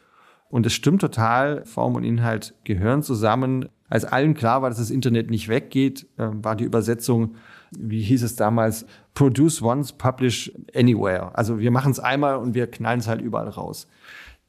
Und 0.50 0.66
es 0.66 0.74
stimmt 0.74 1.00
total, 1.00 1.64
Form 1.64 1.94
und 1.94 2.04
Inhalt 2.04 2.54
gehören 2.64 3.02
zusammen. 3.02 3.68
Als 3.88 4.04
allen 4.04 4.34
klar 4.34 4.62
war, 4.62 4.68
dass 4.68 4.78
das 4.78 4.90
Internet 4.90 5.30
nicht 5.30 5.48
weggeht, 5.48 6.06
ähm, 6.18 6.44
war 6.44 6.56
die 6.56 6.64
Übersetzung, 6.64 7.36
wie 7.70 8.02
hieß 8.02 8.24
es 8.24 8.36
damals, 8.36 8.84
produce 9.14 9.62
once, 9.62 9.92
publish 9.92 10.52
anywhere. 10.74 11.30
Also 11.38 11.60
wir 11.60 11.70
machen 11.70 11.92
es 11.92 12.00
einmal 12.00 12.36
und 12.36 12.54
wir 12.54 12.66
knallen 12.66 13.00
es 13.00 13.08
halt 13.08 13.20
überall 13.20 13.48
raus. 13.48 13.86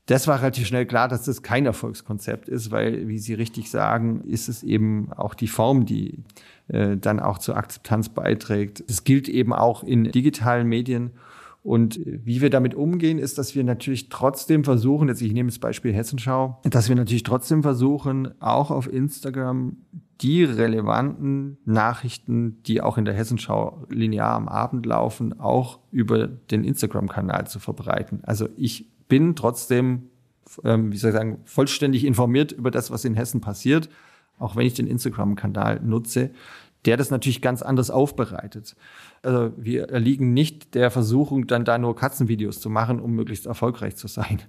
Das 0.08 0.28
war 0.28 0.40
relativ 0.40 0.68
schnell 0.68 0.88
klar, 0.88 1.08
dass 1.08 1.24
das 1.24 1.44
kein 1.44 1.68
Erfolgskonzept 1.68 2.50
ist, 2.50 2.72
weil, 2.72 3.08
wie 3.08 3.20
Sie 3.20 3.36
richtig 3.36 3.70
sagen, 3.70 4.22
ist 4.22 4.50
es 4.50 4.64
eben 4.64 5.14
auch 5.14 5.36
die 5.36 5.48
Form, 5.48 5.86
die 5.86 6.24
äh, 6.72 6.98
dann 6.98 7.20
auch 7.20 7.38
zur 7.38 7.58
Akzeptanz 7.58 8.10
beiträgt. 8.10 8.84
Das 8.88 9.04
gilt 9.04 9.28
eben 9.28 9.54
auch 9.54 9.84
in 9.84 10.06
digitalen 10.06 10.68
Medien. 10.68 11.12
Und 11.64 12.00
wie 12.06 12.42
wir 12.42 12.50
damit 12.50 12.74
umgehen, 12.74 13.20
ist, 13.20 13.38
dass 13.38 13.54
wir 13.54 13.64
natürlich 13.64 14.10
trotzdem 14.10 14.64
versuchen, 14.64 15.10
jetzt 15.10 15.22
ich 15.22 15.34
nehme 15.34 15.50
das 15.50 15.60
Beispiel 15.60 15.94
Hessenschau, 15.94 16.60
dass 16.64 16.90
wir 16.90 16.96
natürlich 16.96 17.24
trotzdem 17.24 17.62
versuchen, 17.62 18.42
auch 18.42 18.72
auf 18.72 18.92
Instagram 18.92 19.78
die 20.22 20.44
relevanten 20.44 21.58
Nachrichten, 21.66 22.62
die 22.64 22.82
auch 22.82 22.98
in 22.98 23.06
der 23.06 23.14
Hessenschau 23.14 23.86
linear 23.90 24.34
am 24.34 24.48
Abend 24.48 24.86
laufen, 24.86 25.40
auch 25.40 25.80
über 25.92 26.28
den 26.28 26.64
Instagram-Kanal 26.64 27.48
zu 27.48 27.60
verbreiten. 27.60 28.22
Also 28.24 28.48
ich 28.56 28.90
bin 29.08 29.36
trotzdem, 29.36 30.04
ähm, 30.64 30.92
wie 30.92 30.98
soll 30.98 31.10
ich 31.10 31.16
sagen, 31.16 31.40
vollständig 31.46 32.06
informiert 32.06 32.52
über 32.52 32.72
das, 32.72 32.92
was 32.92 33.04
in 33.04 33.16
Hessen 33.16 33.42
passiert, 33.42 33.90
auch 34.42 34.56
wenn 34.56 34.66
ich 34.66 34.74
den 34.74 34.88
Instagram-Kanal 34.88 35.82
nutze 35.82 36.32
der 36.86 36.98
das 36.98 37.12
natürlich 37.12 37.42
ganz 37.42 37.62
anders 37.62 37.92
aufbereitet. 37.92 38.76
Also 39.22 39.54
wir 39.58 39.90
erliegen 39.90 40.34
nicht 40.34 40.74
der 40.74 40.90
Versuchung, 40.90 41.48
dann 41.48 41.64
da 41.64 41.78
nur 41.78 41.96
Katzenvideos 41.96 42.60
zu 42.60 42.70
machen, 42.70 43.00
um 43.00 43.12
möglichst 43.14 43.46
erfolgreich 43.46 43.96
zu 43.96 44.08
sein. 44.08 44.42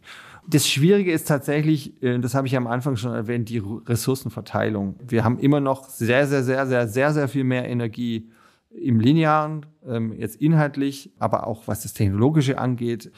Das 0.48 0.68
Schwierige 0.68 1.12
ist 1.12 1.28
tatsächlich, 1.28 2.02
äh, 2.02 2.18
das 2.18 2.34
habe 2.34 2.46
ich 2.46 2.56
am 2.56 2.66
Anfang 2.66 2.96
schon 2.96 3.14
erwähnt, 3.14 3.48
die 3.48 3.58
Ressourcenverteilung. 3.58 4.96
Wir 5.06 5.24
haben 5.24 5.38
immer 5.38 5.60
noch 5.60 5.88
sehr, 5.88 6.26
sehr, 6.26 6.42
sehr, 6.42 6.66
sehr, 6.66 6.88
sehr, 6.88 7.12
sehr 7.12 7.28
viel 7.28 7.44
mehr 7.44 7.68
Energie 7.68 8.30
im 8.70 8.98
Linearen, 8.98 9.66
ähm, 9.86 10.14
jetzt 10.18 10.36
inhaltlich, 10.36 11.12
aber 11.18 11.46
auch 11.46 11.68
was 11.68 11.82
das 11.82 11.92
Technologische 11.92 12.58
angeht. 12.58 13.12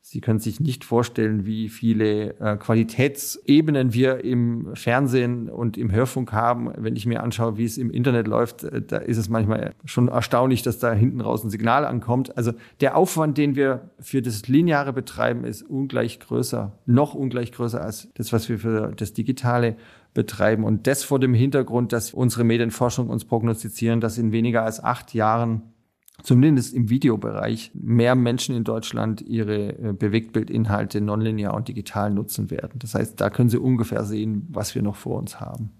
Sie 0.00 0.20
können 0.22 0.38
sich 0.38 0.58
nicht 0.58 0.84
vorstellen, 0.84 1.44
wie 1.44 1.68
viele 1.68 2.38
äh, 2.40 2.56
Qualitätsebenen 2.56 3.92
wir 3.92 4.24
im 4.24 4.70
Fernsehen 4.74 5.50
und 5.50 5.76
im 5.76 5.92
Hörfunk 5.92 6.32
haben. 6.32 6.72
Wenn 6.78 6.96
ich 6.96 7.04
mir 7.04 7.22
anschaue, 7.22 7.58
wie 7.58 7.64
es 7.64 7.76
im 7.76 7.90
Internet 7.90 8.26
läuft, 8.26 8.64
äh, 8.64 8.80
da 8.80 8.96
ist 8.96 9.18
es 9.18 9.28
manchmal 9.28 9.74
schon 9.84 10.08
erstaunlich, 10.08 10.62
dass 10.62 10.78
da 10.78 10.94
hinten 10.94 11.20
raus 11.20 11.44
ein 11.44 11.50
Signal 11.50 11.84
ankommt. 11.84 12.38
Also 12.38 12.52
der 12.80 12.96
Aufwand, 12.96 13.36
den 13.36 13.54
wir 13.54 13.90
für 14.00 14.22
das 14.22 14.48
Lineare 14.48 14.94
betreiben, 14.94 15.44
ist 15.44 15.62
ungleich 15.62 16.20
größer, 16.20 16.72
noch 16.86 17.14
ungleich 17.14 17.52
größer 17.52 17.82
als 17.82 18.08
das, 18.14 18.32
was 18.32 18.48
wir 18.48 18.58
für 18.58 18.92
das 18.96 19.12
Digitale 19.12 19.76
betreiben. 20.14 20.64
Und 20.64 20.86
das 20.86 21.04
vor 21.04 21.20
dem 21.20 21.34
Hintergrund, 21.34 21.92
dass 21.92 22.14
unsere 22.14 22.44
Medienforschung 22.44 23.10
uns 23.10 23.26
prognostizieren, 23.26 24.00
dass 24.00 24.16
in 24.16 24.32
weniger 24.32 24.62
als 24.62 24.82
acht 24.82 25.12
Jahren 25.12 25.74
zumindest 26.22 26.74
im 26.74 26.90
Videobereich 26.90 27.70
mehr 27.74 28.14
Menschen 28.14 28.54
in 28.54 28.64
Deutschland 28.64 29.20
ihre 29.22 29.78
äh, 29.78 29.92
Bewegtbildinhalte 29.92 31.00
nonlinear 31.00 31.54
und 31.54 31.68
digital 31.68 32.10
nutzen 32.10 32.50
werden. 32.50 32.78
Das 32.78 32.94
heißt, 32.94 33.20
da 33.20 33.30
können 33.30 33.48
Sie 33.48 33.58
ungefähr 33.58 34.04
sehen, 34.04 34.46
was 34.50 34.74
wir 34.74 34.82
noch 34.82 34.96
vor 34.96 35.18
uns 35.18 35.40
haben. 35.40 35.70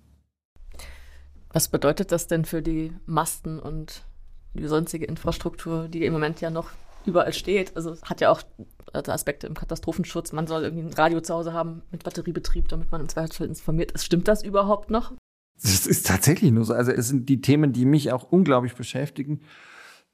Was 1.52 1.68
bedeutet 1.68 2.12
das 2.12 2.26
denn 2.26 2.44
für 2.44 2.62
die 2.62 2.92
Masten 3.06 3.58
und 3.58 4.04
die 4.54 4.66
sonstige 4.66 5.06
Infrastruktur, 5.06 5.88
die 5.88 6.04
im 6.04 6.12
Moment 6.12 6.40
ja 6.40 6.50
noch 6.50 6.70
überall 7.04 7.32
steht? 7.32 7.76
Also 7.76 7.96
hat 8.02 8.20
ja 8.20 8.30
auch 8.30 8.42
Aspekte 8.92 9.46
im 9.46 9.54
Katastrophenschutz. 9.54 10.32
Man 10.32 10.46
soll 10.46 10.62
irgendwie 10.62 10.86
ein 10.86 10.94
Radio 10.94 11.20
zu 11.20 11.34
Hause 11.34 11.52
haben 11.52 11.82
mit 11.90 12.04
Batteriebetrieb, 12.04 12.68
damit 12.68 12.92
man 12.92 13.00
im 13.00 13.08
Zweifelsfall 13.08 13.48
informiert 13.48 13.92
ist. 13.92 14.04
Stimmt 14.04 14.28
das 14.28 14.42
überhaupt 14.42 14.90
noch? 14.90 15.12
Das 15.60 15.86
ist 15.86 16.06
tatsächlich 16.06 16.52
nur 16.52 16.64
so. 16.64 16.74
Also 16.74 16.92
es 16.92 17.08
sind 17.08 17.28
die 17.28 17.40
Themen, 17.40 17.72
die 17.72 17.84
mich 17.84 18.12
auch 18.12 18.30
unglaublich 18.30 18.74
beschäftigen 18.74 19.40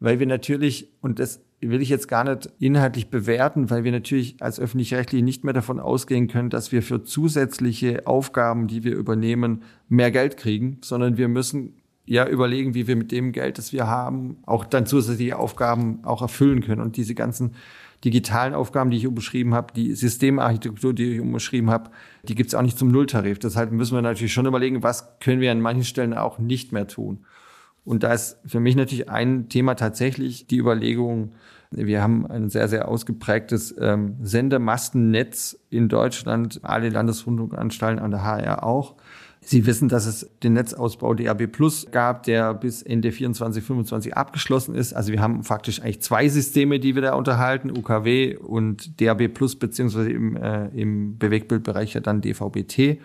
weil 0.00 0.18
wir 0.18 0.26
natürlich, 0.26 0.92
und 1.00 1.18
das 1.18 1.40
will 1.60 1.80
ich 1.80 1.88
jetzt 1.88 2.08
gar 2.08 2.24
nicht 2.24 2.50
inhaltlich 2.58 3.08
bewerten, 3.08 3.70
weil 3.70 3.84
wir 3.84 3.92
natürlich 3.92 4.36
als 4.40 4.60
öffentlich-rechtlich 4.60 5.22
nicht 5.22 5.44
mehr 5.44 5.54
davon 5.54 5.80
ausgehen 5.80 6.28
können, 6.28 6.50
dass 6.50 6.72
wir 6.72 6.82
für 6.82 7.04
zusätzliche 7.04 8.06
Aufgaben, 8.06 8.66
die 8.66 8.84
wir 8.84 8.94
übernehmen, 8.94 9.62
mehr 9.88 10.10
Geld 10.10 10.36
kriegen, 10.36 10.78
sondern 10.82 11.16
wir 11.16 11.28
müssen 11.28 11.74
ja 12.06 12.28
überlegen, 12.28 12.74
wie 12.74 12.86
wir 12.86 12.96
mit 12.96 13.12
dem 13.12 13.32
Geld, 13.32 13.56
das 13.56 13.72
wir 13.72 13.86
haben, 13.86 14.36
auch 14.44 14.64
dann 14.64 14.86
zusätzliche 14.86 15.38
Aufgaben 15.38 16.04
auch 16.04 16.20
erfüllen 16.20 16.60
können. 16.60 16.82
Und 16.82 16.96
diese 16.96 17.14
ganzen 17.14 17.54
digitalen 18.04 18.54
Aufgaben, 18.54 18.90
die 18.90 18.98
ich 18.98 19.06
umschrieben 19.06 19.54
habe, 19.54 19.72
die 19.74 19.94
Systemarchitektur, 19.94 20.92
die 20.92 21.14
ich 21.14 21.20
umschrieben 21.20 21.70
habe, 21.70 21.90
die 22.28 22.34
gibt 22.34 22.48
es 22.48 22.54
auch 22.54 22.62
nicht 22.62 22.78
zum 22.78 22.90
Nulltarif. 22.90 23.38
Deshalb 23.38 23.72
müssen 23.72 23.96
wir 23.96 24.02
natürlich 24.02 24.34
schon 24.34 24.44
überlegen, 24.44 24.82
was 24.82 25.18
können 25.20 25.40
wir 25.40 25.50
an 25.50 25.62
manchen 25.62 25.84
Stellen 25.84 26.12
auch 26.12 26.38
nicht 26.38 26.72
mehr 26.72 26.86
tun. 26.86 27.24
Und 27.84 28.02
da 28.02 28.12
ist 28.12 28.38
für 28.46 28.60
mich 28.60 28.76
natürlich 28.76 29.08
ein 29.08 29.48
Thema 29.48 29.74
tatsächlich 29.74 30.46
die 30.46 30.58
Überlegung, 30.58 31.32
wir 31.70 32.02
haben 32.02 32.26
ein 32.26 32.50
sehr, 32.50 32.68
sehr 32.68 32.88
ausgeprägtes 32.88 33.74
ähm, 33.80 34.16
Sendemastennetz 34.22 35.58
in 35.70 35.88
Deutschland, 35.88 36.60
alle 36.62 36.88
Landesrundfunkanstalten 36.88 38.02
an 38.02 38.12
der 38.12 38.22
HR 38.22 38.64
auch. 38.64 38.94
Sie 39.46 39.66
wissen, 39.66 39.90
dass 39.90 40.06
es 40.06 40.30
den 40.42 40.54
Netzausbau 40.54 41.12
DAB 41.12 41.48
Plus 41.48 41.86
gab, 41.90 42.22
der 42.22 42.54
bis 42.54 42.82
Ende 42.82 43.12
24, 43.12 43.62
25 43.62 44.16
abgeschlossen 44.16 44.74
ist. 44.74 44.94
Also 44.94 45.12
wir 45.12 45.20
haben 45.20 45.42
faktisch 45.44 45.82
eigentlich 45.82 46.00
zwei 46.00 46.28
Systeme, 46.28 46.80
die 46.80 46.94
wir 46.94 47.02
da 47.02 47.14
unterhalten, 47.14 47.70
UKW 47.70 48.36
und 48.36 49.00
DAB 49.02 49.28
Plus, 49.28 49.56
beziehungsweise 49.56 50.10
im, 50.10 50.36
äh, 50.36 50.68
im 50.68 51.18
Bewegtbildbereich 51.18 51.92
ja 51.92 52.00
dann 52.00 52.22
DVB-T. 52.22 53.00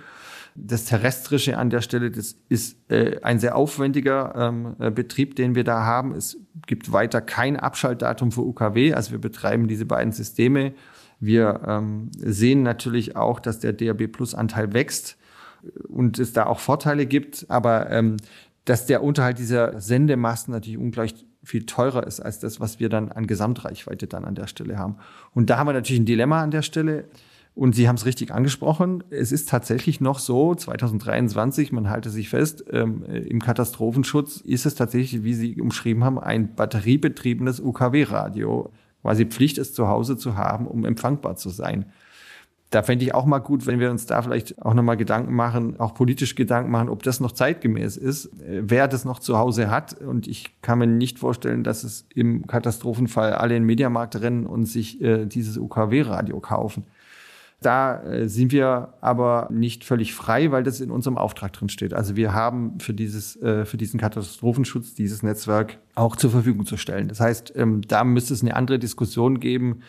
Das 0.56 0.86
Terrestrische 0.86 1.58
an 1.58 1.70
der 1.70 1.82
Stelle, 1.82 2.12
das 2.12 2.36
ist 2.50 2.78
äh, 2.92 3.20
ein 3.22 3.40
sehr 3.40 3.56
aufwendiger 3.56 4.34
ähm, 4.36 4.76
äh, 4.80 4.92
Betrieb, 4.92 5.36
den 5.36 5.56
wir 5.56 5.64
da 5.64 5.84
haben. 5.84 6.14
Es 6.14 6.38
gibt 6.68 6.92
weiter 6.92 7.22
kein 7.22 7.58
Abschaltdatum 7.58 8.32
für 8.32 8.42
UKW. 8.42 8.94
Also 8.94 9.12
wir 9.12 9.20
betreiben 9.20 9.68
diese 9.68 9.86
beiden 9.86 10.12
Systeme. 10.12 10.74
Wir 11.20 11.62
ähm, 11.68 12.10
sehen 12.18 12.64
natürlich 12.64 13.16
auch, 13.16 13.40
dass 13.40 13.60
der 13.60 13.74
DAB 13.74 14.08
Plus 14.08 14.34
Anteil 14.36 14.74
wächst 14.74 15.18
und 15.88 16.20
es 16.20 16.34
da 16.34 16.46
auch 16.46 16.60
Vorteile 16.60 17.06
gibt, 17.06 17.46
aber 17.50 17.90
ähm, 17.90 18.18
dass 18.66 18.86
der 18.86 19.04
Unterhalt 19.04 19.40
dieser 19.40 19.80
Sendemasten 19.82 20.54
natürlich 20.54 20.78
ungleich 20.78 21.14
viel 21.44 21.66
teurer 21.66 22.06
ist 22.06 22.20
als 22.20 22.40
das, 22.40 22.60
was 22.60 22.80
wir 22.80 22.90
dann 22.90 23.12
an 23.12 23.28
Gesamtreichweite 23.28 24.08
dann 24.08 24.26
an 24.26 24.36
der 24.36 24.48
Stelle 24.48 24.78
haben. 24.78 24.98
Und 25.34 25.50
da 25.50 25.58
haben 25.58 25.68
wir 25.68 25.74
natürlich 25.74 26.02
ein 26.02 26.06
Dilemma 26.06 26.42
an 26.44 26.52
der 26.52 26.62
Stelle. 26.62 27.06
Und 27.60 27.76
Sie 27.76 27.90
haben 27.90 27.96
es 27.96 28.06
richtig 28.06 28.32
angesprochen. 28.34 29.04
Es 29.10 29.34
ist 29.34 29.50
tatsächlich 29.50 30.00
noch 30.00 30.20
so, 30.20 30.56
2023, 30.56 31.74
man 31.74 31.90
halte 31.90 32.10
sich 32.10 32.30
fest, 32.30 32.64
ähm, 32.72 33.04
im 33.04 33.42
Katastrophenschutz 33.42 34.38
ist 34.38 34.66
es 34.66 34.76
tatsächlich, 34.76 35.26
wie 35.26 35.34
Sie 35.34 35.60
umschrieben 35.60 36.06
haben, 36.06 36.20
ein 36.20 36.56
batteriebetriebenes 36.56 37.60
UKW-Radio. 37.60 38.72
Quasi 39.02 39.26
Pflicht, 39.26 39.58
es 39.58 39.74
zu 39.74 39.90
Hause 39.90 40.16
zu 40.16 40.38
haben, 40.38 40.68
um 40.68 40.86
empfangbar 40.86 41.36
zu 41.36 41.50
sein 41.50 41.88
da 42.70 42.84
fände 42.84 43.04
ich 43.04 43.16
auch 43.16 43.26
mal 43.26 43.40
gut, 43.40 43.66
wenn 43.66 43.80
wir 43.80 43.90
uns 43.90 44.06
da 44.06 44.22
vielleicht 44.22 44.62
auch 44.62 44.76
nochmal 44.76 44.96
Gedanken 44.96 45.34
machen, 45.34 45.80
auch 45.80 45.96
politisch 45.96 46.36
Gedanken 46.36 46.70
machen, 46.70 46.90
ob 46.90 47.02
das 47.02 47.20
noch 47.20 47.32
zeitgemäß 47.32 47.98
ist, 47.98 48.26
äh, 48.42 48.62
wer 48.64 48.88
das 48.88 49.06
noch 49.06 49.20
zu 49.20 49.38
Hause 49.38 49.72
hat. 49.72 49.94
Und 49.94 50.28
ich 50.28 50.62
kann 50.62 50.80
mir 50.80 50.88
nicht 50.88 51.18
vorstellen, 51.18 51.64
dass 51.64 51.84
es 51.84 52.06
im 52.14 52.46
Katastrophenfall 52.46 53.34
alle 53.34 53.56
in 53.56 53.64
den 53.64 53.68
Mediamarkt 53.68 54.22
rennen 54.22 54.46
und 54.46 54.66
sich 54.66 55.02
äh, 55.02 55.26
dieses 55.26 55.58
UKW-Radio 55.58 56.40
kaufen. 56.40 56.84
Da 57.62 58.02
äh, 58.04 58.30
sind 58.30 58.54
wir 58.54 58.94
aber 59.02 59.50
nicht 59.52 59.84
völlig 59.84 60.14
frei, 60.14 60.52
weil 60.52 60.64
das 60.64 60.80
in 60.80 60.92
unserem 60.92 61.18
Auftrag 61.18 61.52
drin 61.52 61.68
steht. 61.68 61.94
Also 61.94 62.16
wir 62.16 62.34
haben 62.34 62.80
für 62.80 62.94
dieses, 62.94 63.36
äh, 63.42 63.66
für 63.66 63.76
diesen 63.76 64.00
Katastrophenschutz 64.00 64.94
dieses 64.94 65.24
Netzwerk 65.24 65.78
auch 65.96 66.16
zur 66.16 66.32
Verfügung 66.32 66.66
zu 66.66 66.78
stellen. 66.78 67.10
Das 67.10 67.20
heißt, 67.20 67.54
ähm, 67.58 67.82
da 67.82 68.06
müsste 68.06 68.34
es 68.34 68.42
eine 68.42 68.56
andere 68.56 68.80
Diskussion 68.80 69.42
geben, 69.42 69.82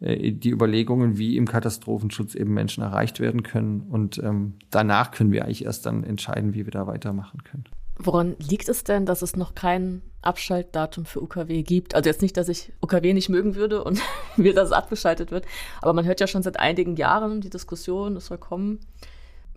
äh, 0.00 0.32
die 0.32 0.50
Überlegungen, 0.50 1.18
wie 1.18 1.36
im 1.36 1.46
Katastrophenschutz 1.46 2.34
eben 2.34 2.54
Menschen 2.54 2.82
erreicht 2.82 3.20
werden 3.20 3.42
können. 3.42 3.82
Und 3.82 4.18
ähm, 4.18 4.54
danach 4.70 5.10
können 5.10 5.30
wir 5.30 5.44
eigentlich 5.44 5.66
erst 5.66 5.84
dann 5.84 6.04
entscheiden, 6.04 6.54
wie 6.54 6.64
wir 6.64 6.72
da 6.72 6.86
weitermachen 6.86 7.44
können. 7.44 7.64
Woran 8.02 8.34
liegt 8.38 8.70
es 8.70 8.82
denn, 8.82 9.04
dass 9.04 9.20
es 9.20 9.36
noch 9.36 9.54
kein 9.54 10.00
Abschaltdatum 10.22 11.04
für 11.04 11.22
UKW 11.22 11.62
gibt? 11.62 11.94
Also 11.94 12.08
jetzt 12.08 12.22
nicht, 12.22 12.34
dass 12.34 12.48
ich 12.48 12.72
UKW 12.80 13.12
nicht 13.12 13.28
mögen 13.28 13.56
würde 13.56 13.84
und 13.84 14.00
will, 14.36 14.54
dass 14.54 14.68
es 14.68 14.72
abgeschaltet 14.72 15.30
wird, 15.30 15.44
aber 15.82 15.92
man 15.92 16.06
hört 16.06 16.18
ja 16.18 16.26
schon 16.26 16.42
seit 16.42 16.58
einigen 16.58 16.96
Jahren 16.96 17.42
die 17.42 17.50
Diskussion, 17.50 18.16
es 18.16 18.26
soll 18.26 18.38
kommen. 18.38 18.80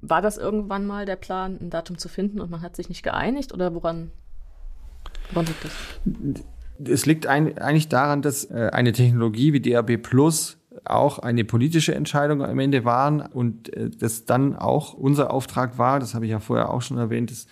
War 0.01 0.21
das 0.21 0.37
irgendwann 0.37 0.85
mal 0.85 1.05
der 1.05 1.15
Plan, 1.15 1.57
ein 1.61 1.69
Datum 1.69 1.97
zu 1.97 2.09
finden 2.09 2.41
und 2.41 2.51
man 2.51 2.61
hat 2.61 2.75
sich 2.75 2.89
nicht 2.89 3.03
geeinigt 3.03 3.53
oder 3.53 3.73
woran, 3.73 4.11
woran 5.31 5.45
liegt 5.45 5.63
das? 5.63 6.43
Es 6.85 7.05
liegt 7.05 7.27
ein, 7.27 7.57
eigentlich 7.57 7.87
daran, 7.87 8.21
dass 8.21 8.43
äh, 8.51 8.71
eine 8.73 8.91
Technologie 8.91 9.53
wie 9.53 9.61
DAB 9.61 9.95
Plus 9.97 10.57
auch 10.83 11.19
eine 11.19 11.45
politische 11.45 11.95
Entscheidung 11.95 12.43
am 12.43 12.59
Ende 12.59 12.83
waren 12.83 13.21
und 13.21 13.73
äh, 13.73 13.89
das 13.89 14.25
dann 14.25 14.57
auch 14.57 14.93
unser 14.93 15.31
Auftrag 15.31 15.77
war, 15.77 16.01
das 16.01 16.13
habe 16.13 16.25
ich 16.25 16.31
ja 16.31 16.39
vorher 16.39 16.71
auch 16.71 16.81
schon 16.81 16.97
erwähnt, 16.97 17.31
das 17.31 17.47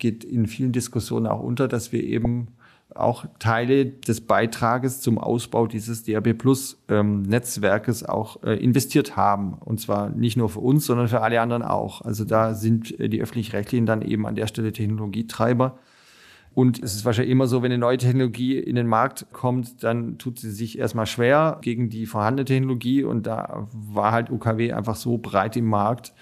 geht 0.00 0.24
in 0.24 0.46
vielen 0.46 0.72
Diskussionen 0.72 1.26
auch 1.26 1.40
unter, 1.40 1.68
dass 1.68 1.92
wir 1.92 2.02
eben 2.02 2.48
auch 2.94 3.24
Teile 3.38 3.86
des 3.86 4.20
Beitrages 4.20 5.00
zum 5.00 5.18
Ausbau 5.18 5.66
dieses 5.66 6.02
DAB 6.04 6.34
Plus 6.34 6.82
ähm, 6.88 7.22
Netzwerkes 7.22 8.04
auch 8.04 8.42
äh, 8.42 8.54
investiert 8.54 9.16
haben. 9.16 9.54
Und 9.54 9.80
zwar 9.80 10.10
nicht 10.10 10.36
nur 10.36 10.48
für 10.48 10.60
uns, 10.60 10.86
sondern 10.86 11.08
für 11.08 11.20
alle 11.20 11.40
anderen 11.40 11.62
auch. 11.62 12.02
Also 12.02 12.24
da 12.24 12.54
sind 12.54 12.98
äh, 12.98 13.08
die 13.08 13.22
öffentlich-rechtlichen 13.22 13.86
dann 13.86 14.02
eben 14.02 14.26
an 14.26 14.34
der 14.34 14.46
Stelle 14.46 14.72
Technologietreiber. 14.72 15.78
Und 16.52 16.82
es 16.82 16.96
ist 16.96 17.04
wahrscheinlich 17.04 17.30
immer 17.30 17.46
so, 17.46 17.62
wenn 17.62 17.70
eine 17.70 17.78
neue 17.78 17.98
Technologie 17.98 18.58
in 18.58 18.74
den 18.74 18.88
Markt 18.88 19.26
kommt, 19.32 19.84
dann 19.84 20.18
tut 20.18 20.40
sie 20.40 20.50
sich 20.50 20.78
erstmal 20.78 21.06
schwer 21.06 21.58
gegen 21.62 21.90
die 21.90 22.06
vorhandene 22.06 22.44
Technologie. 22.44 23.04
Und 23.04 23.26
da 23.26 23.68
war 23.72 24.10
halt 24.10 24.30
UKW 24.30 24.72
einfach 24.72 24.96
so 24.96 25.18
breit 25.18 25.56
im 25.56 25.66
Markt, 25.66 26.12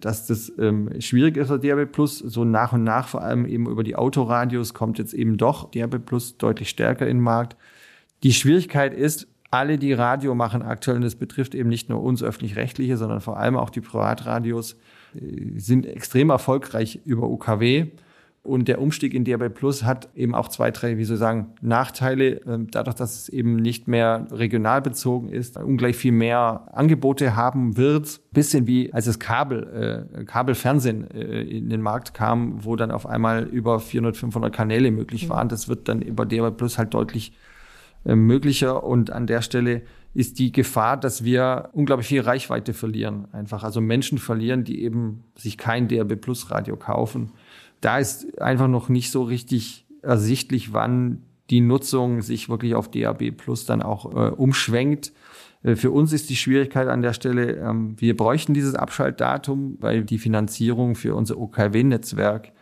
dass 0.00 0.26
das 0.26 0.52
ähm, 0.58 1.00
schwierig 1.00 1.36
ist 1.36 1.50
DRB 1.50 1.90
Plus. 1.90 2.18
So 2.18 2.44
nach 2.44 2.72
und 2.72 2.84
nach, 2.84 3.08
vor 3.08 3.22
allem 3.22 3.46
eben 3.46 3.68
über 3.68 3.82
die 3.82 3.96
Autoradios, 3.96 4.74
kommt 4.74 4.98
jetzt 4.98 5.14
eben 5.14 5.36
doch 5.36 5.70
DRB 5.70 6.04
Plus 6.04 6.36
deutlich 6.36 6.68
stärker 6.68 7.06
in 7.06 7.18
den 7.18 7.24
Markt. 7.24 7.56
Die 8.22 8.32
Schwierigkeit 8.32 8.94
ist, 8.94 9.28
alle, 9.50 9.78
die 9.78 9.92
Radio 9.92 10.34
machen 10.34 10.62
aktuell, 10.62 10.96
und 10.96 11.02
das 11.02 11.14
betrifft 11.14 11.54
eben 11.54 11.68
nicht 11.68 11.88
nur 11.88 12.02
uns 12.02 12.22
öffentlich-rechtliche, 12.22 12.96
sondern 12.96 13.20
vor 13.20 13.38
allem 13.38 13.56
auch 13.56 13.70
die 13.70 13.80
Privatradios, 13.80 14.76
äh, 15.14 15.58
sind 15.58 15.86
extrem 15.86 16.30
erfolgreich 16.30 17.00
über 17.04 17.28
UKW. 17.28 17.86
Und 18.46 18.68
der 18.68 18.80
Umstieg 18.80 19.12
in 19.12 19.24
DRB 19.24 19.52
Plus 19.52 19.82
hat 19.82 20.08
eben 20.14 20.32
auch 20.32 20.46
zwei, 20.48 20.70
drei, 20.70 20.98
wie 20.98 21.04
soll 21.04 21.16
ich 21.16 21.20
sagen, 21.20 21.54
Nachteile. 21.62 22.40
Ähm, 22.46 22.68
dadurch, 22.70 22.94
dass 22.94 23.18
es 23.18 23.28
eben 23.28 23.56
nicht 23.56 23.88
mehr 23.88 24.28
regional 24.30 24.80
bezogen 24.80 25.30
ist, 25.30 25.56
ungleich 25.56 25.96
viel 25.96 26.12
mehr 26.12 26.68
Angebote 26.72 27.34
haben 27.34 27.76
wird. 27.76 28.20
Bisschen 28.32 28.68
wie 28.68 28.92
als 28.92 29.06
das 29.06 29.18
Kabel, 29.18 30.06
äh, 30.16 30.24
Kabelfernsehen 30.24 31.10
äh, 31.10 31.42
in 31.42 31.68
den 31.68 31.82
Markt 31.82 32.14
kam, 32.14 32.64
wo 32.64 32.76
dann 32.76 32.92
auf 32.92 33.04
einmal 33.04 33.44
über 33.44 33.80
400, 33.80 34.16
500 34.16 34.54
Kanäle 34.54 34.92
möglich 34.92 35.24
mhm. 35.24 35.30
waren. 35.30 35.48
Das 35.48 35.68
wird 35.68 35.88
dann 35.88 36.00
über 36.00 36.24
DRB 36.24 36.56
Plus 36.56 36.78
halt 36.78 36.94
deutlich 36.94 37.32
äh, 38.04 38.14
möglicher. 38.14 38.84
Und 38.84 39.10
an 39.10 39.26
der 39.26 39.42
Stelle 39.42 39.82
ist 40.14 40.38
die 40.38 40.52
Gefahr, 40.52 40.96
dass 40.96 41.24
wir 41.24 41.70
unglaublich 41.72 42.06
viel 42.06 42.20
Reichweite 42.20 42.74
verlieren. 42.74 43.26
Einfach 43.32 43.64
also 43.64 43.80
Menschen 43.80 44.18
verlieren, 44.18 44.62
die 44.62 44.82
eben 44.82 45.24
sich 45.34 45.58
kein 45.58 45.88
DRB 45.88 46.20
Plus 46.20 46.52
Radio 46.52 46.76
kaufen 46.76 47.32
da 47.80 47.98
ist 47.98 48.40
einfach 48.40 48.68
noch 48.68 48.88
nicht 48.88 49.10
so 49.10 49.22
richtig 49.22 49.86
ersichtlich, 50.02 50.72
wann 50.72 51.22
die 51.50 51.60
Nutzung 51.60 52.22
sich 52.22 52.48
wirklich 52.48 52.74
auf 52.74 52.90
DAB 52.90 53.30
Plus 53.30 53.66
dann 53.66 53.82
auch 53.82 54.12
äh, 54.12 54.30
umschwenkt. 54.30 55.12
Äh, 55.62 55.76
für 55.76 55.90
uns 55.90 56.12
ist 56.12 56.30
die 56.30 56.36
Schwierigkeit 56.36 56.88
an 56.88 57.02
der 57.02 57.12
Stelle, 57.12 57.56
ähm, 57.56 57.94
wir 57.98 58.16
bräuchten 58.16 58.54
dieses 58.54 58.74
Abschaltdatum, 58.74 59.76
weil 59.80 60.04
die 60.04 60.18
Finanzierung 60.18 60.94
für 60.94 61.14
unser 61.14 61.38
OKW-Netzwerk 61.38 62.52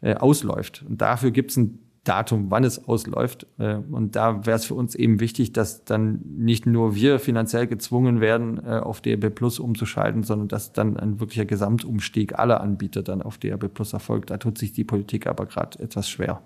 äh, 0.00 0.14
ausläuft. 0.14 0.84
Und 0.88 1.00
dafür 1.00 1.30
gibt 1.30 1.50
es 1.50 1.56
ein 1.56 1.78
Datum, 2.04 2.50
wann 2.50 2.64
es 2.64 2.88
ausläuft. 2.88 3.46
Äh, 3.58 3.76
und 3.76 4.16
da 4.16 4.46
wäre 4.46 4.56
es 4.56 4.64
für 4.64 4.74
uns 4.74 4.94
eben 4.94 5.20
wichtig, 5.20 5.52
dass 5.52 5.84
dann 5.84 6.20
nicht 6.24 6.66
nur 6.66 6.94
wir 6.94 7.18
finanziell 7.18 7.66
gezwungen 7.66 8.20
werden, 8.20 8.58
äh, 8.64 8.78
auf 8.78 9.00
DRB 9.00 9.34
Plus 9.34 9.58
umzuschalten, 9.58 10.22
sondern 10.22 10.48
dass 10.48 10.72
dann 10.72 10.96
ein 10.96 11.20
wirklicher 11.20 11.44
Gesamtumstieg 11.44 12.38
aller 12.38 12.60
Anbieter 12.60 13.02
dann 13.02 13.20
auf 13.20 13.38
DRB 13.38 13.72
Plus 13.72 13.92
erfolgt. 13.92 14.30
Da 14.30 14.38
tut 14.38 14.56
sich 14.56 14.72
die 14.72 14.84
Politik 14.84 15.26
aber 15.26 15.46
gerade 15.46 15.78
etwas 15.78 16.08
schwer. 16.08 16.42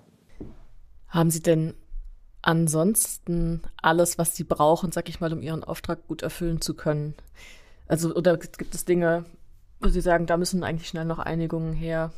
Haben 1.08 1.30
Sie 1.30 1.42
denn 1.42 1.74
ansonsten 2.42 3.62
alles, 3.80 4.18
was 4.18 4.34
Sie 4.34 4.44
brauchen, 4.44 4.90
sag 4.90 5.08
ich 5.08 5.20
mal, 5.20 5.32
um 5.32 5.40
Ihren 5.40 5.62
Auftrag 5.62 6.06
gut 6.08 6.22
erfüllen 6.22 6.60
zu 6.60 6.74
können? 6.74 7.14
Also, 7.86 8.12
oder 8.14 8.36
gibt 8.36 8.74
es 8.74 8.84
Dinge, 8.84 9.24
wo 9.80 9.88
Sie 9.88 10.00
sagen, 10.00 10.26
da 10.26 10.36
müssen 10.36 10.64
eigentlich 10.64 10.88
schnell 10.88 11.04
noch 11.04 11.20
Einigungen 11.20 11.74
her? 11.74 12.12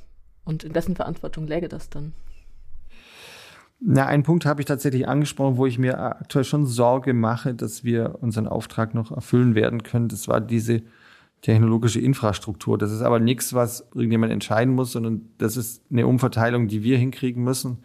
Und 0.46 0.64
in 0.64 0.72
dessen 0.72 0.96
Verantwortung 0.96 1.46
läge 1.46 1.68
das 1.68 1.90
dann? 1.90 2.14
Na, 3.78 4.06
einen 4.06 4.22
Punkt 4.22 4.46
habe 4.46 4.62
ich 4.62 4.66
tatsächlich 4.66 5.06
angesprochen, 5.06 5.58
wo 5.58 5.66
ich 5.66 5.78
mir 5.78 5.98
aktuell 5.98 6.44
schon 6.44 6.66
Sorge 6.66 7.12
mache, 7.12 7.54
dass 7.54 7.84
wir 7.84 8.16
unseren 8.20 8.48
Auftrag 8.48 8.94
noch 8.94 9.12
erfüllen 9.12 9.54
werden 9.54 9.82
können. 9.82 10.08
Das 10.08 10.28
war 10.28 10.40
diese 10.40 10.82
technologische 11.42 12.00
Infrastruktur. 12.00 12.78
Das 12.78 12.90
ist 12.90 13.02
aber 13.02 13.20
nichts, 13.20 13.52
was 13.52 13.88
irgendjemand 13.94 14.32
entscheiden 14.32 14.74
muss, 14.74 14.92
sondern 14.92 15.28
das 15.38 15.56
ist 15.56 15.82
eine 15.90 16.06
Umverteilung, 16.06 16.68
die 16.68 16.82
wir 16.82 16.96
hinkriegen 16.96 17.44
müssen. 17.44 17.78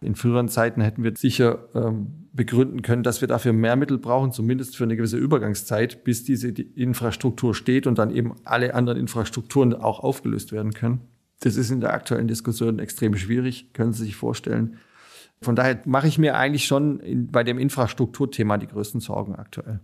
In 0.00 0.14
früheren 0.14 0.48
Zeiten 0.48 0.80
hätten 0.80 1.02
wir 1.02 1.16
sicher 1.16 1.58
ähm, 1.74 2.28
begründen 2.32 2.82
können, 2.82 3.02
dass 3.02 3.20
wir 3.20 3.28
dafür 3.28 3.52
mehr 3.52 3.76
Mittel 3.76 3.98
brauchen, 3.98 4.32
zumindest 4.32 4.76
für 4.76 4.84
eine 4.84 4.96
gewisse 4.96 5.16
Übergangszeit, 5.16 6.04
bis 6.04 6.24
diese 6.24 6.48
Infrastruktur 6.48 7.54
steht 7.54 7.86
und 7.86 7.98
dann 7.98 8.10
eben 8.10 8.34
alle 8.44 8.74
anderen 8.74 8.98
Infrastrukturen 8.98 9.74
auch 9.74 10.00
aufgelöst 10.00 10.52
werden 10.52 10.72
können. 10.72 11.00
Das 11.40 11.56
ist 11.56 11.70
in 11.70 11.80
der 11.80 11.94
aktuellen 11.94 12.28
Diskussion 12.28 12.78
extrem 12.78 13.16
schwierig, 13.16 13.72
können 13.72 13.92
Sie 13.92 14.04
sich 14.04 14.16
vorstellen. 14.16 14.78
Von 15.40 15.56
daher 15.56 15.80
mache 15.84 16.08
ich 16.08 16.18
mir 16.18 16.36
eigentlich 16.36 16.66
schon 16.66 17.00
in, 17.00 17.28
bei 17.28 17.44
dem 17.44 17.58
Infrastrukturthema 17.58 18.58
die 18.58 18.66
größten 18.66 19.00
Sorgen 19.00 19.34
aktuell. 19.36 19.80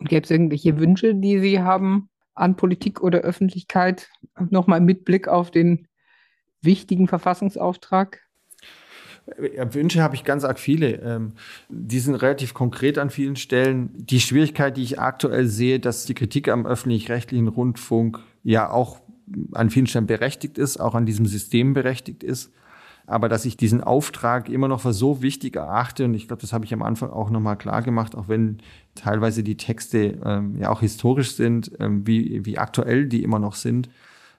Gäbe 0.00 0.24
es 0.24 0.30
irgendwelche 0.30 0.78
Wünsche, 0.78 1.14
die 1.14 1.40
Sie 1.40 1.60
haben 1.60 2.08
an 2.34 2.56
Politik 2.56 3.00
oder 3.00 3.20
Öffentlichkeit? 3.20 4.08
Nochmal 4.50 4.80
mit 4.80 5.04
Blick 5.04 5.28
auf 5.28 5.50
den 5.50 5.88
wichtigen 6.62 7.08
Verfassungsauftrag? 7.08 8.20
Wünsche 9.36 10.02
habe 10.02 10.14
ich 10.14 10.24
ganz 10.24 10.44
arg 10.44 10.58
viele. 10.58 11.00
Ähm, 11.02 11.32
die 11.68 11.98
sind 11.98 12.14
relativ 12.14 12.54
konkret 12.54 12.98
an 12.98 13.10
vielen 13.10 13.36
Stellen. 13.36 13.90
Die 13.94 14.20
Schwierigkeit, 14.20 14.76
die 14.76 14.82
ich 14.82 14.98
aktuell 14.98 15.46
sehe, 15.46 15.80
dass 15.80 16.06
die 16.06 16.14
Kritik 16.14 16.48
am 16.48 16.66
öffentlich-rechtlichen 16.66 17.48
Rundfunk 17.48 18.20
ja 18.42 18.70
auch 18.70 19.00
an 19.52 19.68
vielen 19.68 19.86
Stellen 19.86 20.06
berechtigt 20.06 20.56
ist, 20.56 20.78
auch 20.78 20.94
an 20.94 21.04
diesem 21.04 21.26
System 21.26 21.74
berechtigt 21.74 22.22
ist. 22.22 22.52
Aber 23.08 23.30
dass 23.30 23.46
ich 23.46 23.56
diesen 23.56 23.82
Auftrag 23.82 24.50
immer 24.50 24.68
noch 24.68 24.82
für 24.82 24.92
so 24.92 25.22
wichtig 25.22 25.56
erachte, 25.56 26.04
und 26.04 26.12
ich 26.12 26.28
glaube, 26.28 26.42
das 26.42 26.52
habe 26.52 26.66
ich 26.66 26.74
am 26.74 26.82
Anfang 26.82 27.08
auch 27.08 27.30
nochmal 27.30 27.56
klar 27.56 27.80
gemacht, 27.80 28.14
auch 28.14 28.28
wenn 28.28 28.58
teilweise 28.94 29.42
die 29.42 29.56
Texte 29.56 30.18
ähm, 30.22 30.56
ja 30.60 30.68
auch 30.68 30.80
historisch 30.80 31.34
sind, 31.34 31.72
ähm, 31.80 32.06
wie, 32.06 32.44
wie 32.44 32.58
aktuell 32.58 33.06
die 33.06 33.22
immer 33.22 33.38
noch 33.38 33.54
sind, 33.54 33.88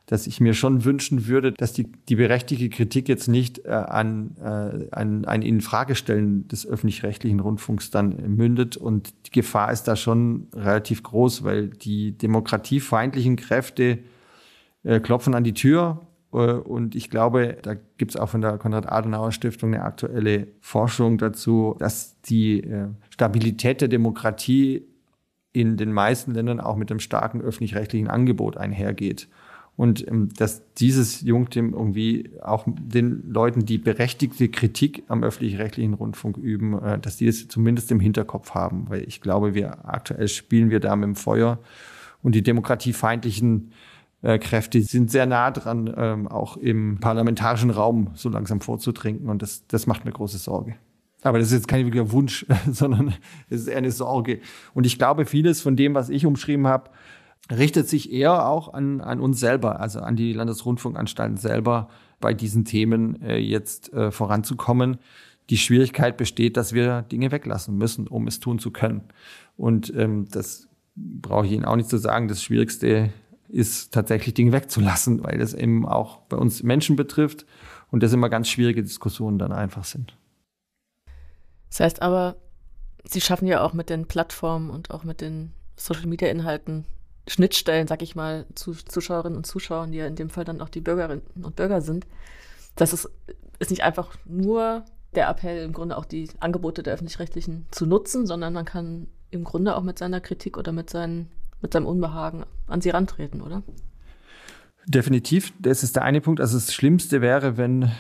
dass 0.06 0.28
ich 0.28 0.40
mir 0.40 0.54
schon 0.54 0.86
wünschen 0.86 1.26
würde, 1.26 1.52
dass 1.52 1.74
die, 1.74 1.92
die 2.10 2.16
berechtigte 2.16 2.70
Kritik 2.70 3.10
jetzt 3.10 3.28
nicht 3.28 3.66
äh, 3.66 3.70
an, 3.70 4.36
äh, 4.40 4.88
an 4.92 5.26
ein 5.26 5.42
Infragestellen 5.42 6.48
des 6.48 6.68
öffentlich-rechtlichen 6.68 7.40
Rundfunks 7.40 7.90
dann 7.90 8.36
mündet. 8.36 8.78
Und 8.78 9.14
die 9.26 9.32
Gefahr 9.32 9.72
ist 9.72 9.84
da 9.84 9.96
schon 9.96 10.46
relativ 10.54 11.02
groß, 11.02 11.44
weil 11.44 11.70
die 11.70 12.16
demokratiefeindlichen 12.16 13.36
Kräfte 13.36 13.98
äh, 14.84 15.00
klopfen 15.00 15.34
an 15.34 15.44
die 15.44 15.56
Tür. 15.56 16.06
Äh, 16.34 16.38
und 16.38 16.96
ich 16.96 17.10
glaube, 17.10 17.58
da 17.62 17.76
gibt 17.98 18.12
es 18.12 18.18
auch 18.18 18.30
von 18.30 18.42
der 18.42 18.58
Konrad-Adenauer-Stiftung 18.58 19.74
eine 19.74 19.84
aktuelle 19.84 20.48
Forschung 20.62 21.18
dazu, 21.18 21.76
dass 21.80 22.20
die 22.22 22.62
äh, 22.64 22.88
Stabilität 23.10 23.82
der 23.82 23.88
Demokratie 23.88 24.84
in 25.52 25.78
den 25.78 25.92
meisten 25.92 26.34
Ländern 26.34 26.60
auch 26.60 26.76
mit 26.76 26.92
einem 26.92 27.00
starken 27.00 27.42
öffentlich-rechtlichen 27.42 28.08
Angebot 28.08 28.58
einhergeht. 28.58 29.28
Und 29.76 30.06
ähm, 30.10 30.28
dass 30.38 30.74
dieses 30.74 31.22
Jungtim 31.22 31.74
irgendwie 31.74 32.32
auch 32.42 32.66
den 32.68 33.24
Leuten, 33.32 33.66
die 33.66 33.78
berechtigte 33.78 34.50
Kritik 34.50 35.04
am 35.08 35.24
öffentlich-rechtlichen 35.24 35.94
Rundfunk 35.94 36.38
üben, 36.38 36.78
äh, 36.84 37.00
dass 37.00 37.18
die 37.18 37.26
das 37.26 37.48
zumindest 37.48 37.90
im 37.92 38.02
Hinterkopf 38.02 38.52
haben. 38.52 38.90
Weil 38.90 39.08
ich 39.08 39.22
glaube, 39.22 39.54
wir 39.54 39.86
aktuell 39.88 40.28
spielen 40.28 40.70
wir 40.70 40.82
da 40.82 40.96
mit 40.96 41.08
dem 41.08 41.16
Feuer 41.16 41.60
und 42.22 42.36
die 42.36 42.44
demokratiefeindlichen 42.44 43.72
Kräfte 44.22 44.82
sind 44.82 45.10
sehr 45.12 45.26
nah 45.26 45.52
dran, 45.52 45.94
ähm, 45.96 46.28
auch 46.28 46.58
im 46.58 47.00
parlamentarischen 47.00 47.70
Raum 47.70 48.10
so 48.16 48.30
langsam 48.30 48.60
vorzutrinken. 48.60 49.30
Und 49.30 49.42
das, 49.42 49.66
das 49.68 49.88
macht 49.88 50.04
mir 50.04 50.12
große 50.12 50.38
Sorge. 50.38 50.76
Aber 51.22 51.40
das 51.40 51.48
ist 51.50 51.54
jetzt 51.54 51.68
kein 51.68 51.86
wirklicher 51.86 52.12
Wunsch, 52.12 52.46
sondern 52.72 53.14
es 53.50 53.62
ist 53.62 53.68
eher 53.68 53.78
eine 53.78 53.92
Sorge. 53.92 54.40
Und 54.74 54.86
ich 54.86 54.98
glaube, 54.98 55.26
vieles 55.26 55.62
von 55.62 55.76
dem, 55.76 55.94
was 55.94 56.10
ich 56.10 56.26
umschrieben 56.26 56.68
habe, 56.68 56.92
richtet 57.52 57.88
sich 57.88 58.12
eher 58.12 58.48
auch 58.48 58.74
an, 58.74 59.02
an 59.02 59.20
uns 59.20 59.40
selber, 59.40 59.80
also 59.80 60.00
an 60.00 60.16
die 60.16 60.34
Landesrundfunkanstalten 60.34 61.38
selber, 61.38 61.90
bei 62.20 62.34
diesen 62.34 62.66
Themen 62.66 63.22
äh, 63.22 63.38
jetzt 63.38 63.94
äh, 63.94 64.12
voranzukommen. 64.12 64.98
Die 65.50 65.58
Schwierigkeit 65.58 66.18
besteht, 66.18 66.58
dass 66.58 66.74
wir 66.74 67.02
Dinge 67.04 67.32
weglassen 67.32 67.78
müssen, 67.78 68.08
um 68.08 68.28
es 68.28 68.40
tun 68.40 68.60
zu 68.60 68.72
können. 68.72 69.02
Und 69.58 69.94
ähm, 69.96 70.28
das 70.30 70.68
brauche 70.96 71.46
ich 71.46 71.54
Ihnen 71.54 71.66
auch 71.66 71.76
nicht 71.76 71.90
zu 71.90 71.98
sagen. 71.98 72.28
Das 72.28 72.44
Schwierigste 72.44 73.12
ist 73.50 73.94
tatsächlich 73.94 74.34
Dinge 74.34 74.52
wegzulassen, 74.52 75.24
weil 75.24 75.38
das 75.38 75.54
eben 75.54 75.88
auch 75.88 76.22
bei 76.28 76.38
uns 76.38 76.64
Menschen 76.64 76.96
betrifft 76.96 77.46
und 77.92 78.04
das 78.04 78.14
immer 78.14 78.30
ganz 78.30 78.48
schwierige 78.48 78.84
Diskussionen 78.84 79.40
dann 79.40 79.52
einfach 79.52 79.84
sind. 79.84 80.16
Das 81.70 81.80
heißt 81.82 82.02
aber, 82.02 82.36
Sie 83.04 83.22
schaffen 83.22 83.48
ja 83.48 83.64
auch 83.64 83.74
mit 83.74 83.90
den 83.90 84.08
Plattformen 84.08 84.70
und 84.70 84.92
auch 84.92 85.04
mit 85.04 85.22
den 85.22 85.54
Social-Media-Inhalten 85.78 86.86
Schnittstellen, 87.28 87.88
sag 87.88 88.02
ich 88.02 88.16
mal, 88.16 88.46
zu 88.56 88.74
Zuschauerinnen 88.74 89.38
und 89.38 89.46
Zuschauern, 89.46 89.92
die 89.92 90.00
ja 90.00 90.08
in 90.08 90.16
dem 90.16 90.30
Fall 90.30 90.46
dann 90.46 90.62
auch 90.62 90.70
die 90.70 90.82
Bürgerinnen 90.82 91.22
und 91.42 91.56
Bürger 91.56 91.82
sind. 91.82 92.08
Das 92.76 92.94
ist, 92.94 93.10
ist 93.60 93.70
nicht 93.70 93.84
einfach 93.84 94.16
nur 94.26 94.84
der 95.16 95.30
Appell, 95.30 95.64
im 95.64 95.74
Grunde 95.74 95.98
auch 95.98 96.06
die 96.06 96.30
Angebote 96.40 96.84
der 96.84 96.94
öffentlich-rechtlichen 96.94 97.68
zu 97.72 97.86
nutzen, 97.86 98.26
sondern 98.26 98.54
man 98.54 98.66
kann 98.66 99.08
im 99.32 99.44
Grunde 99.44 99.76
auch 99.76 99.84
mit 99.84 100.00
seiner 100.00 100.22
Kritik 100.22 100.58
oder 100.58 100.72
mit, 100.72 100.90
seinen, 100.90 101.30
mit 101.62 101.74
seinem 101.74 101.86
Unbehagen 101.86 102.44
an 102.68 102.82
sie 102.82 102.90
rantreten, 102.90 103.42
oder? 103.42 103.64
Definitiv. 104.86 105.54
Das 105.60 105.84
ist 105.84 105.96
der 105.96 106.04
eine 106.04 106.22
Punkt. 106.22 106.42
Also 106.42 106.58
das 106.58 106.74
Schlimmste 106.74 107.22
wäre, 107.22 107.58
wenn, 107.58 107.92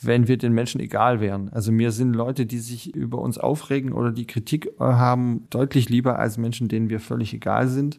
wenn 0.00 0.28
wir 0.28 0.38
den 0.38 0.52
Menschen 0.52 0.80
egal 0.80 1.20
wären. 1.20 1.48
Also 1.50 1.72
mir 1.72 1.92
sind 1.92 2.14
Leute, 2.14 2.46
die 2.46 2.58
sich 2.58 2.94
über 2.94 3.18
uns 3.18 3.38
aufregen 3.38 3.92
oder 3.92 4.10
die 4.10 4.26
Kritik 4.26 4.70
haben, 4.78 5.46
deutlich 5.50 5.88
lieber 5.88 6.18
als 6.18 6.38
Menschen, 6.38 6.68
denen 6.68 6.88
wir 6.90 7.00
völlig 7.00 7.34
egal 7.34 7.68
sind 7.68 7.98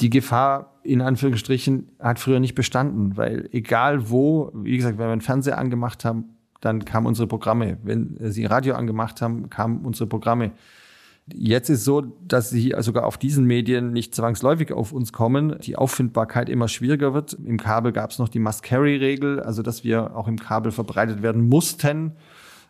die 0.00 0.10
Gefahr 0.10 0.74
in 0.82 1.00
Anführungsstrichen 1.00 1.88
hat 2.00 2.18
früher 2.18 2.40
nicht 2.40 2.54
bestanden, 2.54 3.16
weil 3.16 3.48
egal 3.52 4.10
wo, 4.10 4.50
wie 4.54 4.76
gesagt, 4.76 4.98
wenn 4.98 5.06
wir 5.06 5.12
einen 5.12 5.20
Fernseher 5.20 5.58
angemacht 5.58 6.04
haben, 6.04 6.36
dann 6.60 6.84
kamen 6.84 7.06
unsere 7.06 7.28
Programme. 7.28 7.78
Wenn 7.82 8.16
sie 8.20 8.44
Radio 8.46 8.74
angemacht 8.74 9.22
haben, 9.22 9.50
kamen 9.50 9.84
unsere 9.84 10.08
Programme. 10.08 10.52
Jetzt 11.32 11.70
ist 11.70 11.84
so, 11.84 12.02
dass 12.02 12.50
sie 12.50 12.74
sogar 12.80 13.06
auf 13.06 13.16
diesen 13.16 13.46
Medien 13.46 13.92
nicht 13.92 14.14
zwangsläufig 14.14 14.72
auf 14.72 14.92
uns 14.92 15.12
kommen, 15.12 15.58
die 15.60 15.76
Auffindbarkeit 15.76 16.50
immer 16.50 16.68
schwieriger 16.68 17.14
wird. 17.14 17.32
Im 17.44 17.56
Kabel 17.56 17.92
gab 17.92 18.10
es 18.10 18.18
noch 18.18 18.28
die 18.28 18.40
Must-Carry-Regel, 18.40 19.40
also 19.40 19.62
dass 19.62 19.84
wir 19.84 20.16
auch 20.16 20.28
im 20.28 20.38
Kabel 20.38 20.70
verbreitet 20.70 21.22
werden 21.22 21.48
mussten. 21.48 22.12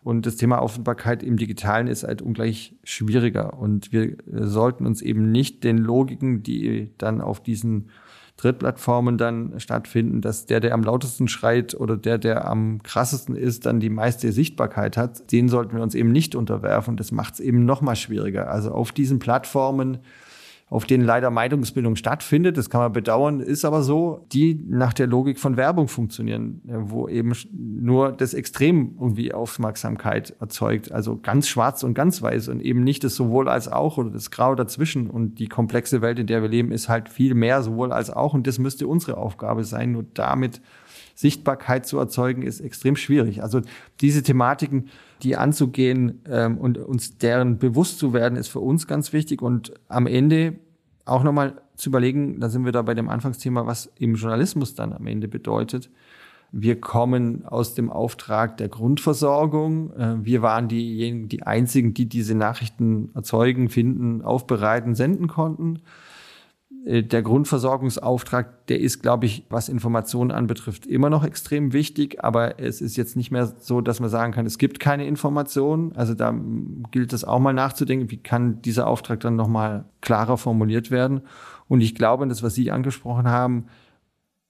Und 0.05 0.25
das 0.25 0.37
Thema 0.37 0.59
Auffindbarkeit 0.59 1.21
im 1.23 1.35
Digitalen 1.35 1.87
ist 1.87 2.03
halt 2.03 2.21
ungleich 2.21 2.75
schwieriger. 2.83 3.57
Und 3.59 3.91
wir 3.91 4.03
äh, 4.03 4.15
sollten 4.43 4.85
uns 4.85 5.01
eben 5.01 5.31
nicht 5.31 5.63
den 5.63 5.79
Logiken, 5.79 6.43
die 6.43 6.91
dann 6.97 7.21
auf 7.21 7.43
diesen 7.43 7.89
Drittplattformen 8.37 9.17
dann 9.17 9.59
stattfinden, 9.59 10.21
dass 10.21 10.45
der, 10.45 10.59
der 10.59 10.73
am 10.73 10.83
lautesten 10.83 11.27
schreit 11.27 11.73
oder 11.73 11.95
der, 11.95 12.17
der 12.17 12.45
am 12.45 12.83
krassesten 12.83 13.35
ist, 13.35 13.65
dann 13.65 13.79
die 13.79 13.89
meiste 13.89 14.31
Sichtbarkeit 14.31 14.97
hat, 14.97 15.31
den 15.31 15.47
sollten 15.47 15.75
wir 15.75 15.83
uns 15.83 15.95
eben 15.95 16.11
nicht 16.11 16.35
unterwerfen. 16.35 16.97
Das 16.97 17.11
macht 17.11 17.35
es 17.35 17.39
eben 17.39 17.65
noch 17.65 17.81
mal 17.81 17.95
schwieriger. 17.95 18.51
Also 18.51 18.71
auf 18.71 18.91
diesen 18.91 19.19
Plattformen 19.19 19.99
auf 20.67 20.85
denen 20.85 21.03
leider 21.03 21.29
Meinungsbildung 21.29 21.95
stattfindet. 21.95 22.57
Das 22.57 22.71
kann 22.71 22.81
man 22.81 22.91
bedauern, 22.91 23.39
ist 23.39 23.65
aber 23.65 23.83
so, 23.83 24.25
die 24.31 24.59
nach 24.67 24.93
der 24.93 25.05
Logik 25.05 25.39
von 25.39 25.57
Werbung 25.57 25.87
funktionieren, 25.87 26.61
wo 26.63 27.07
eben 27.07 27.33
nur 27.53 28.11
das 28.11 28.33
Extrem 28.33 28.95
irgendwie 28.99 29.31
Aufmerksamkeit 29.31 30.35
erzeugt. 30.39 30.91
Also 30.91 31.19
ganz 31.21 31.47
schwarz 31.47 31.83
und 31.83 31.93
ganz 31.93 32.21
weiß 32.21 32.47
und 32.49 32.61
eben 32.61 32.83
nicht 32.83 33.03
das 33.03 33.15
sowohl 33.15 33.47
als 33.47 33.67
auch 33.67 33.97
oder 33.99 34.09
das 34.09 34.31
Grau 34.31 34.55
dazwischen. 34.55 35.09
Und 35.09 35.37
die 35.37 35.47
komplexe 35.47 36.01
Welt, 36.01 36.17
in 36.17 36.25
der 36.25 36.41
wir 36.41 36.49
leben, 36.49 36.71
ist 36.71 36.89
halt 36.89 37.09
viel 37.09 37.35
mehr 37.35 37.61
sowohl 37.61 37.91
als 37.91 38.09
auch. 38.09 38.33
Und 38.33 38.47
das 38.47 38.57
müsste 38.57 38.87
unsere 38.87 39.17
Aufgabe 39.17 39.63
sein. 39.63 39.91
Nur 39.91 40.05
damit 40.15 40.61
Sichtbarkeit 41.13 41.85
zu 41.85 41.99
erzeugen, 41.99 42.41
ist 42.41 42.59
extrem 42.59 42.95
schwierig. 42.95 43.43
Also 43.43 43.61
diese 44.01 44.23
Thematiken, 44.23 44.89
die 45.23 45.37
anzugehen 45.37 46.21
ähm, 46.29 46.57
und 46.57 46.77
uns 46.77 47.17
deren 47.17 47.57
bewusst 47.57 47.99
zu 47.99 48.13
werden, 48.13 48.37
ist 48.37 48.47
für 48.47 48.59
uns 48.59 48.87
ganz 48.87 49.13
wichtig. 49.13 49.41
Und 49.41 49.73
am 49.87 50.07
Ende 50.07 50.55
auch 51.05 51.23
nochmal 51.23 51.61
zu 51.75 51.89
überlegen, 51.89 52.39
da 52.39 52.49
sind 52.49 52.65
wir 52.65 52.71
da 52.71 52.81
bei 52.81 52.93
dem 52.93 53.09
Anfangsthema, 53.09 53.65
was 53.65 53.91
im 53.97 54.15
Journalismus 54.15 54.75
dann 54.75 54.93
am 54.93 55.07
Ende 55.07 55.27
bedeutet. 55.27 55.89
Wir 56.51 56.79
kommen 56.79 57.45
aus 57.45 57.73
dem 57.73 57.91
Auftrag 57.91 58.57
der 58.57 58.69
Grundversorgung. 58.69 59.91
Äh, 59.93 60.25
wir 60.25 60.41
waren 60.41 60.67
diejenigen, 60.67 61.27
die 61.27 61.43
einzigen, 61.43 61.93
die 61.93 62.07
diese 62.07 62.35
Nachrichten 62.35 63.09
erzeugen, 63.13 63.69
finden, 63.69 64.21
aufbereiten, 64.21 64.95
senden 64.95 65.27
konnten. 65.27 65.81
Äh, 66.85 67.03
der 67.03 67.21
Grundversorgungsauftrag, 67.21 68.67
der 68.67 68.79
ist, 68.79 69.01
glaube 69.01 69.25
ich, 69.25 69.45
was 69.49 69.69
Informationen 69.69 70.31
anbetrifft, 70.31 70.85
immer 70.85 71.09
noch 71.09 71.25
extrem 71.25 71.73
wichtig. 71.73 72.23
Aber 72.23 72.59
es 72.59 72.81
ist 72.81 72.95
jetzt 72.95 73.15
nicht 73.15 73.31
mehr 73.31 73.47
so, 73.59 73.81
dass 73.81 73.99
man 73.99 74.09
sagen 74.09 74.31
kann, 74.31 74.45
es 74.45 74.57
gibt 74.57 74.79
keine 74.79 75.05
Informationen. 75.05 75.93
Also 75.95 76.13
da 76.13 76.33
gilt 76.91 77.11
es 77.13 77.23
auch 77.23 77.39
mal 77.39 77.53
nachzudenken, 77.53 78.11
wie 78.11 78.17
kann 78.17 78.61
dieser 78.61 78.87
Auftrag 78.87 79.19
dann 79.19 79.35
nochmal 79.35 79.85
klarer 80.01 80.37
formuliert 80.37 80.91
werden. 80.91 81.21
Und 81.67 81.81
ich 81.81 81.95
glaube, 81.95 82.27
das, 82.27 82.43
was 82.43 82.53
Sie 82.53 82.71
angesprochen 82.71 83.27
haben, 83.27 83.65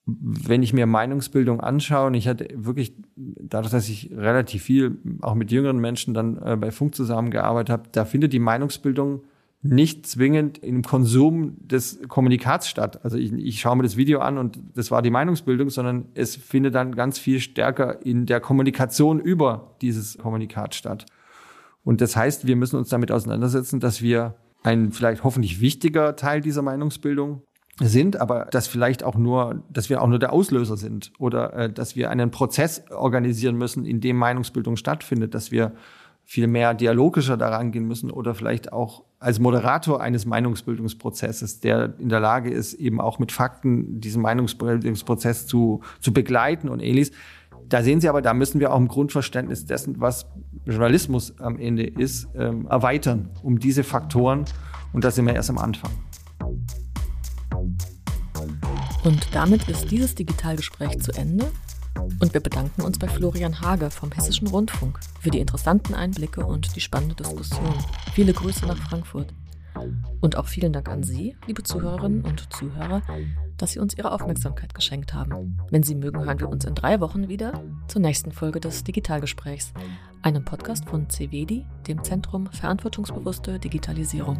wenn 0.08 0.62
ich 0.62 0.72
mir 0.72 0.86
Meinungsbildung 0.86 1.60
anschaue, 1.60 2.08
und 2.08 2.14
ich 2.14 2.28
hatte 2.28 2.48
wirklich, 2.54 2.94
dadurch, 3.16 3.72
dass 3.72 3.88
ich 3.88 4.12
relativ 4.14 4.62
viel 4.62 4.98
auch 5.20 5.34
mit 5.34 5.50
jüngeren 5.50 5.78
Menschen 5.78 6.14
dann 6.14 6.40
äh, 6.40 6.56
bei 6.56 6.70
Funk 6.70 6.94
zusammengearbeitet 6.94 7.70
habe, 7.70 7.82
da 7.90 8.04
findet 8.04 8.32
die 8.32 8.38
Meinungsbildung 8.38 9.22
nicht 9.70 10.06
zwingend 10.06 10.58
im 10.58 10.82
Konsum 10.82 11.56
des 11.60 12.00
Kommunikats 12.08 12.68
statt. 12.68 13.04
Also 13.04 13.16
ich, 13.16 13.32
ich 13.32 13.60
schaue 13.60 13.76
mir 13.76 13.82
das 13.82 13.96
Video 13.96 14.20
an 14.20 14.38
und 14.38 14.58
das 14.74 14.90
war 14.90 15.02
die 15.02 15.10
Meinungsbildung, 15.10 15.70
sondern 15.70 16.06
es 16.14 16.36
findet 16.36 16.74
dann 16.74 16.94
ganz 16.94 17.18
viel 17.18 17.40
stärker 17.40 18.04
in 18.04 18.26
der 18.26 18.40
Kommunikation 18.40 19.20
über 19.20 19.76
dieses 19.80 20.18
Kommunikat 20.18 20.74
statt. 20.74 21.06
Und 21.84 22.00
das 22.00 22.16
heißt, 22.16 22.46
wir 22.46 22.56
müssen 22.56 22.76
uns 22.76 22.88
damit 22.88 23.12
auseinandersetzen, 23.12 23.80
dass 23.80 24.02
wir 24.02 24.34
ein 24.62 24.90
vielleicht 24.92 25.22
hoffentlich 25.22 25.60
wichtiger 25.60 26.16
Teil 26.16 26.40
dieser 26.40 26.62
Meinungsbildung 26.62 27.42
sind, 27.80 28.20
aber 28.20 28.46
dass 28.46 28.66
vielleicht 28.66 29.04
auch 29.04 29.16
nur, 29.16 29.62
dass 29.70 29.90
wir 29.90 30.02
auch 30.02 30.08
nur 30.08 30.18
der 30.18 30.32
Auslöser 30.32 30.76
sind 30.76 31.12
oder 31.18 31.52
äh, 31.52 31.72
dass 31.72 31.94
wir 31.94 32.10
einen 32.10 32.30
Prozess 32.30 32.82
organisieren 32.90 33.56
müssen, 33.56 33.84
in 33.84 34.00
dem 34.00 34.16
Meinungsbildung 34.16 34.76
stattfindet, 34.76 35.34
dass 35.34 35.50
wir 35.50 35.72
viel 36.24 36.48
mehr 36.48 36.74
dialogischer 36.74 37.36
daran 37.36 37.70
gehen 37.70 37.86
müssen 37.86 38.10
oder 38.10 38.34
vielleicht 38.34 38.72
auch 38.72 39.04
als 39.18 39.38
Moderator 39.38 40.00
eines 40.00 40.26
Meinungsbildungsprozesses, 40.26 41.60
der 41.60 41.94
in 41.98 42.08
der 42.08 42.20
Lage 42.20 42.50
ist, 42.50 42.74
eben 42.74 43.00
auch 43.00 43.18
mit 43.18 43.32
Fakten 43.32 44.00
diesen 44.00 44.22
Meinungsbildungsprozess 44.22 45.46
zu, 45.46 45.82
zu 46.00 46.12
begleiten 46.12 46.68
und 46.68 46.80
ähnliches. 46.80 47.12
Da 47.68 47.82
sehen 47.82 48.00
Sie 48.00 48.08
aber, 48.08 48.22
da 48.22 48.34
müssen 48.34 48.60
wir 48.60 48.72
auch 48.72 48.78
im 48.78 48.88
Grundverständnis 48.88 49.64
dessen, 49.66 50.00
was 50.00 50.26
Journalismus 50.66 51.38
am 51.40 51.58
Ende 51.58 51.84
ist, 51.84 52.28
ähm, 52.36 52.66
erweitern, 52.68 53.30
um 53.42 53.58
diese 53.58 53.82
Faktoren. 53.84 54.44
Und 54.92 55.04
da 55.04 55.10
sind 55.10 55.26
wir 55.26 55.34
erst 55.34 55.50
am 55.50 55.58
Anfang. 55.58 55.90
Und 59.04 59.34
damit 59.34 59.68
ist 59.68 59.90
dieses 59.90 60.14
Digitalgespräch 60.14 61.00
zu 61.00 61.12
Ende. 61.12 61.46
Und 61.98 62.34
wir 62.34 62.40
bedanken 62.40 62.82
uns 62.82 62.98
bei 62.98 63.08
Florian 63.08 63.60
Hage 63.60 63.90
vom 63.90 64.12
Hessischen 64.12 64.48
Rundfunk 64.48 64.98
für 65.20 65.30
die 65.30 65.40
interessanten 65.40 65.94
Einblicke 65.94 66.44
und 66.44 66.74
die 66.76 66.80
spannende 66.80 67.14
Diskussion. 67.14 67.74
Viele 68.12 68.32
Grüße 68.32 68.66
nach 68.66 68.78
Frankfurt. 68.78 69.32
Und 70.20 70.36
auch 70.36 70.46
vielen 70.46 70.72
Dank 70.72 70.88
an 70.88 71.02
Sie, 71.02 71.36
liebe 71.46 71.62
Zuhörerinnen 71.62 72.22
und 72.22 72.52
Zuhörer, 72.52 73.02
dass 73.58 73.72
Sie 73.72 73.78
uns 73.78 73.96
Ihre 73.96 74.12
Aufmerksamkeit 74.12 74.74
geschenkt 74.74 75.12
haben. 75.12 75.58
Wenn 75.70 75.82
Sie 75.82 75.94
mögen, 75.94 76.24
hören 76.24 76.40
wir 76.40 76.48
uns 76.48 76.64
in 76.64 76.74
drei 76.74 77.00
Wochen 77.00 77.28
wieder 77.28 77.62
zur 77.88 78.00
nächsten 78.00 78.32
Folge 78.32 78.60
des 78.60 78.84
Digitalgesprächs, 78.84 79.72
einem 80.22 80.44
Podcast 80.44 80.86
von 80.86 81.08
CVEDI, 81.08 81.66
dem 81.86 82.02
Zentrum 82.02 82.46
Verantwortungsbewusste 82.46 83.58
Digitalisierung. 83.58 84.38